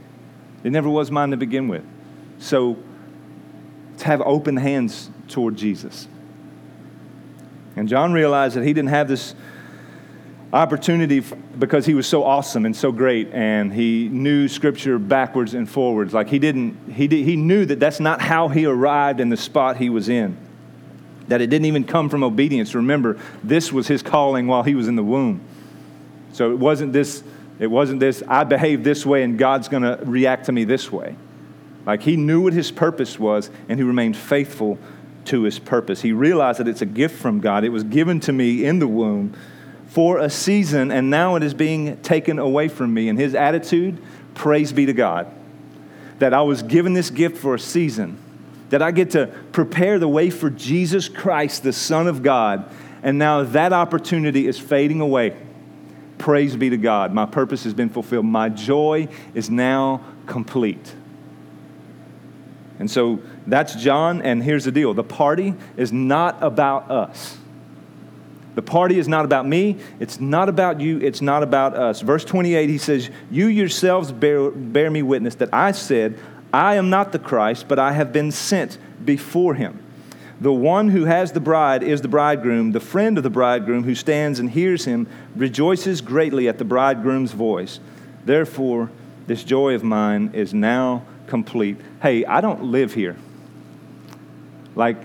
It 0.64 0.72
never 0.72 0.90
was 0.90 1.12
mine 1.12 1.32
to 1.32 1.38
begin 1.38 1.68
with. 1.68 1.84
So, 2.40 2.78
to 3.98 4.06
have 4.06 4.22
open 4.22 4.58
hands 4.58 5.10
toward 5.28 5.56
Jesus. 5.56 6.08
And 7.76 7.88
John 7.88 8.14
realized 8.14 8.56
that 8.56 8.64
he 8.64 8.74
didn't 8.74 8.90
have 8.90 9.08
this 9.08 9.36
opportunity 10.56 11.20
because 11.60 11.86
he 11.86 11.94
was 11.94 12.08
so 12.08 12.24
awesome 12.24 12.66
and 12.66 12.76
so 12.76 12.92
great 12.92 13.30
and 13.34 13.74
he 13.74 14.08
knew 14.10 14.48
scripture 14.48 14.98
backwards 14.98 15.54
and 15.54 15.70
forwards 15.70 16.14
like 16.14 16.30
he 16.30 16.40
didn't 16.40 16.94
he, 16.94 17.08
he 17.08 17.36
knew 17.36 17.66
that 17.66 17.80
that's 17.80 18.00
not 18.00 18.22
how 18.22 18.48
he 18.48 18.66
arrived 18.66 19.20
in 19.20 19.30
the 19.30 19.38
spot 19.38 19.76
he 19.76 19.90
was 19.90 20.08
in 20.08 20.38
that 21.28 21.42
it 21.42 21.48
didn't 21.48 21.66
even 21.66 21.84
come 21.84 22.10
from 22.10 22.24
obedience. 22.24 22.76
Remember, 22.76 23.20
this 23.44 23.72
was 23.72 23.88
his 23.88 24.02
calling 24.02 24.48
while 24.48 24.64
he 24.64 24.76
was 24.76 24.88
in 24.88 24.96
the 24.96 25.04
womb. 25.04 25.42
So 26.34 26.52
it 26.52 26.60
wasn't 26.60 26.94
this, 26.94 27.24
it 27.60 27.68
wasn't 27.68 28.00
this, 28.00 28.22
I 28.28 28.44
behave 28.44 28.84
this 28.84 29.06
way 29.06 29.24
and 29.24 29.38
God's 29.38 29.68
going 29.68 29.84
to 29.84 30.00
react 30.04 30.46
to 30.46 30.52
me 30.52 30.64
this 30.64 30.92
way. 30.92 31.16
Like 31.86 32.02
he 32.02 32.16
knew 32.16 32.42
what 32.42 32.54
his 32.54 32.72
purpose 32.72 33.20
was 33.20 33.50
and 33.70 33.80
he 33.80 33.84
remained 33.84 34.18
faithful 34.18 34.78
to 35.26 35.44
his 35.44 35.58
purpose. 35.58 36.02
He 36.02 36.12
realized 36.12 36.60
that 36.60 36.68
it's 36.68 36.82
a 36.82 36.88
gift 36.88 37.20
from 37.20 37.40
God. 37.40 37.64
It 37.64 37.70
was 37.70 37.84
given 37.84 38.20
to 38.22 38.34
me 38.34 38.66
in 38.66 38.80
the 38.80 38.88
womb 38.88 39.36
for 39.96 40.18
a 40.18 40.30
season 40.30 40.92
and 40.92 41.10
now 41.10 41.38
it 41.38 41.42
is 41.42 41.54
being 41.54 41.96
taken 42.02 42.38
away 42.38 42.68
from 42.68 42.94
me. 42.94 43.08
And 43.08 43.18
his 43.18 43.34
attitude, 43.34 43.98
praise 44.34 44.74
be 44.74 44.86
to 44.88 44.92
God, 44.94 45.34
that 46.20 46.34
I 46.34 46.42
was 46.42 46.64
given 46.64 46.92
this 46.92 47.10
gift 47.10 47.38
for 47.38 47.56
a 47.56 47.60
season 47.60 48.18
that 48.72 48.82
I 48.82 48.92
get 48.92 49.12
to 49.12 49.28
prepare 49.54 49.98
the 49.98 50.08
way 50.10 50.30
for 50.30 50.50
Jesus 50.50 51.08
Christ, 51.08 51.64
the 51.64 51.72
Son 51.72 52.08
of 52.08 52.24
God. 52.24 52.70
And 53.04 53.18
now 53.18 53.44
that 53.44 53.72
opportunity 53.72 54.48
is 54.48 54.60
fading 54.60 55.00
away. 55.00 55.38
Praise 56.18 56.58
be 56.58 56.70
to 56.72 56.78
God. 56.78 57.14
My 57.14 57.26
purpose 57.26 57.64
has 57.64 57.74
been 57.74 57.88
fulfilled. 57.88 58.26
My 58.26 58.50
joy 58.50 59.08
is 59.34 59.50
now 59.50 60.04
complete. 60.26 60.94
And 62.80 62.92
so 62.92 63.22
that's 63.48 63.76
John, 63.76 64.22
and 64.22 64.44
here's 64.44 64.66
the 64.66 64.74
deal 64.74 64.94
the 64.94 65.06
party 65.06 65.54
is 65.78 65.94
not 65.94 66.44
about 66.44 66.92
us. 66.92 67.38
The 68.56 68.62
party 68.62 68.98
is 68.98 69.08
not 69.08 69.26
about 69.26 69.46
me. 69.46 69.78
It's 70.00 70.20
not 70.20 70.50
about 70.50 70.80
you. 70.80 71.00
It's 71.00 71.22
not 71.22 71.44
about 71.44 71.76
us. 71.76 72.02
Verse 72.02 72.26
28, 72.26 72.70
he 72.70 72.78
says, 72.78 73.10
You 73.30 73.48
yourselves 73.48 74.12
bear, 74.12 74.50
bear 74.50 74.90
me 74.90 75.02
witness 75.02 75.36
that 75.36 75.54
I 75.54 75.74
said, 75.74 76.18
I 76.54 76.76
am 76.76 76.90
not 76.90 77.12
the 77.12 77.20
Christ, 77.20 77.68
but 77.68 77.80
I 77.80 77.92
have 77.92 78.14
been 78.14 78.32
sent 78.32 78.78
before 79.04 79.56
him. 79.56 79.82
The 80.40 80.54
one 80.54 80.90
who 80.90 81.06
has 81.06 81.32
the 81.32 81.40
bride 81.40 81.84
is 81.84 82.02
the 82.02 82.08
bridegroom. 82.08 82.72
The 82.72 82.80
friend 82.80 83.18
of 83.18 83.24
the 83.24 83.30
bridegroom 83.30 83.84
who 83.84 83.96
stands 83.96 84.40
and 84.40 84.50
hears 84.50 84.86
him 84.86 85.08
rejoices 85.36 86.02
greatly 86.02 86.48
at 86.48 86.58
the 86.58 86.66
bridegroom's 86.66 87.32
voice. 87.32 87.80
Therefore, 88.26 88.90
this 89.28 89.44
joy 89.44 89.76
of 89.76 89.84
mine 89.84 90.32
is 90.34 90.54
now 90.54 91.04
complete. 91.28 91.78
Hey, 92.02 92.26
I 92.26 92.42
don't 92.42 92.66
live 92.66 92.94
here. 92.94 93.16
Like, 94.76 94.98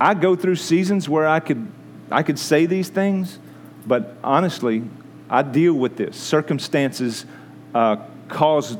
I 0.00 0.14
go 0.14 0.36
through 0.36 0.56
seasons 0.56 1.08
where 1.08 1.26
I 1.26 1.40
could, 1.40 1.70
I 2.10 2.22
could 2.22 2.38
say 2.38 2.66
these 2.66 2.88
things, 2.88 3.38
but 3.86 4.16
honestly, 4.22 4.84
I 5.28 5.42
deal 5.42 5.74
with 5.74 5.96
this. 5.96 6.16
Circumstances 6.16 7.26
uh, 7.74 7.96
cause 8.28 8.76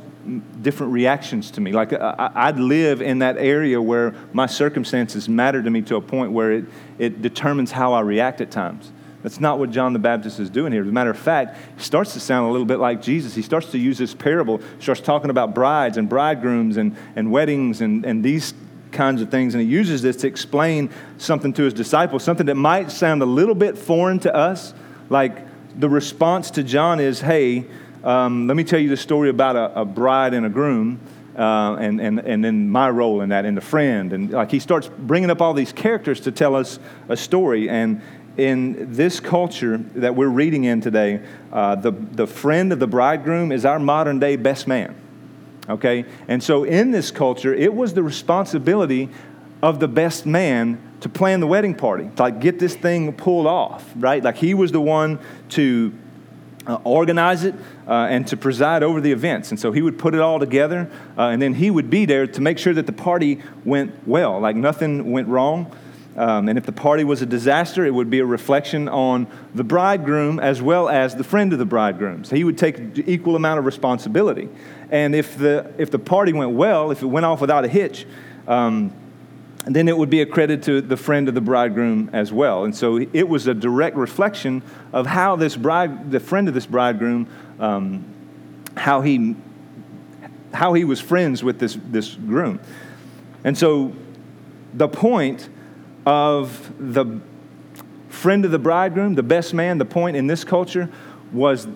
different 0.61 0.92
reactions 0.92 1.50
to 1.52 1.61
me. 1.61 1.72
Like 1.72 1.92
I, 1.92 2.50
would 2.50 2.61
live 2.61 3.00
in 3.00 3.20
that 3.20 3.38
area 3.38 3.81
where 3.81 4.14
my 4.33 4.46
circumstances 4.46 5.28
matter 5.28 5.62
to 5.62 5.70
me 5.70 5.83
to 5.83 5.96
a 5.96 6.00
point 6.00 6.33
where 6.33 6.52
it, 6.52 6.64
it 6.98 7.22
determines 7.22 7.72
how 7.72 7.94
I 7.94 8.00
react 8.00 8.40
at 8.40 8.50
times. 8.50 8.92
That's 9.22 9.40
not 9.40 9.59
what 9.59 9.70
John 9.70 9.92
the 9.94 9.98
Baptist 9.98 10.38
is 10.38 10.48
doing 10.48 10.72
here. 10.72 10.83
As 10.83 10.88
a 10.88 10.92
matter 10.92 11.11
of 11.11 11.18
fact, 11.18 11.57
he 11.76 11.83
starts 11.83 12.12
to 12.12 12.20
sound 12.20 12.48
a 12.48 12.52
little 12.52 12.66
bit 12.66 12.78
like 12.78 13.02
Jesus. 13.02 13.35
He 13.35 13.42
starts 13.42 13.70
to 13.72 13.78
use 13.78 13.98
this 13.98 14.14
parable, 14.14 14.61
starts 14.78 15.00
talking 15.00 15.31
about 15.31 15.54
brides 15.54 15.96
and 15.96 16.09
bridegrooms 16.09 16.76
and, 16.76 16.96
and 17.16 17.33
weddings 17.33 17.81
and, 17.81 18.04
and 18.04 18.22
these 18.22 18.54
kinds 18.92 19.22
of 19.22 19.31
things. 19.31 19.55
And 19.55 19.62
he 19.62 19.68
uses 19.68 20.03
this 20.03 20.16
to 20.16 20.27
explain 20.27 20.90
something 21.18 21.53
to 21.55 21.62
his 21.62 21.74
disciples, 21.74 22.24
something 22.24 22.46
that 22.46 22.57
might 22.57 22.90
sound 22.90 23.22
a 23.22 23.27
little 23.27 23.55
bit 23.55 23.79
foreign 23.79 24.18
to 24.20 24.35
us. 24.35 24.74
Like 25.11 25.46
the 25.79 25.88
response 25.88 26.51
to 26.53 26.62
John 26.62 27.01
is, 27.01 27.20
hey, 27.20 27.64
um, 28.05 28.46
let 28.46 28.57
me 28.57 28.64
tell 28.64 28.81
you 28.81 28.88
the 28.88 28.96
story 28.96 29.29
about 29.29 29.57
a, 29.57 29.81
a 29.81 29.85
bride 29.85 30.35
and 30.35 30.46
a 30.46 30.48
groom. 30.48 31.01
uh, 31.38 31.77
and, 31.77 32.01
and, 32.01 32.18
and 32.18 32.44
then 32.44 32.68
my 32.68 32.90
role 32.90 33.20
in 33.20 33.29
that, 33.29 33.44
and 33.44 33.57
the 33.57 33.62
friend. 33.62 34.12
And 34.12 34.31
like 34.33 34.51
he 34.51 34.59
starts 34.59 34.90
bringing 34.98 35.31
up 35.31 35.40
all 35.40 35.55
these 35.55 35.72
characters 35.72 36.20
to 36.22 36.33
tell 36.33 36.57
us 36.57 36.81
a 37.09 37.16
story. 37.16 37.70
And 37.70 38.03
in 38.37 38.92
this 38.92 39.20
culture 39.20 39.79
that 39.94 40.16
we're 40.16 40.29
reading 40.29 40.64
in 40.64 40.81
today, 40.81 41.22
uh, 41.53 41.77
the, 41.77 41.92
the 41.92 42.27
friend 42.27 42.72
of 42.72 42.81
the 42.81 42.88
bridegroom 42.88 43.53
is 43.53 43.64
our 43.64 43.79
modern 43.79 44.18
day 44.18 44.35
best 44.35 44.66
man. 44.66 44.96
Okay? 45.68 46.04
And 46.28 46.42
so 46.42 46.64
in 46.64 46.90
this 46.90 47.11
culture, 47.11 47.54
it 47.54 47.72
was 47.74 47.94
the 47.94 48.02
responsibility 48.02 49.09
of 49.62 49.81
the 49.81 49.88
best 49.88 50.24
man 50.24 50.81
to 51.00 51.09
plan 51.09 51.40
the 51.40 51.46
wedding 51.46 51.74
party, 51.74 52.11
to 52.16 52.22
like 52.22 52.40
get 52.40 52.59
this 52.59 52.74
thing 52.74 53.12
pulled 53.12 53.46
off, 53.46 53.88
right? 53.96 54.22
Like 54.22 54.37
he 54.37 54.54
was 54.54 54.72
the 54.72 54.81
one 54.81 55.18
to 55.50 55.92
uh, 56.66 56.78
organize 56.85 57.44
it 57.44 57.54
uh, 57.87 57.92
and 58.11 58.26
to 58.28 58.37
preside 58.37 58.83
over 58.83 59.00
the 59.00 59.12
events. 59.12 59.50
And 59.50 59.59
so 59.59 59.72
he 59.72 59.83
would 59.83 59.98
put 59.98 60.14
it 60.14 60.20
all 60.20 60.38
together, 60.38 60.90
uh, 61.16 61.28
and 61.28 61.40
then 61.40 61.54
he 61.54 61.70
would 61.70 61.90
be 61.90 62.04
there 62.04 62.26
to 62.26 62.40
make 62.40 62.59
sure 62.59 62.74
that 62.74 62.87
the 62.87 62.92
party 62.92 63.40
went 63.64 64.07
well, 64.07 64.38
like 64.40 64.57
nothing 64.57 65.11
went 65.11 65.28
wrong. 65.28 65.74
Um, 66.16 66.48
and 66.48 66.59
if 66.59 66.66
the 66.66 66.72
party 66.72 67.04
was 67.04 67.22
a 67.22 67.26
disaster, 67.26 67.87
it 67.87 67.94
would 67.94 68.11
be 68.11 68.18
a 68.18 68.26
reflection 68.26 68.88
on 68.88 69.28
the 69.54 69.62
bridegroom 69.62 70.40
as 70.40 70.61
well 70.61 70.88
as 70.88 71.14
the 71.14 71.22
friend 71.22 71.52
of 71.52 71.61
the 71.61 71.64
bridegroom. 71.64 72.24
So 72.24 72.35
he 72.35 72.42
would 72.42 72.59
take 72.59 72.98
equal 73.07 73.37
amount 73.37 73.61
of 73.61 73.64
responsibility. 73.64 74.48
And 74.90 75.14
if 75.14 75.37
the, 75.37 75.72
if 75.79 75.90
the 75.90 75.98
party 75.98 76.33
went 76.33 76.53
well, 76.53 76.90
if 76.90 77.03
it 77.03 77.07
went 77.07 77.27
off 77.27 77.40
without 77.40 77.64
a 77.64 77.68
hitch, 77.68 78.07
um, 78.46 78.92
then 79.66 79.87
it 79.88 79.96
would 79.96 80.09
be 80.09 80.22
a 80.22 80.27
credit 80.27 80.62
to 80.62 80.81
the 80.81 80.96
friend 80.96 81.29
of 81.29 81.35
the 81.35 81.40
bridegroom 81.40 82.09
as 82.12 82.33
well. 82.33 82.64
And 82.64 82.74
so 82.74 82.96
it 82.96 83.29
was 83.29 83.46
a 83.46 83.55
direct 83.55 83.96
reflection 83.96 84.62
of 84.92 85.07
how 85.07 85.37
this 85.37 85.57
bride, 85.57 86.11
the 86.11 86.20
friend 86.20 86.48
of 86.48 86.55
this 86.55 86.66
bridegroom, 86.66 87.29
um, 87.61 88.05
how 88.77 89.03
he 89.03 89.37
how 90.55 90.72
he 90.72 90.85
was 90.85 91.01
friends 91.01 91.44
with 91.44 91.59
this, 91.59 91.77
this 91.90 92.14
groom. 92.14 92.59
And 93.44 93.57
so 93.57 93.92
the 94.72 94.88
point 94.88 95.48
of 96.07 96.72
the 96.79 97.20
friend 98.09 98.44
of 98.44 98.51
the 98.51 98.59
bridegroom, 98.59 99.14
the 99.14 99.22
best 99.22 99.53
man, 99.53 99.79
the 99.79 99.85
point 99.85 100.16
in 100.16 100.27
this 100.27 100.44
culture 100.44 100.88
was 101.33 101.68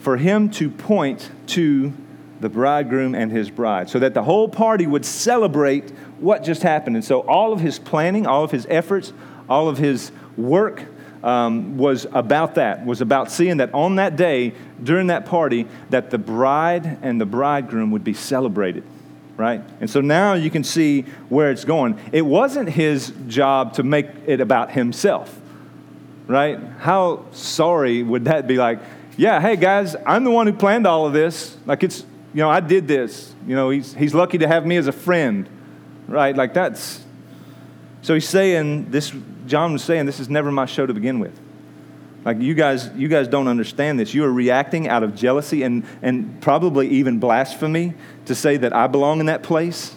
for 0.00 0.16
him 0.16 0.50
to 0.50 0.68
point 0.70 1.30
to 1.46 1.92
the 2.40 2.48
bridegroom 2.48 3.14
and 3.14 3.30
his 3.32 3.50
bride 3.50 3.88
so 3.88 3.98
that 3.98 4.14
the 4.14 4.22
whole 4.22 4.48
party 4.48 4.86
would 4.86 5.04
celebrate 5.04 5.90
what 6.18 6.42
just 6.42 6.62
happened. 6.62 6.96
And 6.96 7.04
so 7.04 7.20
all 7.20 7.52
of 7.52 7.60
his 7.60 7.78
planning, 7.78 8.26
all 8.26 8.44
of 8.44 8.50
his 8.50 8.66
efforts, 8.68 9.12
all 9.48 9.68
of 9.68 9.78
his 9.78 10.12
work 10.36 10.84
um, 11.22 11.76
was 11.76 12.06
about 12.12 12.56
that, 12.56 12.84
was 12.84 13.00
about 13.00 13.30
seeing 13.30 13.56
that 13.56 13.72
on 13.74 13.96
that 13.96 14.16
day, 14.16 14.52
during 14.82 15.08
that 15.08 15.26
party, 15.26 15.66
that 15.90 16.10
the 16.10 16.18
bride 16.18 16.98
and 17.02 17.20
the 17.20 17.26
bridegroom 17.26 17.90
would 17.90 18.04
be 18.04 18.14
celebrated 18.14 18.84
right? 19.36 19.62
And 19.80 19.90
so 19.90 20.00
now 20.00 20.34
you 20.34 20.50
can 20.50 20.64
see 20.64 21.02
where 21.28 21.50
it's 21.50 21.64
going. 21.64 21.98
It 22.12 22.22
wasn't 22.22 22.70
his 22.70 23.12
job 23.26 23.74
to 23.74 23.82
make 23.82 24.06
it 24.26 24.40
about 24.40 24.72
himself, 24.72 25.38
right? 26.26 26.58
How 26.78 27.26
sorry 27.32 28.02
would 28.02 28.24
that 28.24 28.46
be? 28.46 28.56
Like, 28.56 28.80
yeah, 29.16 29.40
hey 29.40 29.56
guys, 29.56 29.94
I'm 30.06 30.24
the 30.24 30.30
one 30.30 30.46
who 30.46 30.52
planned 30.52 30.86
all 30.86 31.06
of 31.06 31.12
this. 31.12 31.56
Like, 31.66 31.82
it's, 31.82 32.04
you 32.36 32.42
know, 32.42 32.50
I 32.50 32.60
did 32.60 32.86
this. 32.86 33.34
You 33.46 33.56
know, 33.56 33.70
he's, 33.70 33.94
he's 33.94 34.14
lucky 34.14 34.36
to 34.36 34.46
have 34.46 34.66
me 34.66 34.76
as 34.76 34.88
a 34.88 34.92
friend, 34.92 35.48
right? 36.06 36.36
Like, 36.36 36.52
that's. 36.52 37.02
So 38.02 38.12
he's 38.12 38.28
saying 38.28 38.90
this, 38.90 39.10
John 39.46 39.72
was 39.72 39.82
saying, 39.82 40.04
this 40.04 40.20
is 40.20 40.28
never 40.28 40.52
my 40.52 40.66
show 40.66 40.84
to 40.84 40.92
begin 40.92 41.18
with. 41.18 41.40
Like 42.26 42.38
you 42.38 42.52
guys, 42.52 42.90
you 42.94 43.08
guys 43.08 43.26
don't 43.26 43.48
understand 43.48 43.98
this. 43.98 44.12
You 44.12 44.22
are 44.24 44.32
reacting 44.32 44.86
out 44.86 45.02
of 45.02 45.14
jealousy 45.14 45.62
and, 45.62 45.86
and 46.02 46.38
probably 46.42 46.88
even 46.88 47.20
blasphemy 47.20 47.94
to 48.26 48.34
say 48.34 48.58
that 48.58 48.74
I 48.74 48.86
belong 48.86 49.20
in 49.20 49.26
that 49.26 49.42
place. 49.42 49.94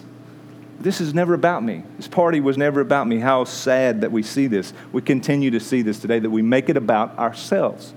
This 0.78 1.02
is 1.02 1.12
never 1.12 1.34
about 1.34 1.62
me. 1.62 1.82
This 1.98 2.08
party 2.08 2.40
was 2.40 2.56
never 2.56 2.80
about 2.80 3.06
me. 3.06 3.18
How 3.18 3.44
sad 3.44 4.00
that 4.00 4.12
we 4.12 4.22
see 4.22 4.46
this. 4.46 4.72
We 4.92 5.02
continue 5.02 5.50
to 5.50 5.60
see 5.60 5.82
this 5.82 5.98
today, 5.98 6.18
that 6.18 6.30
we 6.30 6.40
make 6.40 6.70
it 6.70 6.78
about 6.78 7.18
ourselves. 7.18 7.92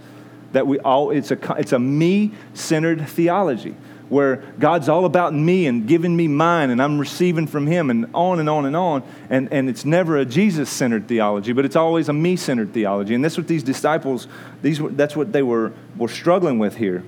That 0.51 0.67
we 0.67 0.79
all, 0.79 1.11
it's 1.11 1.31
a, 1.31 1.37
it's 1.57 1.71
a 1.71 1.79
me 1.79 2.33
centered 2.53 3.07
theology 3.07 3.77
where 4.13 4.37
God's 4.59 4.87
all 4.87 5.05
about 5.05 5.33
me 5.33 5.65
and 5.65 5.87
giving 5.87 6.15
me 6.15 6.27
mine 6.27 6.69
and 6.69 6.81
I'm 6.81 6.99
receiving 6.99 7.47
from 7.47 7.65
Him 7.65 7.89
and 7.89 8.05
on 8.13 8.39
and 8.39 8.47
on 8.47 8.65
and 8.65 8.75
on. 8.75 9.03
And, 9.29 9.51
and 9.51 9.67
it's 9.67 9.85
never 9.85 10.17
a 10.17 10.23
Jesus 10.23 10.69
centered 10.69 11.07
theology, 11.07 11.51
but 11.51 11.65
it's 11.65 11.75
always 11.75 12.09
a 12.09 12.13
me 12.13 12.35
centered 12.35 12.73
theology. 12.73 13.15
And 13.15 13.25
that's 13.25 13.37
what 13.37 13.47
these 13.47 13.63
disciples, 13.63 14.27
these, 14.61 14.79
that's 14.91 15.15
what 15.15 15.33
they 15.33 15.41
were, 15.41 15.73
were 15.97 16.07
struggling 16.07 16.59
with 16.59 16.77
here. 16.77 17.03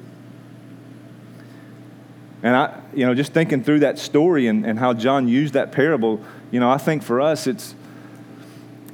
And 2.41 2.56
I, 2.56 2.82
you 2.94 3.06
know, 3.06 3.13
just 3.13 3.34
thinking 3.34 3.63
through 3.63 3.80
that 3.80 4.00
story 4.00 4.48
and, 4.48 4.65
and 4.65 4.78
how 4.80 4.94
John 4.94 5.28
used 5.28 5.54
that 5.54 5.72
parable, 5.72 6.24
you 6.52 6.60
know, 6.60 6.70
I 6.70 6.78
think 6.78 7.04
for 7.04 7.22
us 7.22 7.46
it's, 7.46 7.76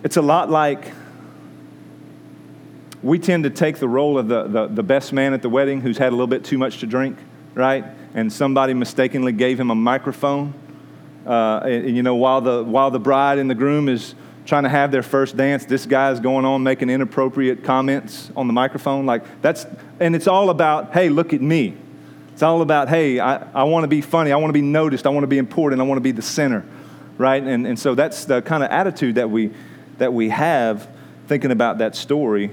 it's 0.03 0.17
a 0.17 0.21
lot 0.21 0.49
like 0.49 0.91
we 3.01 3.19
tend 3.19 3.45
to 3.45 3.49
take 3.49 3.77
the 3.77 3.87
role 3.87 4.17
of 4.17 4.27
the, 4.27 4.47
the, 4.47 4.67
the 4.67 4.83
best 4.83 5.13
man 5.13 5.33
at 5.33 5.41
the 5.41 5.49
wedding 5.49 5.81
who's 5.81 5.97
had 5.97 6.09
a 6.09 6.15
little 6.15 6.27
bit 6.27 6.43
too 6.43 6.57
much 6.57 6.79
to 6.79 6.85
drink, 6.85 7.17
right? 7.53 7.85
And 8.13 8.31
somebody 8.31 8.73
mistakenly 8.73 9.31
gave 9.31 9.59
him 9.59 9.71
a 9.71 9.75
microphone. 9.75 10.53
Uh, 11.25 11.59
and, 11.63 11.85
and, 11.85 11.95
you 11.95 12.03
know, 12.03 12.15
while 12.15 12.41
the, 12.41 12.63
while 12.63 12.91
the 12.91 12.99
bride 12.99 13.37
and 13.37 13.49
the 13.49 13.55
groom 13.55 13.87
is 13.87 14.15
trying 14.45 14.63
to 14.63 14.69
have 14.69 14.91
their 14.91 15.03
first 15.03 15.37
dance, 15.37 15.65
this 15.65 15.85
guy 15.85 16.11
is 16.11 16.19
going 16.19 16.45
on 16.45 16.63
making 16.63 16.89
inappropriate 16.89 17.63
comments 17.63 18.31
on 18.35 18.47
the 18.47 18.53
microphone. 18.53 19.05
Like, 19.05 19.23
that's, 19.41 19.65
and 19.99 20.15
it's 20.15 20.27
all 20.27 20.49
about, 20.49 20.93
hey, 20.93 21.09
look 21.09 21.31
at 21.33 21.41
me. 21.41 21.77
It's 22.33 22.41
all 22.41 22.61
about, 22.61 22.89
hey, 22.89 23.19
I, 23.19 23.47
I 23.53 23.63
want 23.63 23.83
to 23.83 23.87
be 23.87 24.01
funny. 24.01 24.31
I 24.31 24.37
want 24.37 24.49
to 24.49 24.53
be 24.53 24.61
noticed. 24.61 25.05
I 25.05 25.09
want 25.09 25.23
to 25.23 25.27
be 25.27 25.37
important. 25.37 25.79
I 25.79 25.85
want 25.85 25.97
to 25.97 26.01
be 26.03 26.11
the 26.11 26.23
center, 26.23 26.65
right? 27.17 27.41
And, 27.41 27.67
and 27.67 27.77
so 27.77 27.93
that's 27.93 28.25
the 28.25 28.41
kind 28.41 28.63
of 28.63 28.71
attitude 28.71 29.15
that 29.15 29.29
we, 29.29 29.51
that 29.99 30.11
we 30.11 30.29
have 30.29 30.89
thinking 31.27 31.51
about 31.51 31.77
that 31.77 31.95
story. 31.95 32.51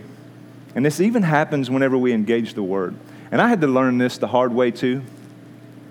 And 0.74 0.84
this 0.84 1.00
even 1.00 1.22
happens 1.22 1.70
whenever 1.70 1.96
we 1.96 2.12
engage 2.12 2.52
the 2.52 2.62
word. 2.62 2.94
And 3.30 3.40
I 3.40 3.48
had 3.48 3.62
to 3.62 3.66
learn 3.66 3.98
this 3.98 4.18
the 4.18 4.28
hard 4.28 4.52
way 4.52 4.70
too 4.70 5.02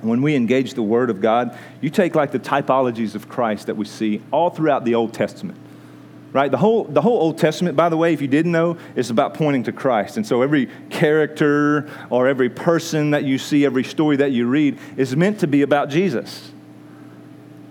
when 0.01 0.21
we 0.21 0.35
engage 0.35 0.73
the 0.73 0.83
Word 0.83 1.09
of 1.09 1.21
God, 1.21 1.57
you 1.81 1.89
take 1.89 2.15
like 2.15 2.31
the 2.31 2.39
typologies 2.39 3.15
of 3.15 3.27
Christ 3.27 3.67
that 3.67 3.75
we 3.75 3.85
see 3.85 4.21
all 4.31 4.49
throughout 4.49 4.85
the 4.85 4.95
Old 4.95 5.13
Testament. 5.13 5.57
Right? 6.33 6.51
The 6.51 6.57
whole, 6.57 6.83
the 6.83 7.01
whole 7.01 7.19
Old 7.19 7.37
Testament, 7.37 7.75
by 7.75 7.89
the 7.89 7.97
way, 7.97 8.13
if 8.13 8.21
you 8.21 8.27
didn't 8.27 8.51
know, 8.51 8.77
is 8.95 9.09
about 9.09 9.33
pointing 9.33 9.63
to 9.63 9.71
Christ. 9.71 10.17
And 10.17 10.27
so 10.27 10.41
every 10.41 10.69
character 10.89 11.89
or 12.09 12.27
every 12.27 12.49
person 12.49 13.11
that 13.11 13.23
you 13.23 13.37
see, 13.37 13.65
every 13.65 13.83
story 13.83 14.17
that 14.17 14.31
you 14.31 14.47
read 14.47 14.77
is 14.97 15.15
meant 15.15 15.39
to 15.39 15.47
be 15.47 15.61
about 15.61 15.89
Jesus. 15.89 16.51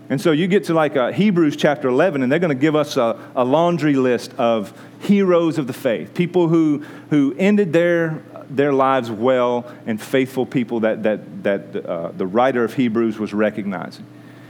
And 0.08 0.20
so 0.20 0.32
you 0.32 0.46
get 0.46 0.64
to 0.64 0.74
like 0.74 0.96
uh, 0.96 1.12
Hebrews 1.12 1.56
chapter 1.56 1.88
11, 1.88 2.22
and 2.22 2.30
they're 2.30 2.38
going 2.38 2.56
to 2.56 2.60
give 2.60 2.76
us 2.76 2.96
a, 2.96 3.18
a 3.34 3.44
laundry 3.44 3.94
list 3.94 4.32
of 4.34 4.72
heroes 5.00 5.58
of 5.58 5.66
the 5.66 5.72
faith, 5.72 6.14
people 6.14 6.48
who, 6.48 6.84
who 7.10 7.34
ended 7.38 7.72
their 7.72 8.22
their 8.48 8.72
lives 8.72 9.10
well 9.10 9.70
and 9.86 10.00
faithful 10.00 10.46
people 10.46 10.80
that, 10.80 11.02
that, 11.02 11.42
that 11.42 11.86
uh, 11.86 12.12
the 12.12 12.26
writer 12.26 12.64
of 12.64 12.74
Hebrews 12.74 13.18
was 13.18 13.32
recognizing. 13.32 14.06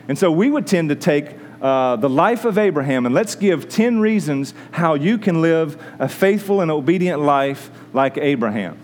And 0.09 0.19
so 0.19 0.31
we 0.31 0.51
would 0.51 0.67
tend 0.67 0.91
to 0.91 0.95
take 0.95 1.35
uh, 1.61 1.97
the 1.97 2.09
life 2.09 2.45
of 2.45 2.59
Abraham 2.59 3.07
and 3.07 3.15
let's 3.15 3.35
give 3.35 3.69
10 3.69 3.99
reasons 3.99 4.55
how 4.73 4.95
you 4.95 5.19
can 5.19 5.41
live 5.41 5.83
a 5.99 6.09
faithful 6.09 6.61
and 6.61 6.71
obedient 6.71 7.21
life 7.23 7.71
like 7.93 8.19
Abraham. 8.19 8.79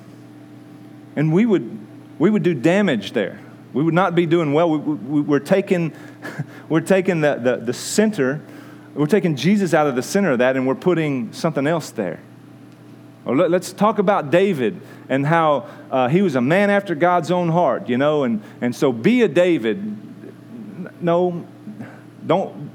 And 1.15 1.33
we 1.33 1.45
would, 1.45 1.79
we 2.19 2.31
would 2.31 2.43
do 2.43 2.55
damage 2.55 3.13
there. 3.13 3.39
We 3.73 3.83
would 3.83 3.95
not 3.95 4.15
be 4.15 4.27
doing 4.27 4.53
well. 4.53 4.71
We, 4.71 5.21
we, 5.21 5.41
taking, 5.41 5.93
we're 6.69 6.81
taking 6.81 7.21
the, 7.21 7.37
the, 7.37 7.57
the 7.57 7.73
center, 7.73 8.41
we're 8.95 9.07
taking 9.07 9.37
Jesus 9.37 9.75
out 9.75 9.87
of 9.87 9.95
the 9.95 10.03
center 10.03 10.33
of 10.33 10.39
that 10.39 10.57
and 10.57 10.67
we're 10.67 10.75
putting 10.75 11.33
something 11.33 11.67
else 11.67 11.91
there. 11.91 12.21
Or 13.25 13.37
let, 13.37 13.53
us 13.53 13.73
talk 13.73 13.99
about 13.99 14.31
David 14.31 14.81
and 15.09 15.25
how 15.25 15.69
uh, 15.91 16.09
he 16.09 16.23
was 16.23 16.35
a 16.35 16.41
man 16.41 16.71
after 16.71 16.95
God's 16.95 17.31
own 17.31 17.49
heart, 17.49 17.89
you 17.89 17.97
know, 17.97 18.25
and, 18.25 18.43
and 18.61 18.75
so 18.75 18.93
be 18.93 19.23
a 19.23 19.29
David. 19.29 21.01
No, 21.01 21.47
don't, 22.27 22.71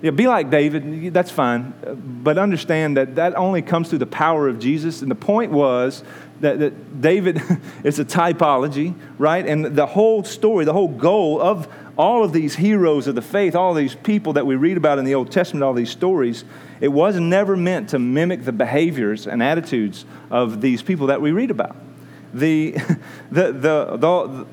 yeah, 0.00 0.10
be 0.10 0.26
like 0.26 0.50
David, 0.50 1.12
that's 1.12 1.30
fine. 1.30 1.74
But 2.22 2.38
understand 2.38 2.96
that 2.96 3.16
that 3.16 3.36
only 3.36 3.60
comes 3.60 3.90
through 3.90 3.98
the 3.98 4.06
power 4.06 4.48
of 4.48 4.58
Jesus. 4.58 5.02
And 5.02 5.10
the 5.10 5.16
point 5.16 5.52
was 5.52 6.02
that, 6.40 6.58
that 6.58 7.00
David 7.02 7.42
is 7.84 7.98
a 7.98 8.04
typology, 8.04 8.94
right? 9.18 9.46
And 9.46 9.64
the 9.64 9.86
whole 9.86 10.24
story, 10.24 10.64
the 10.64 10.72
whole 10.72 10.88
goal 10.88 11.40
of 11.42 11.68
all 12.00 12.24
of 12.24 12.32
these 12.32 12.56
heroes 12.56 13.06
of 13.06 13.14
the 13.14 13.20
faith, 13.20 13.54
all 13.54 13.74
these 13.74 13.94
people 13.94 14.32
that 14.32 14.46
we 14.46 14.56
read 14.56 14.78
about 14.78 14.98
in 14.98 15.04
the 15.04 15.14
Old 15.14 15.30
Testament, 15.30 15.62
all 15.62 15.74
these 15.74 15.90
stories, 15.90 16.46
it 16.80 16.88
was 16.88 17.16
never 17.16 17.58
meant 17.58 17.90
to 17.90 17.98
mimic 17.98 18.42
the 18.46 18.52
behaviors 18.52 19.26
and 19.26 19.42
attitudes 19.42 20.06
of 20.30 20.62
these 20.62 20.80
people 20.80 21.08
that 21.08 21.20
we 21.20 21.30
read 21.30 21.50
about. 21.50 21.76
The, 22.32 22.70
the, 23.30 23.52
the, 23.52 23.96
the 23.98 24.46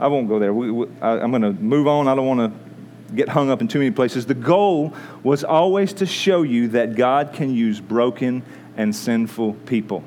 I 0.00 0.08
won't 0.08 0.26
go 0.26 0.40
there. 0.40 0.52
We, 0.52 0.72
we, 0.72 0.86
I, 1.00 1.20
I'm 1.20 1.30
going 1.30 1.42
to 1.42 1.52
move 1.52 1.86
on. 1.86 2.08
I 2.08 2.16
don't 2.16 2.26
want 2.26 2.52
to 2.52 3.14
get 3.14 3.28
hung 3.28 3.48
up 3.48 3.60
in 3.60 3.68
too 3.68 3.78
many 3.78 3.92
places. 3.92 4.26
The 4.26 4.34
goal 4.34 4.92
was 5.22 5.44
always 5.44 5.92
to 5.94 6.06
show 6.06 6.42
you 6.42 6.66
that 6.68 6.96
God 6.96 7.32
can 7.32 7.54
use 7.54 7.80
broken 7.80 8.42
and 8.76 8.94
sinful 8.94 9.54
people. 9.66 10.02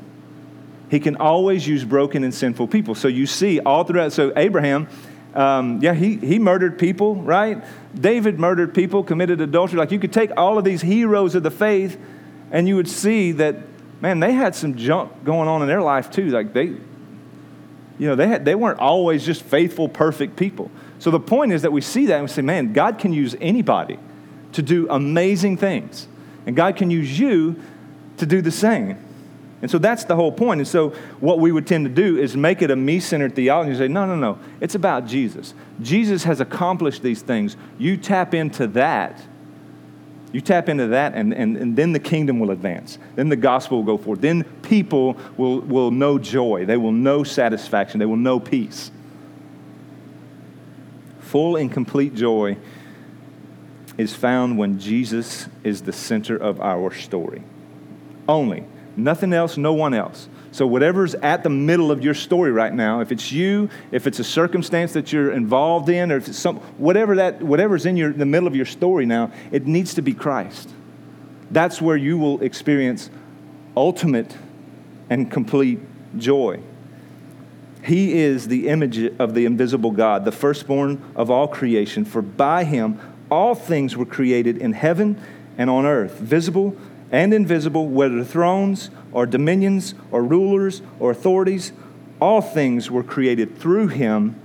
He 0.91 0.99
can 0.99 1.15
always 1.15 1.65
use 1.65 1.85
broken 1.85 2.25
and 2.25 2.33
sinful 2.33 2.67
people. 2.67 2.95
So 2.95 3.07
you 3.07 3.27
see 3.27 3.61
all 3.61 3.85
throughout, 3.85 4.11
so 4.11 4.33
Abraham, 4.35 4.89
Um, 5.33 5.79
yeah, 5.81 5.93
he, 5.93 6.17
he 6.17 6.39
murdered 6.39 6.79
people, 6.79 7.15
right? 7.15 7.63
David 7.93 8.39
murdered 8.39 8.73
people, 8.73 9.03
committed 9.03 9.41
adultery. 9.41 9.77
Like 9.77 9.91
you 9.91 9.99
could 9.99 10.13
take 10.13 10.31
all 10.35 10.57
of 10.57 10.63
these 10.63 10.81
heroes 10.81 11.35
of 11.35 11.43
the 11.43 11.51
faith 11.51 11.99
and 12.51 12.67
you 12.67 12.75
would 12.75 12.87
see 12.87 13.31
that, 13.33 13.57
man, 14.01 14.19
they 14.19 14.33
had 14.33 14.55
some 14.55 14.75
junk 14.75 15.23
going 15.23 15.47
on 15.47 15.61
in 15.61 15.67
their 15.67 15.81
life 15.81 16.09
too. 16.09 16.29
Like 16.29 16.53
they, 16.53 16.65
you 16.65 18.07
know, 18.07 18.15
they, 18.15 18.27
had, 18.27 18.45
they 18.45 18.55
weren't 18.55 18.79
always 18.79 19.25
just 19.25 19.43
faithful, 19.43 19.87
perfect 19.87 20.35
people. 20.35 20.71
So 20.97 21.11
the 21.11 21.19
point 21.19 21.53
is 21.53 21.61
that 21.61 21.71
we 21.71 21.81
see 21.81 22.07
that 22.07 22.15
and 22.15 22.23
we 22.23 22.29
say, 22.29 22.41
man, 22.41 22.73
God 22.73 22.97
can 22.97 23.13
use 23.13 23.35
anybody 23.39 23.99
to 24.53 24.61
do 24.61 24.87
amazing 24.89 25.57
things. 25.57 26.07
And 26.45 26.55
God 26.55 26.75
can 26.75 26.89
use 26.89 27.19
you 27.19 27.61
to 28.17 28.25
do 28.25 28.41
the 28.41 28.51
same. 28.51 28.97
And 29.61 29.69
so 29.69 29.77
that's 29.77 30.05
the 30.05 30.15
whole 30.15 30.31
point. 30.31 30.61
And 30.61 30.67
so 30.67 30.89
what 31.19 31.39
we 31.39 31.51
would 31.51 31.67
tend 31.67 31.85
to 31.85 31.91
do 31.91 32.17
is 32.17 32.37
make 32.37 32.61
it 32.61 32.71
a 32.71 32.75
me 32.75 32.99
centered 32.99 33.35
theology 33.35 33.71
and 33.71 33.77
say, 33.77 33.87
no, 33.87 34.05
no, 34.05 34.15
no, 34.15 34.39
it's 34.61 34.75
about 34.75 35.05
Jesus. 35.05 35.53
Jesus 35.81 36.23
has 36.23 36.39
accomplished 36.39 37.03
these 37.03 37.21
things. 37.21 37.57
You 37.77 37.97
tap 37.97 38.33
into 38.33 38.67
that. 38.67 39.21
You 40.31 40.41
tap 40.41 40.69
into 40.69 40.87
that, 40.87 41.15
and, 41.15 41.33
and, 41.33 41.57
and 41.57 41.75
then 41.75 41.91
the 41.91 41.99
kingdom 41.99 42.39
will 42.39 42.51
advance. 42.51 42.99
Then 43.15 43.29
the 43.29 43.35
gospel 43.35 43.77
will 43.77 43.97
go 43.97 44.01
forth. 44.01 44.21
Then 44.21 44.43
people 44.61 45.17
will, 45.37 45.59
will 45.61 45.89
know 45.89 46.19
joy. 46.19 46.65
They 46.65 46.77
will 46.77 46.91
know 46.91 47.23
satisfaction. 47.23 47.99
They 47.99 48.05
will 48.05 48.15
know 48.15 48.39
peace. 48.39 48.91
Full 51.21 51.55
and 51.55 51.71
complete 51.71 52.13
joy 52.13 52.57
is 53.97 54.15
found 54.15 54.57
when 54.57 54.79
Jesus 54.79 55.47
is 55.63 55.81
the 55.81 55.93
center 55.93 56.37
of 56.37 56.61
our 56.61 56.93
story. 56.93 57.41
Only. 58.27 58.65
Nothing 59.03 59.33
else, 59.33 59.57
no 59.57 59.73
one 59.73 59.93
else. 59.93 60.27
So, 60.51 60.65
whatever's 60.65 61.15
at 61.15 61.43
the 61.43 61.49
middle 61.49 61.91
of 61.91 62.03
your 62.03 62.13
story 62.13 62.51
right 62.51 62.73
now, 62.73 63.01
if 63.01 63.11
it's 63.11 63.31
you, 63.31 63.69
if 63.91 64.07
it's 64.07 64.19
a 64.19 64.23
circumstance 64.23 64.93
that 64.93 65.13
you're 65.13 65.31
involved 65.31 65.89
in, 65.89 66.11
or 66.11 66.17
if 66.17 66.27
it's 66.27 66.39
some, 66.39 66.57
whatever 66.77 67.15
that, 67.17 67.41
whatever's 67.41 67.85
in 67.85 67.97
your, 67.97 68.11
the 68.11 68.25
middle 68.25 68.47
of 68.47 68.55
your 68.55 68.65
story 68.65 69.05
now, 69.05 69.31
it 69.51 69.67
needs 69.67 69.93
to 69.95 70.01
be 70.01 70.13
Christ. 70.13 70.69
That's 71.51 71.81
where 71.81 71.97
you 71.97 72.17
will 72.17 72.41
experience 72.41 73.09
ultimate 73.75 74.35
and 75.09 75.29
complete 75.31 75.79
joy. 76.17 76.61
He 77.83 78.19
is 78.19 78.47
the 78.47 78.67
image 78.67 78.99
of 79.19 79.33
the 79.33 79.45
invisible 79.45 79.91
God, 79.91 80.25
the 80.25 80.31
firstborn 80.31 81.01
of 81.15 81.31
all 81.31 81.47
creation, 81.47 82.05
for 82.05 82.21
by 82.21 82.63
him 82.63 82.99
all 83.31 83.55
things 83.55 83.95
were 83.95 84.05
created 84.05 84.57
in 84.57 84.73
heaven 84.73 85.21
and 85.57 85.69
on 85.69 85.85
earth, 85.85 86.17
visible 86.19 86.75
and 87.11 87.33
invisible, 87.33 87.87
whether 87.87 88.23
thrones 88.23 88.89
or 89.11 89.25
dominions 89.25 89.95
or 90.11 90.23
rulers 90.23 90.81
or 90.99 91.11
authorities, 91.11 91.71
all 92.21 92.41
things 92.41 92.91
were 92.91 93.03
created 93.03 93.57
through 93.57 93.87
him 93.87 94.39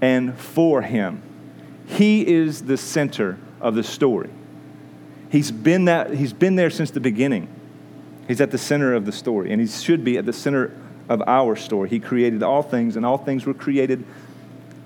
and 0.00 0.36
for 0.38 0.82
him. 0.82 1.22
He 1.86 2.26
is 2.26 2.62
the 2.62 2.76
center 2.76 3.38
of 3.60 3.74
the 3.74 3.82
story. 3.82 4.30
He's 5.30 5.50
been, 5.50 5.84
that, 5.84 6.14
he's 6.14 6.32
been 6.32 6.56
there 6.56 6.70
since 6.70 6.90
the 6.90 7.00
beginning. 7.00 7.48
He's 8.26 8.40
at 8.40 8.50
the 8.50 8.58
center 8.58 8.94
of 8.94 9.06
the 9.06 9.12
story, 9.12 9.52
and 9.52 9.60
he 9.60 9.66
should 9.66 10.04
be 10.04 10.18
at 10.18 10.26
the 10.26 10.32
center 10.32 10.76
of 11.08 11.22
our 11.26 11.56
story. 11.56 11.88
He 11.88 12.00
created 12.00 12.42
all 12.42 12.62
things, 12.62 12.96
and 12.96 13.04
all 13.04 13.18
things 13.18 13.46
were 13.46 13.54
created 13.54 14.04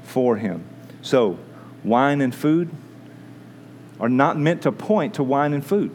for 0.03 0.37
him. 0.37 0.65
So, 1.03 1.39
wine 1.83 2.21
and 2.21 2.35
food 2.35 2.71
are 4.01 4.09
not 4.09 4.39
meant 4.39 4.63
to 4.63 4.73
point 4.73 5.15
to 5.15 5.23
wine 5.23 5.53
and 5.53 5.65
food 5.65 5.95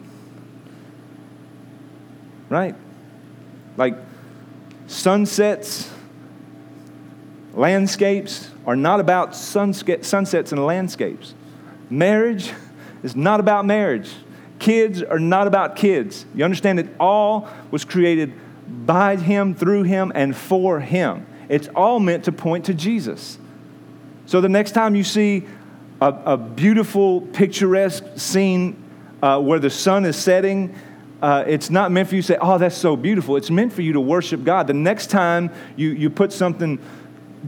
right? 2.50 2.74
Like 3.78 3.96
sunsets, 4.86 5.90
landscapes 7.54 8.50
are 8.66 8.76
not 8.76 9.00
about 9.00 9.34
sunsets 9.34 10.52
and 10.52 10.66
landscapes. 10.66 11.34
Marriage 11.88 12.52
is 13.02 13.16
not 13.16 13.40
about 13.40 13.64
marriage. 13.64 14.10
Kids 14.58 15.02
are 15.02 15.18
not 15.18 15.46
about 15.46 15.76
kids. 15.76 16.26
You 16.34 16.44
understand 16.44 16.78
it 16.78 16.88
all 17.00 17.48
was 17.70 17.86
created 17.86 18.34
by 18.84 19.16
Him, 19.16 19.54
through 19.54 19.84
Him, 19.84 20.12
and 20.14 20.36
for 20.36 20.80
Him. 20.80 21.26
It's 21.48 21.68
all 21.68 21.98
meant 21.98 22.24
to 22.24 22.32
point 22.32 22.66
to 22.66 22.74
Jesus. 22.74 23.38
So 24.26 24.40
the 24.40 24.48
next 24.48 24.72
time 24.72 24.94
you 24.94 25.02
see 25.02 25.46
a, 26.00 26.08
a 26.26 26.36
beautiful, 26.36 27.22
picturesque 27.22 28.04
scene 28.16 28.76
uh, 29.22 29.40
where 29.40 29.58
the 29.58 29.70
sun 29.70 30.04
is 30.04 30.16
setting, 30.16 30.74
uh, 31.22 31.44
it's 31.46 31.70
not 31.70 31.92
meant 31.92 32.08
for 32.08 32.16
you 32.16 32.22
to 32.22 32.26
say, 32.26 32.38
oh, 32.40 32.58
that's 32.58 32.76
so 32.76 32.96
beautiful. 32.96 33.36
It's 33.36 33.50
meant 33.50 33.72
for 33.72 33.82
you 33.82 33.92
to 33.92 34.00
worship 34.00 34.44
God. 34.44 34.66
The 34.66 34.74
next 34.74 35.08
time 35.08 35.50
you, 35.76 35.90
you 35.90 36.08
put 36.08 36.32
something 36.32 36.78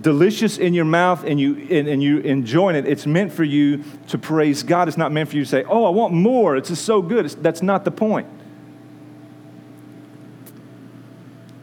delicious 0.00 0.58
in 0.58 0.74
your 0.74 0.84
mouth 0.84 1.24
and 1.24 1.38
you, 1.38 1.56
and, 1.70 1.88
and 1.88 2.02
you 2.02 2.18
enjoy 2.18 2.74
it, 2.74 2.86
it's 2.86 3.06
meant 3.06 3.32
for 3.32 3.44
you 3.44 3.84
to 4.08 4.18
praise 4.18 4.62
God. 4.62 4.88
It's 4.88 4.96
not 4.96 5.12
meant 5.12 5.30
for 5.30 5.36
you 5.36 5.44
to 5.44 5.48
say, 5.48 5.64
oh, 5.64 5.84
I 5.84 5.90
want 5.90 6.14
more. 6.14 6.56
It's 6.56 6.68
just 6.68 6.84
so 6.84 7.02
good. 7.02 7.26
It's, 7.26 7.34
that's 7.34 7.62
not 7.62 7.84
the 7.84 7.90
point. 7.90 8.26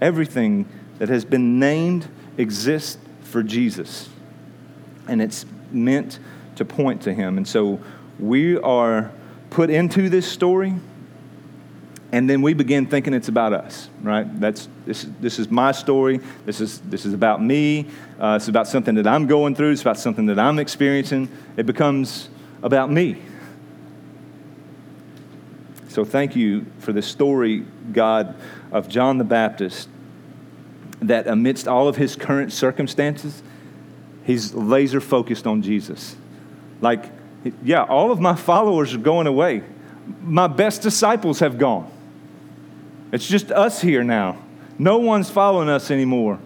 Everything 0.01 0.68
that 0.99 1.10
has 1.10 1.26
been 1.26 1.60
named 1.60 2.07
exists 2.38 2.97
for 3.24 3.43
Jesus, 3.43 4.10
and 5.07 5.22
it's 5.22 5.45
meant 5.72 6.20
to 6.55 6.66
point 6.66 7.01
to 7.01 7.14
Him. 7.14 7.38
And 7.38 7.47
so 7.47 7.82
we 8.18 8.57
are 8.57 9.12
put 9.49 9.70
into 9.70 10.10
this 10.10 10.26
story 10.26 10.76
and 12.12 12.30
then 12.30 12.41
we 12.41 12.53
begin 12.53 12.88
thinking 12.88 13.14
it's 13.14 13.28
about 13.28 13.53
us 13.53 13.89
right? 14.01 14.39
That's 14.39 14.68
this, 14.86 15.07
this 15.20 15.39
is 15.39 15.49
my 15.49 15.72
story. 15.72 16.20
This 16.45 16.62
is 16.62 16.80
this 16.82 17.05
is 17.05 17.14
about 17.14 17.43
me. 17.43 17.88
Uh, 18.20 18.36
it's 18.38 18.47
about 18.47 18.68
something 18.68 18.95
that 18.95 19.07
i'm 19.07 19.28
going 19.28 19.55
through. 19.55 19.72
It's 19.72 19.82
about 19.82 19.99
something 19.99 20.26
that 20.28 20.39
i'm 20.39 20.60
experiencing. 20.60 21.30
It 21.57 21.66
becomes 21.66 22.30
about 22.64 22.91
me. 22.91 23.22
So 25.89 26.05
thank 26.05 26.36
you 26.36 26.66
for 26.80 26.93
the 26.93 27.01
story 27.01 27.66
god 27.91 28.36
of 28.72 28.88
john 28.88 29.18
the 29.18 29.24
baptist 29.24 29.89
that 31.01 31.28
amidst 31.28 31.68
all 31.68 31.88
of 31.88 31.95
his 31.95 32.16
current 32.16 32.53
circumstances 32.53 33.41
he's 34.26 34.53
laser 34.53 35.01
focused 35.01 35.47
on 35.47 35.62
jesus. 35.62 36.16
Like 36.82 37.05
yeah 37.64 37.84
all 37.84 38.12
of 38.12 38.20
my 38.20 38.36
followers 38.36 38.93
are 38.93 38.99
going 38.99 39.28
away. 39.28 39.64
My 40.22 40.47
best 40.47 40.82
disciples 40.82 41.39
have 41.39 41.60
gone 41.60 41.91
it's 43.12 43.28
just 43.28 43.51
us 43.51 43.82
here 43.82 44.03
now. 44.03 44.38
No 44.78 44.97
one's 44.97 45.30
following 45.30 45.70
us 45.70 45.91
anymore. 45.91 46.39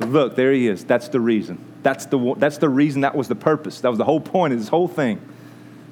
Look, 0.00 0.34
there 0.34 0.52
he 0.52 0.66
is. 0.66 0.84
That's 0.84 1.08
the 1.08 1.20
reason. 1.20 1.64
That's 1.82 2.06
the, 2.06 2.34
that's 2.36 2.58
the 2.58 2.68
reason. 2.68 3.02
That 3.02 3.14
was 3.14 3.28
the 3.28 3.34
purpose. 3.34 3.80
That 3.80 3.90
was 3.90 3.98
the 3.98 4.04
whole 4.04 4.20
point 4.20 4.52
of 4.52 4.58
this 4.58 4.68
whole 4.68 4.88
thing. 4.88 5.20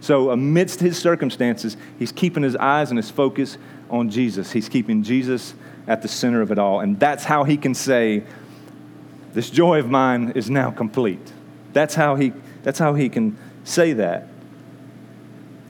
So, 0.01 0.31
amidst 0.31 0.81
his 0.81 0.99
circumstances, 0.99 1.77
he's 1.99 2.13
keeping 2.13 2.43
his 2.43 2.57
eyes 2.57 2.91
and 2.91 2.99
his 2.99 3.11
focus 3.11 3.59
on 3.91 4.11
Jesus. 4.11 4.53
He's 4.53 4.69
keeping 4.69 5.03
Jesus 5.03 5.55
at 5.87 6.03
the 6.03 6.09
center 6.09 6.41
of 6.41 6.53
it 6.53 6.59
all. 6.59 6.81
And 6.81 6.99
that's 7.01 7.25
how 7.25 7.45
he 7.45 7.57
can 7.57 7.75
say, 7.75 8.23
This 9.33 9.51
joy 9.51 9.81
of 9.81 9.91
mine 9.91 10.33
is 10.35 10.49
now 10.49 10.71
complete. 10.71 11.33
That's 11.73 11.95
how 11.95 12.15
he, 12.15 12.33
that's 12.63 12.79
how 12.79 12.95
he 12.95 13.09
can 13.09 13.37
say 13.65 13.93
that. 13.95 14.29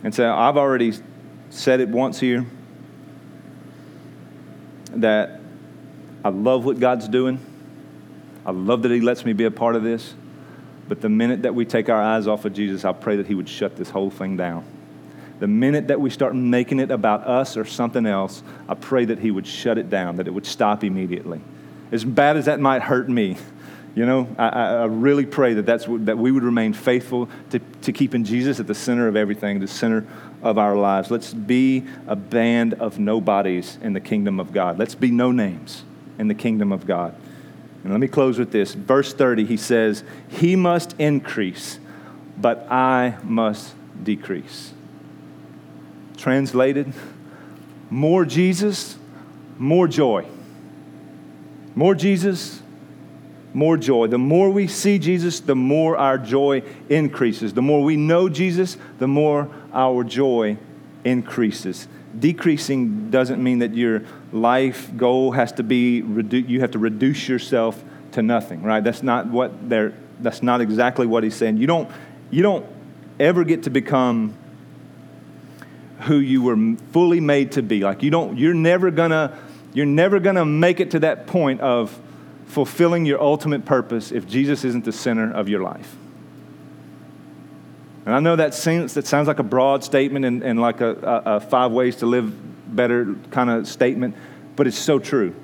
And 0.05 0.15
so, 0.15 0.33
I've 0.33 0.57
already 0.57 0.93
said 1.51 1.81
it 1.81 1.89
once 1.89 2.21
here 2.21 2.47
that 4.95 5.41
I 6.25 6.31
love 6.31 6.65
what 6.65 6.81
God's 6.81 7.09
doing. 7.09 7.39
I 8.45 8.51
love 8.51 8.83
that 8.83 8.93
He 8.93 9.01
lets 9.01 9.25
me 9.25 9.33
be 9.33 9.45
a 9.45 9.51
part 9.51 9.77
of 9.77 9.83
this. 9.83 10.15
But 10.89 11.01
the 11.01 11.09
minute 11.09 11.43
that 11.43 11.55
we 11.55 11.65
take 11.65 11.89
our 11.89 12.03
eyes 12.03 12.27
off 12.27 12.45
of 12.45 12.55
Jesus, 12.55 12.85
I 12.85 12.93
pray 12.93 13.17
that 13.17 13.27
He 13.27 13.35
would 13.35 13.49
shut 13.49 13.77
this 13.77 13.91
whole 13.91 14.11
thing 14.11 14.37
down. 14.37 14.65
The 15.39 15.47
minute 15.47 15.89
that 15.89 16.01
we 16.01 16.11
start 16.11 16.35
making 16.35 16.81
it 16.81 16.91
about 16.91 17.27
us 17.27 17.57
or 17.57 17.65
something 17.65 18.07
else, 18.07 18.43
I 18.69 18.75
pray 18.75 19.05
that 19.05 19.19
He 19.19 19.31
would 19.31 19.47
shut 19.47 19.79
it 19.79 19.91
down, 19.91 20.17
that 20.17 20.27
it 20.27 20.33
would 20.33 20.47
stop 20.47 20.83
immediately. 20.83 21.41
As 21.93 22.05
bad 22.05 22.37
as 22.37 22.47
that 22.47 22.59
might 22.59 22.83
hurt 22.83 23.09
me, 23.09 23.37
you 23.95 24.07
know, 24.07 24.29
I, 24.39 24.49
I 24.49 24.85
really 24.85 25.27
pray 25.27 25.55
that, 25.55 25.67
that's, 25.67 25.87
that 25.89 26.19
we 26.19 26.31
would 26.31 26.45
remain 26.45 26.73
faithful 26.73 27.29
to, 27.51 27.59
to 27.83 27.93
keeping 27.93 28.25
Jesus 28.25 28.61
at 28.61 28.67
the 28.67 28.75
center 28.75 29.09
of 29.09 29.17
everything, 29.17 29.61
the 29.61 29.67
center 29.67 30.07
of 30.43 30.59
our 30.59 30.77
lives. 30.77 31.11
Let's 31.11 31.35
be 31.35 31.85
a 32.07 32.17
band 32.17 32.75
of 32.75 32.99
nobodies 32.99 33.79
in 33.83 33.93
the 33.93 34.01
kingdom 34.01 34.39
of 34.39 34.53
God. 34.53 34.79
Let's 34.79 34.95
be 34.95 35.11
no 35.11 35.33
names 35.33 35.85
in 36.19 36.29
the 36.29 36.35
kingdom 36.35 36.73
of 36.73 36.87
God. 36.87 37.15
And 37.83 37.93
let 37.93 38.01
me 38.01 38.09
close 38.09 38.39
with 38.39 38.53
this. 38.53 38.75
Verse 38.75 39.13
30, 39.15 39.45
he 39.45 39.57
says, 39.57 40.05
He 40.29 40.57
must 40.57 40.95
increase, 40.99 41.79
but 42.37 42.71
I 42.71 43.19
must 43.23 43.75
decrease. 44.03 44.73
Translated, 46.17 46.93
more 47.91 48.25
Jesus, 48.25 48.97
more 49.57 49.89
joy. 49.89 50.27
More 51.75 51.95
Jesus, 51.95 52.61
more 53.59 53.77
joy. 53.77 54.07
The 54.07 54.19
more 54.19 54.51
we 54.51 54.69
see 54.69 55.01
Jesus, 55.01 55.41
the 55.41 55.57
more 55.57 55.97
our 55.97 56.17
joy 56.17 56.63
increases. 56.89 57.55
The 57.55 57.63
more 57.63 57.83
we 57.83 57.97
know 57.97 58.29
Jesus, 58.29 58.77
the 58.99 59.09
more 59.09 59.51
our 59.73 60.05
joy 60.05 60.57
increases. 61.05 61.89
Decreasing 62.17 63.11
doesn't 63.11 63.43
mean 63.43 63.59
that 63.59 63.75
your 63.75 64.05
life 64.33 64.97
goal 64.97 65.33
has 65.33 65.51
to 65.53 65.65
be, 65.65 65.99
you 66.01 66.61
have 66.61 66.71
to 66.71 66.79
reduce 66.79 67.29
yourself 67.29 67.83
to 68.13 68.23
nothing, 68.23 68.63
right? 68.63 68.83
That's 68.83 69.03
not 69.03 69.27
what 69.27 69.69
they're 69.69 69.93
that's 70.21 70.43
not 70.43 70.61
exactly 70.61 71.07
what 71.07 71.23
he's 71.23 71.37
saying. 71.37 71.59
You 71.59 71.67
don't, 71.67 71.89
you 72.31 72.43
don't 72.43 72.67
ever 73.21 73.45
get 73.45 73.65
to 73.65 73.71
become 73.71 74.35
who 76.01 76.17
you 76.17 76.43
were 76.43 76.77
fully 76.93 77.21
made 77.21 77.53
to 77.53 77.63
be. 77.63 77.81
Like 77.81 78.03
you 78.03 78.11
don't, 78.11 78.37
you're 78.37 78.55
never 78.55 78.91
gonna, 78.91 79.39
you're 79.75 79.87
never 79.87 80.21
gonna 80.21 80.45
make 80.45 80.81
it 80.81 80.93
to 80.93 81.01
that 81.01 81.27
point 81.27 81.61
of 81.61 81.99
fulfilling 82.49 83.05
your 83.05 83.21
ultimate 83.21 83.65
purpose 83.65 84.11
if 84.11 84.27
Jesus 84.27 84.65
isn't 84.65 84.85
the 84.85 84.93
center 84.93 85.33
of 85.33 85.49
your 85.49 85.63
life. 85.63 85.97
And 88.07 88.15
I 88.15 88.21
know 88.21 88.37
that, 88.37 88.55
seems, 88.55 88.95
that 88.95 89.07
sounds 89.07 89.29
like 89.29 89.39
a 89.39 89.45
broad 89.45 89.85
statement 89.85 90.25
and, 90.25 90.43
and 90.43 90.59
like 90.59 90.81
a, 90.81 90.95
a, 91.27 91.37
a 91.37 91.41
five 91.41 91.73
ways 91.73 91.97
to 91.97 92.07
live 92.07 92.33
better 92.75 93.15
kind 93.31 93.51
of 93.51 93.69
statement, 93.69 94.17
but 94.57 94.67
it's 94.67 94.79
so 94.79 94.99
true 94.99 95.35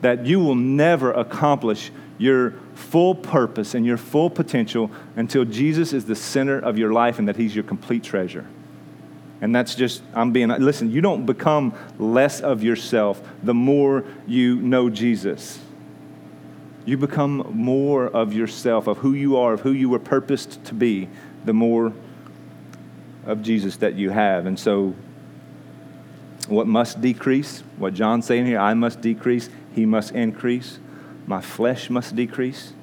that 0.00 0.24
you 0.24 0.40
will 0.40 0.54
never 0.54 1.12
accomplish 1.12 1.90
your 2.16 2.54
full 2.74 3.14
purpose 3.14 3.74
and 3.74 3.84
your 3.84 3.96
full 3.96 4.30
potential 4.30 4.90
until 5.16 5.44
Jesus 5.44 5.92
is 5.92 6.06
the 6.06 6.14
center 6.14 6.58
of 6.58 6.78
your 6.78 6.92
life 6.92 7.18
and 7.18 7.28
that 7.28 7.36
He's 7.36 7.54
your 7.54 7.64
complete 7.64 8.02
treasure. 8.02 8.46
And 9.40 9.54
that's 9.54 9.74
just, 9.74 10.02
I'm 10.14 10.32
being, 10.32 10.48
listen, 10.48 10.90
you 10.90 11.02
don't 11.02 11.26
become 11.26 11.74
less 11.98 12.40
of 12.40 12.62
yourself 12.62 13.20
the 13.42 13.52
more 13.52 14.04
you 14.26 14.56
know 14.56 14.88
Jesus. 14.88 15.58
You 16.84 16.98
become 16.98 17.50
more 17.50 18.06
of 18.06 18.34
yourself, 18.34 18.86
of 18.86 18.98
who 18.98 19.12
you 19.12 19.36
are, 19.36 19.54
of 19.54 19.60
who 19.60 19.72
you 19.72 19.88
were 19.88 19.98
purposed 19.98 20.62
to 20.66 20.74
be, 20.74 21.08
the 21.44 21.54
more 21.54 21.92
of 23.24 23.42
Jesus 23.42 23.76
that 23.78 23.94
you 23.94 24.10
have. 24.10 24.44
And 24.44 24.58
so, 24.58 24.94
what 26.48 26.66
must 26.66 27.00
decrease? 27.00 27.62
What 27.78 27.94
John's 27.94 28.26
saying 28.26 28.46
here, 28.46 28.58
I 28.58 28.74
must 28.74 29.00
decrease, 29.00 29.48
he 29.74 29.86
must 29.86 30.12
increase. 30.12 30.78
My 31.26 31.40
flesh 31.40 31.88
must 31.88 32.14
decrease. 32.14 32.74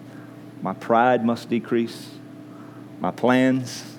My 0.61 0.73
pride 0.73 1.23
must 1.23 1.49
decrease. 1.49 2.09
My 2.99 3.11
plans, 3.11 3.97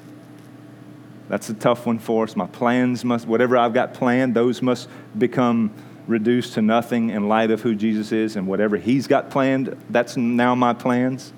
that's 1.28 1.48
a 1.48 1.54
tough 1.54 1.86
one 1.86 2.00
for 2.00 2.24
us. 2.24 2.34
My 2.34 2.46
plans 2.46 3.04
must, 3.04 3.26
whatever 3.26 3.56
I've 3.56 3.74
got 3.74 3.94
planned, 3.94 4.34
those 4.34 4.62
must 4.62 4.88
become 5.16 5.72
reduced 6.06 6.54
to 6.54 6.62
nothing 6.62 7.10
in 7.10 7.28
light 7.28 7.50
of 7.50 7.62
who 7.62 7.74
Jesus 7.74 8.12
is 8.12 8.36
and 8.36 8.46
whatever 8.46 8.76
He's 8.76 9.06
got 9.06 9.30
planned, 9.30 9.76
that's 9.90 10.16
now 10.16 10.54
my 10.54 10.72
plans. 10.74 11.32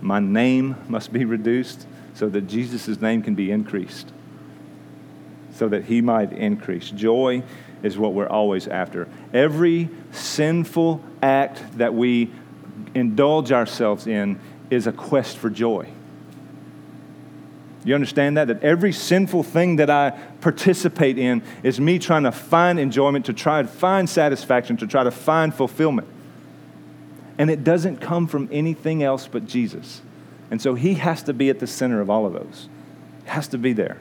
My 0.00 0.20
name 0.20 0.76
must 0.88 1.12
be 1.12 1.24
reduced 1.24 1.86
so 2.14 2.28
that 2.28 2.42
Jesus' 2.42 3.00
name 3.00 3.22
can 3.22 3.34
be 3.34 3.50
increased, 3.50 4.12
so 5.54 5.68
that 5.68 5.84
he 5.84 6.00
might 6.00 6.32
increase. 6.32 6.90
Joy 6.90 7.42
is 7.82 7.98
what 7.98 8.12
we're 8.12 8.28
always 8.28 8.66
after. 8.66 9.08
Every 9.32 9.88
sinful 10.12 11.02
act 11.22 11.62
that 11.78 11.94
we 11.94 12.30
indulge 12.94 13.52
ourselves 13.52 14.06
in 14.06 14.40
is 14.70 14.86
a 14.86 14.92
quest 14.92 15.36
for 15.36 15.50
joy. 15.50 15.88
You 17.88 17.94
understand 17.94 18.36
that? 18.36 18.48
That 18.48 18.62
every 18.62 18.92
sinful 18.92 19.44
thing 19.44 19.76
that 19.76 19.88
I 19.88 20.10
participate 20.42 21.16
in 21.16 21.42
is 21.62 21.80
me 21.80 21.98
trying 21.98 22.24
to 22.24 22.32
find 22.32 22.78
enjoyment, 22.78 23.24
to 23.26 23.32
try 23.32 23.62
to 23.62 23.68
find 23.68 24.06
satisfaction, 24.06 24.76
to 24.76 24.86
try 24.86 25.04
to 25.04 25.10
find 25.10 25.54
fulfillment. 25.54 26.06
And 27.38 27.50
it 27.50 27.64
doesn't 27.64 27.96
come 27.96 28.26
from 28.26 28.46
anything 28.52 29.02
else 29.02 29.26
but 29.26 29.46
Jesus. 29.46 30.02
And 30.50 30.60
so 30.60 30.74
he 30.74 30.94
has 30.94 31.22
to 31.22 31.32
be 31.32 31.48
at 31.48 31.60
the 31.60 31.66
center 31.66 32.02
of 32.02 32.10
all 32.10 32.26
of 32.26 32.34
those. 32.34 32.68
He 33.24 33.30
has 33.30 33.48
to 33.48 33.58
be 33.58 33.72
there. 33.72 33.96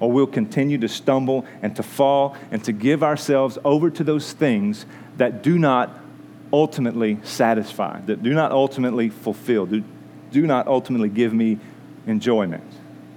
Or 0.00 0.10
we'll 0.10 0.26
continue 0.26 0.78
to 0.78 0.88
stumble 0.88 1.44
and 1.60 1.76
to 1.76 1.82
fall 1.82 2.38
and 2.50 2.64
to 2.64 2.72
give 2.72 3.02
ourselves 3.02 3.58
over 3.66 3.90
to 3.90 4.02
those 4.02 4.32
things 4.32 4.86
that 5.18 5.42
do 5.42 5.58
not 5.58 5.94
ultimately 6.50 7.18
satisfy, 7.22 8.00
that 8.06 8.22
do 8.22 8.32
not 8.32 8.50
ultimately 8.50 9.10
fulfill, 9.10 9.66
do, 9.66 9.84
do 10.30 10.46
not 10.46 10.66
ultimately 10.66 11.10
give 11.10 11.34
me 11.34 11.58
enjoyment, 12.06 12.64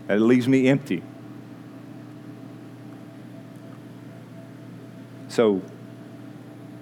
that 0.08 0.20
leaves 0.20 0.48
me 0.48 0.68
empty. 0.68 1.04
So, 5.28 5.62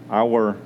our 0.09 0.57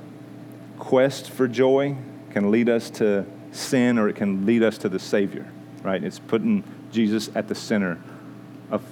quest 0.78 1.30
for 1.30 1.48
joy 1.48 1.96
can 2.30 2.50
lead 2.50 2.68
us 2.68 2.90
to 2.90 3.24
sin 3.52 3.98
or 3.98 4.08
it 4.08 4.16
can 4.16 4.44
lead 4.44 4.62
us 4.62 4.78
to 4.78 4.88
the 4.88 4.98
Savior, 4.98 5.50
right? 5.82 6.02
It's 6.02 6.18
putting 6.18 6.64
Jesus 6.92 7.30
at 7.34 7.48
the 7.48 7.54
center 7.54 7.98
of 8.70 8.82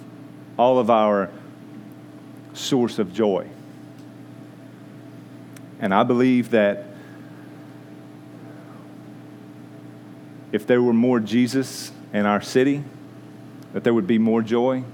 all 0.59 0.79
of 0.79 0.91
our 0.91 1.31
source 2.55 2.99
of 2.99 3.13
joy. 3.13 3.47
And 5.79 5.93
I 5.93 6.03
believe 6.03 6.51
that 6.51 6.87
if 10.53 10.67
there 10.67 10.81
were 10.81 10.95
more 10.95 11.21
Jesus 11.21 11.93
in 12.13 12.27
our 12.27 12.41
city, 12.41 12.85
that 13.73 13.85
there 13.85 13.95
would 13.95 14.07
be 14.07 14.19
more 14.19 14.43
joy. 14.43 14.85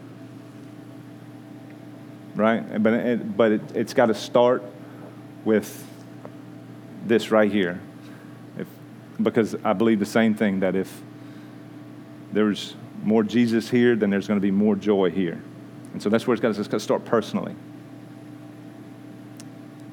Right? 2.35 2.83
But, 2.83 2.93
it, 2.95 3.37
but 3.37 3.53
it, 3.53 3.61
it's 3.75 3.95
got 3.95 4.07
to 4.07 4.15
start 4.15 4.63
with 5.45 5.87
this 7.05 7.31
right 7.31 7.51
here 7.51 7.81
because 9.23 9.55
I 9.65 9.73
believe 9.73 9.99
the 9.99 10.07
same 10.07 10.35
thing 10.35 10.61
that 10.61 10.75
if 10.75 11.03
there's 12.33 12.75
more 13.03 13.23
Jesus 13.23 13.69
here, 13.69 13.97
then 13.97 14.11
there's 14.11 14.27
going 14.27 14.39
to 14.39 14.43
be 14.43 14.51
more 14.51 14.77
joy 14.77 15.11
here. 15.11 15.43
And 15.93 16.03
so 16.03 16.09
that's 16.09 16.27
where 16.27 16.35
it's 16.35 16.41
got 16.41 16.55
to, 16.55 16.61
it's 16.61 16.69
got 16.69 16.79
to 16.79 16.85
start 16.85 17.05
personally. 17.05 17.55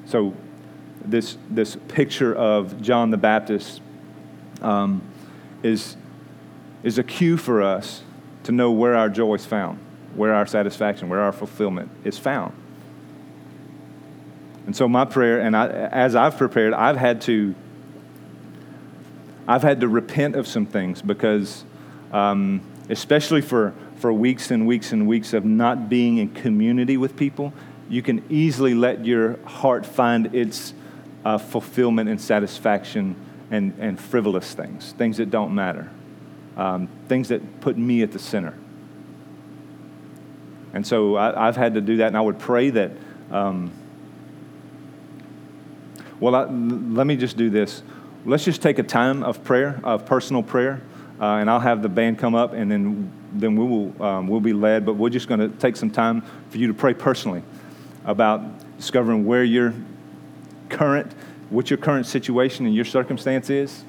So, 0.06 0.34
this, 1.04 1.38
this 1.48 1.76
picture 1.88 2.34
of 2.34 2.80
John 2.82 3.10
the 3.10 3.16
Baptist 3.16 3.80
um, 4.60 5.02
is, 5.62 5.96
is 6.82 6.98
a 6.98 7.02
cue 7.02 7.36
for 7.36 7.62
us 7.62 8.02
to 8.44 8.52
know 8.52 8.70
where 8.70 8.94
our 8.94 9.08
joy 9.08 9.34
is 9.34 9.46
found, 9.46 9.78
where 10.14 10.34
our 10.34 10.46
satisfaction, 10.46 11.08
where 11.08 11.20
our 11.20 11.32
fulfillment 11.32 11.90
is 12.04 12.18
found. 12.18 12.54
And 14.66 14.76
so, 14.76 14.88
my 14.88 15.04
prayer, 15.04 15.40
and 15.40 15.56
I, 15.56 15.68
as 15.68 16.14
I've 16.14 16.36
prepared, 16.36 16.72
I've 16.74 16.96
had 16.96 17.20
to 17.22 17.54
I've 19.50 19.62
had 19.62 19.80
to 19.80 19.88
repent 19.88 20.36
of 20.36 20.46
some 20.46 20.64
things 20.64 21.02
because, 21.02 21.64
um, 22.12 22.60
especially 22.88 23.40
for, 23.40 23.74
for 23.96 24.12
weeks 24.12 24.52
and 24.52 24.64
weeks 24.64 24.92
and 24.92 25.08
weeks 25.08 25.32
of 25.32 25.44
not 25.44 25.88
being 25.88 26.18
in 26.18 26.28
community 26.28 26.96
with 26.96 27.16
people, 27.16 27.52
you 27.88 28.00
can 28.00 28.22
easily 28.30 28.74
let 28.74 29.04
your 29.04 29.44
heart 29.44 29.84
find 29.84 30.32
its 30.36 30.72
uh, 31.24 31.36
fulfillment 31.36 32.08
and 32.08 32.20
satisfaction 32.20 33.16
and, 33.50 33.74
and 33.80 33.98
frivolous 33.98 34.54
things, 34.54 34.92
things 34.92 35.16
that 35.16 35.32
don't 35.32 35.52
matter, 35.52 35.90
um, 36.60 36.88
things 37.08 37.28
that 37.28 37.60
put 37.60 37.76
me 37.76 38.02
at 38.02 38.12
the 38.12 38.18
center. 38.18 38.56
And 40.72 40.86
so 40.86 41.16
I, 41.16 41.46
have 41.46 41.56
had 41.56 41.74
to 41.74 41.80
do 41.80 41.96
that, 41.96 42.08
and 42.08 42.16
I 42.16 42.20
would 42.20 42.38
pray 42.38 42.70
that. 42.70 42.92
Um, 43.30 43.72
well, 46.20 46.34
I, 46.34 46.44
let 46.44 47.06
me 47.06 47.16
just 47.16 47.36
do 47.36 47.50
this 47.50 47.82
let's 48.24 48.44
just 48.44 48.62
take 48.62 48.78
a 48.78 48.82
time 48.82 49.22
of 49.22 49.42
prayer, 49.44 49.80
of 49.82 50.04
personal 50.04 50.42
prayer, 50.42 50.80
uh, 51.20 51.36
and 51.36 51.50
I'll 51.50 51.60
have 51.60 51.82
the 51.82 51.88
band 51.88 52.18
come 52.18 52.34
up, 52.34 52.52
and 52.52 52.70
then 52.70 53.12
then 53.32 53.54
we 53.54 53.64
will 53.64 54.02
um, 54.02 54.28
we'll 54.28 54.40
be 54.40 54.52
led. 54.52 54.84
But 54.84 54.94
we're 54.94 55.10
just 55.10 55.28
going 55.28 55.40
to 55.40 55.48
take 55.58 55.76
some 55.76 55.90
time 55.90 56.22
for 56.50 56.58
you 56.58 56.66
to 56.66 56.74
pray 56.74 56.94
personally 56.94 57.42
about 58.04 58.42
discovering 58.76 59.24
where 59.24 59.44
your 59.44 59.74
current, 60.68 61.12
what 61.50 61.70
your 61.70 61.76
current 61.76 62.06
situation 62.06 62.66
and 62.66 62.74
your 62.74 62.84
circumstance 62.84 63.50
is, 63.50 63.84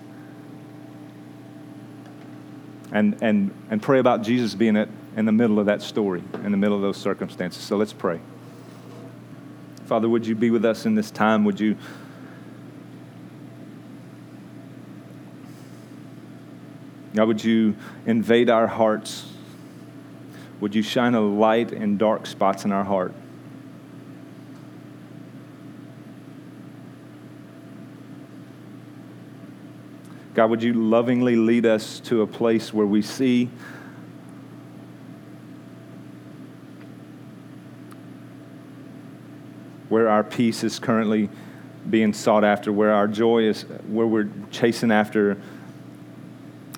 and 2.92 3.18
and 3.22 3.52
and 3.70 3.82
pray 3.82 4.00
about 4.00 4.22
Jesus 4.22 4.56
being 4.56 4.76
in 4.76 5.26
the 5.26 5.32
middle 5.32 5.60
of 5.60 5.66
that 5.66 5.82
story, 5.82 6.24
in 6.44 6.52
the 6.52 6.58
middle 6.58 6.76
of 6.76 6.82
those 6.82 6.98
circumstances. 6.98 7.64
So 7.64 7.78
let's 7.78 7.94
pray. 7.94 8.20
Father, 9.86 10.08
would 10.08 10.26
you 10.26 10.36
be 10.36 10.52
with 10.52 10.64
us 10.66 10.86
in 10.86 10.96
this 10.96 11.12
time? 11.12 11.44
Would 11.46 11.60
you 11.60 11.76
God, 17.14 17.28
would 17.28 17.44
you 17.44 17.76
invade 18.06 18.50
our 18.50 18.68
hearts? 18.68 19.26
Would 20.62 20.76
you 20.76 20.82
shine 20.82 21.14
a 21.14 21.22
light 21.22 21.74
in 21.74 21.98
dark 21.98 22.26
spots 22.26 22.64
in 22.64 22.72
our 22.72 22.86
heart? 22.86 23.14
God, 30.34 30.50
would 30.50 30.64
you 30.64 30.74
lovingly 30.74 31.36
lead 31.36 31.66
us 31.66 32.00
to 32.02 32.22
a 32.22 32.28
place 32.28 32.74
where 32.74 32.86
we 32.86 33.02
see 33.02 33.50
where 39.90 40.08
our 40.08 40.24
peace 40.24 40.64
is 40.64 40.80
currently 40.80 41.28
being 41.90 42.14
sought 42.14 42.46
after, 42.46 42.72
where 42.72 42.94
our 42.94 43.10
joy 43.10 43.44
is, 43.44 43.64
where 43.90 44.08
we're 44.08 44.30
chasing 44.50 44.90
after 44.90 45.36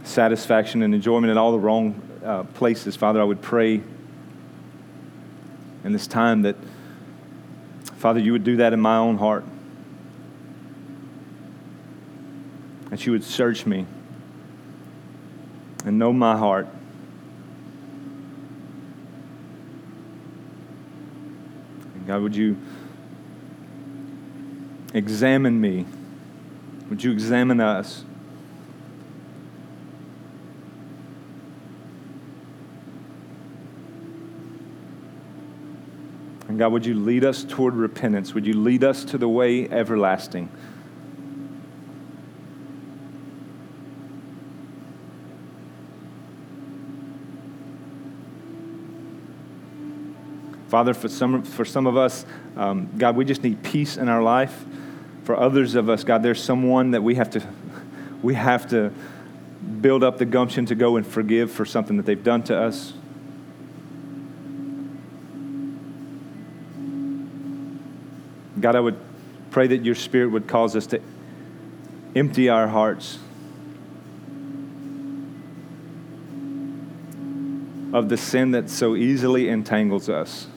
satisfaction 0.04 0.82
and 0.82 0.96
enjoyment 0.96 1.30
in 1.30 1.38
all 1.38 1.52
the 1.52 1.60
wrong 1.60 2.02
uh, 2.26 2.42
places. 2.56 2.96
Father, 2.96 3.22
I 3.22 3.24
would 3.24 3.42
pray 3.42 3.82
in 5.84 5.92
this 5.92 6.08
time 6.08 6.42
that, 6.42 6.56
Father, 7.98 8.20
you 8.20 8.32
would 8.32 8.44
do 8.44 8.56
that 8.58 8.74
in 8.74 8.80
my 8.80 8.98
own 8.98 9.20
heart. 9.20 9.44
That 12.94 13.08
you 13.08 13.12
would 13.12 13.24
search 13.24 13.66
me 13.66 13.88
and 15.84 15.98
know 15.98 16.14
my 16.14 16.38
heart. 16.38 16.68
And 21.96 22.06
God, 22.06 22.22
would 22.22 22.36
you 22.36 22.56
examine 24.94 25.60
me? 25.60 25.88
Would 26.92 27.04
you 27.04 27.12
examine 27.12 27.60
us? 27.60 28.06
And 36.48 36.60
God, 36.60 36.72
would 36.72 36.86
you 36.86 36.94
lead 36.94 37.26
us 37.26 37.44
toward 37.44 37.74
repentance? 37.74 38.36
Would 38.36 38.46
you 38.46 38.54
lead 38.54 38.84
us 38.84 39.04
to 39.06 39.18
the 39.18 39.28
way 39.28 39.68
everlasting? 39.68 40.50
Father, 50.74 50.96
for 50.96 51.08
some, 51.08 51.44
for 51.44 51.66
some 51.66 51.86
of 51.86 51.98
us, 51.98 52.26
um, 52.58 52.90
God, 52.98 53.16
we 53.16 53.26
just 53.26 53.44
need 53.44 53.62
peace 53.62 53.96
in 53.96 54.10
our 54.10 54.24
life. 54.24 54.66
For 55.24 55.38
others 55.38 55.76
of 55.76 55.88
us, 55.88 56.04
God, 56.04 56.24
there's 56.24 56.44
someone 56.44 56.90
that 56.92 57.04
we 57.04 57.14
have 57.14 57.30
to, 57.30 57.48
we 58.24 58.34
have 58.34 58.68
to 58.72 58.92
build 59.82 60.04
up 60.04 60.18
the 60.18 60.26
gumption 60.26 60.66
to 60.66 60.74
go 60.74 60.96
and 60.96 61.06
forgive 61.06 61.52
for 61.52 61.64
something 61.64 61.98
that 61.98 62.08
they've 62.08 62.24
done 62.24 62.42
to 62.46 62.58
us. 62.58 62.94
God, 68.60 68.76
I 68.76 68.80
would 68.80 68.98
pray 69.52 69.68
that 69.68 69.86
your 69.86 69.94
Spirit 69.94 70.32
would 70.32 70.48
cause 70.48 70.76
us 70.76 70.88
to 70.88 71.00
empty 72.16 72.50
our 72.50 72.68
hearts 72.68 73.20
of 77.94 78.10
the 78.10 78.18
sin 78.18 78.50
that 78.50 78.72
so 78.72 78.96
easily 78.96 79.50
entangles 79.50 80.10
us. 80.10 80.48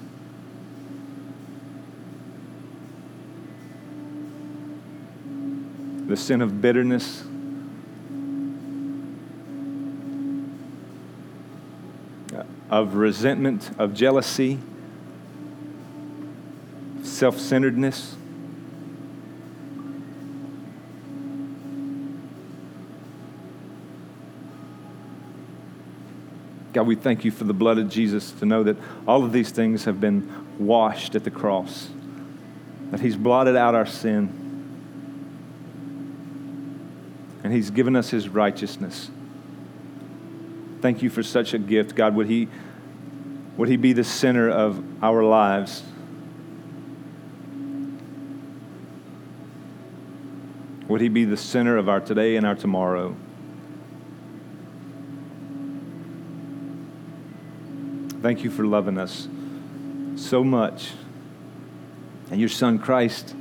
The 6.17 6.23
sin 6.23 6.41
of 6.41 6.63
bitterness. 6.63 7.25
Of 12.69 12.95
resentment, 12.95 13.71
of 13.79 13.95
jealousy, 13.95 14.59
self 17.03 17.39
centeredness. 17.39 18.17
God, 26.73 26.87
we 26.87 26.97
thank 26.97 27.25
you 27.25 27.31
for 27.31 27.45
the 27.45 27.55
blood 27.55 27.79
of 27.79 27.89
Jesus 27.89 28.33
to 28.33 28.47
know 28.47 28.65
that 28.65 28.77
all 29.07 29.23
of 29.23 29.33
these 29.33 29.51
things 29.51 29.85
have 29.85 30.01
been 30.01 30.29
washed 30.59 31.15
at 31.15 31.23
the 31.23 31.31
cross, 31.31 31.89
that 32.91 33.01
He's 33.01 33.17
blotted 33.17 33.55
out 33.55 33.75
our 33.77 33.87
sin 33.87 34.46
and 37.47 37.55
He's 37.55 37.71
given 37.71 37.95
us 37.95 38.11
His 38.11 38.29
righteousness. 38.29 39.09
Thank 40.81 41.01
you 41.01 41.09
for 41.09 41.23
such 41.23 41.55
a 41.55 41.59
gift. 41.59 41.95
God, 41.95 42.17
would 42.17 42.27
He, 42.27 42.49
would 43.57 43.69
he 43.69 43.77
be 43.77 43.93
the 43.93 44.03
center 44.03 44.51
of 44.51 44.83
our 45.01 45.23
lives? 45.23 45.85
Would 50.89 51.01
He 51.01 51.09
be 51.09 51.25
the 51.25 51.37
center 51.37 51.77
of 51.77 51.89
our 51.89 52.01
today 52.01 52.35
and 52.35 52.45
our 52.45 52.57
tomorrow? 52.57 53.15
Thank 58.23 58.43
you 58.43 58.51
for 58.51 58.67
loving 58.67 58.99
us 58.99 59.29
so 60.17 60.43
much. 60.43 60.95
And 62.33 62.41
your 62.41 62.49
Son, 62.49 62.81
Christ, 62.81 63.37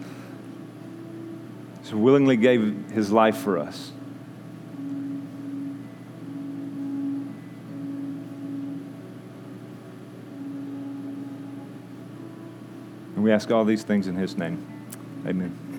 willingly 1.96 2.38
gave 2.38 2.92
his 2.92 3.12
life 3.12 3.38
for 3.38 3.58
us. 3.58 3.92
We 13.26 13.32
ask 13.32 13.50
all 13.50 13.66
these 13.66 13.84
things 13.84 14.08
in 14.08 14.16
his 14.16 14.38
name. 14.38 14.64
Amen. 15.26 15.75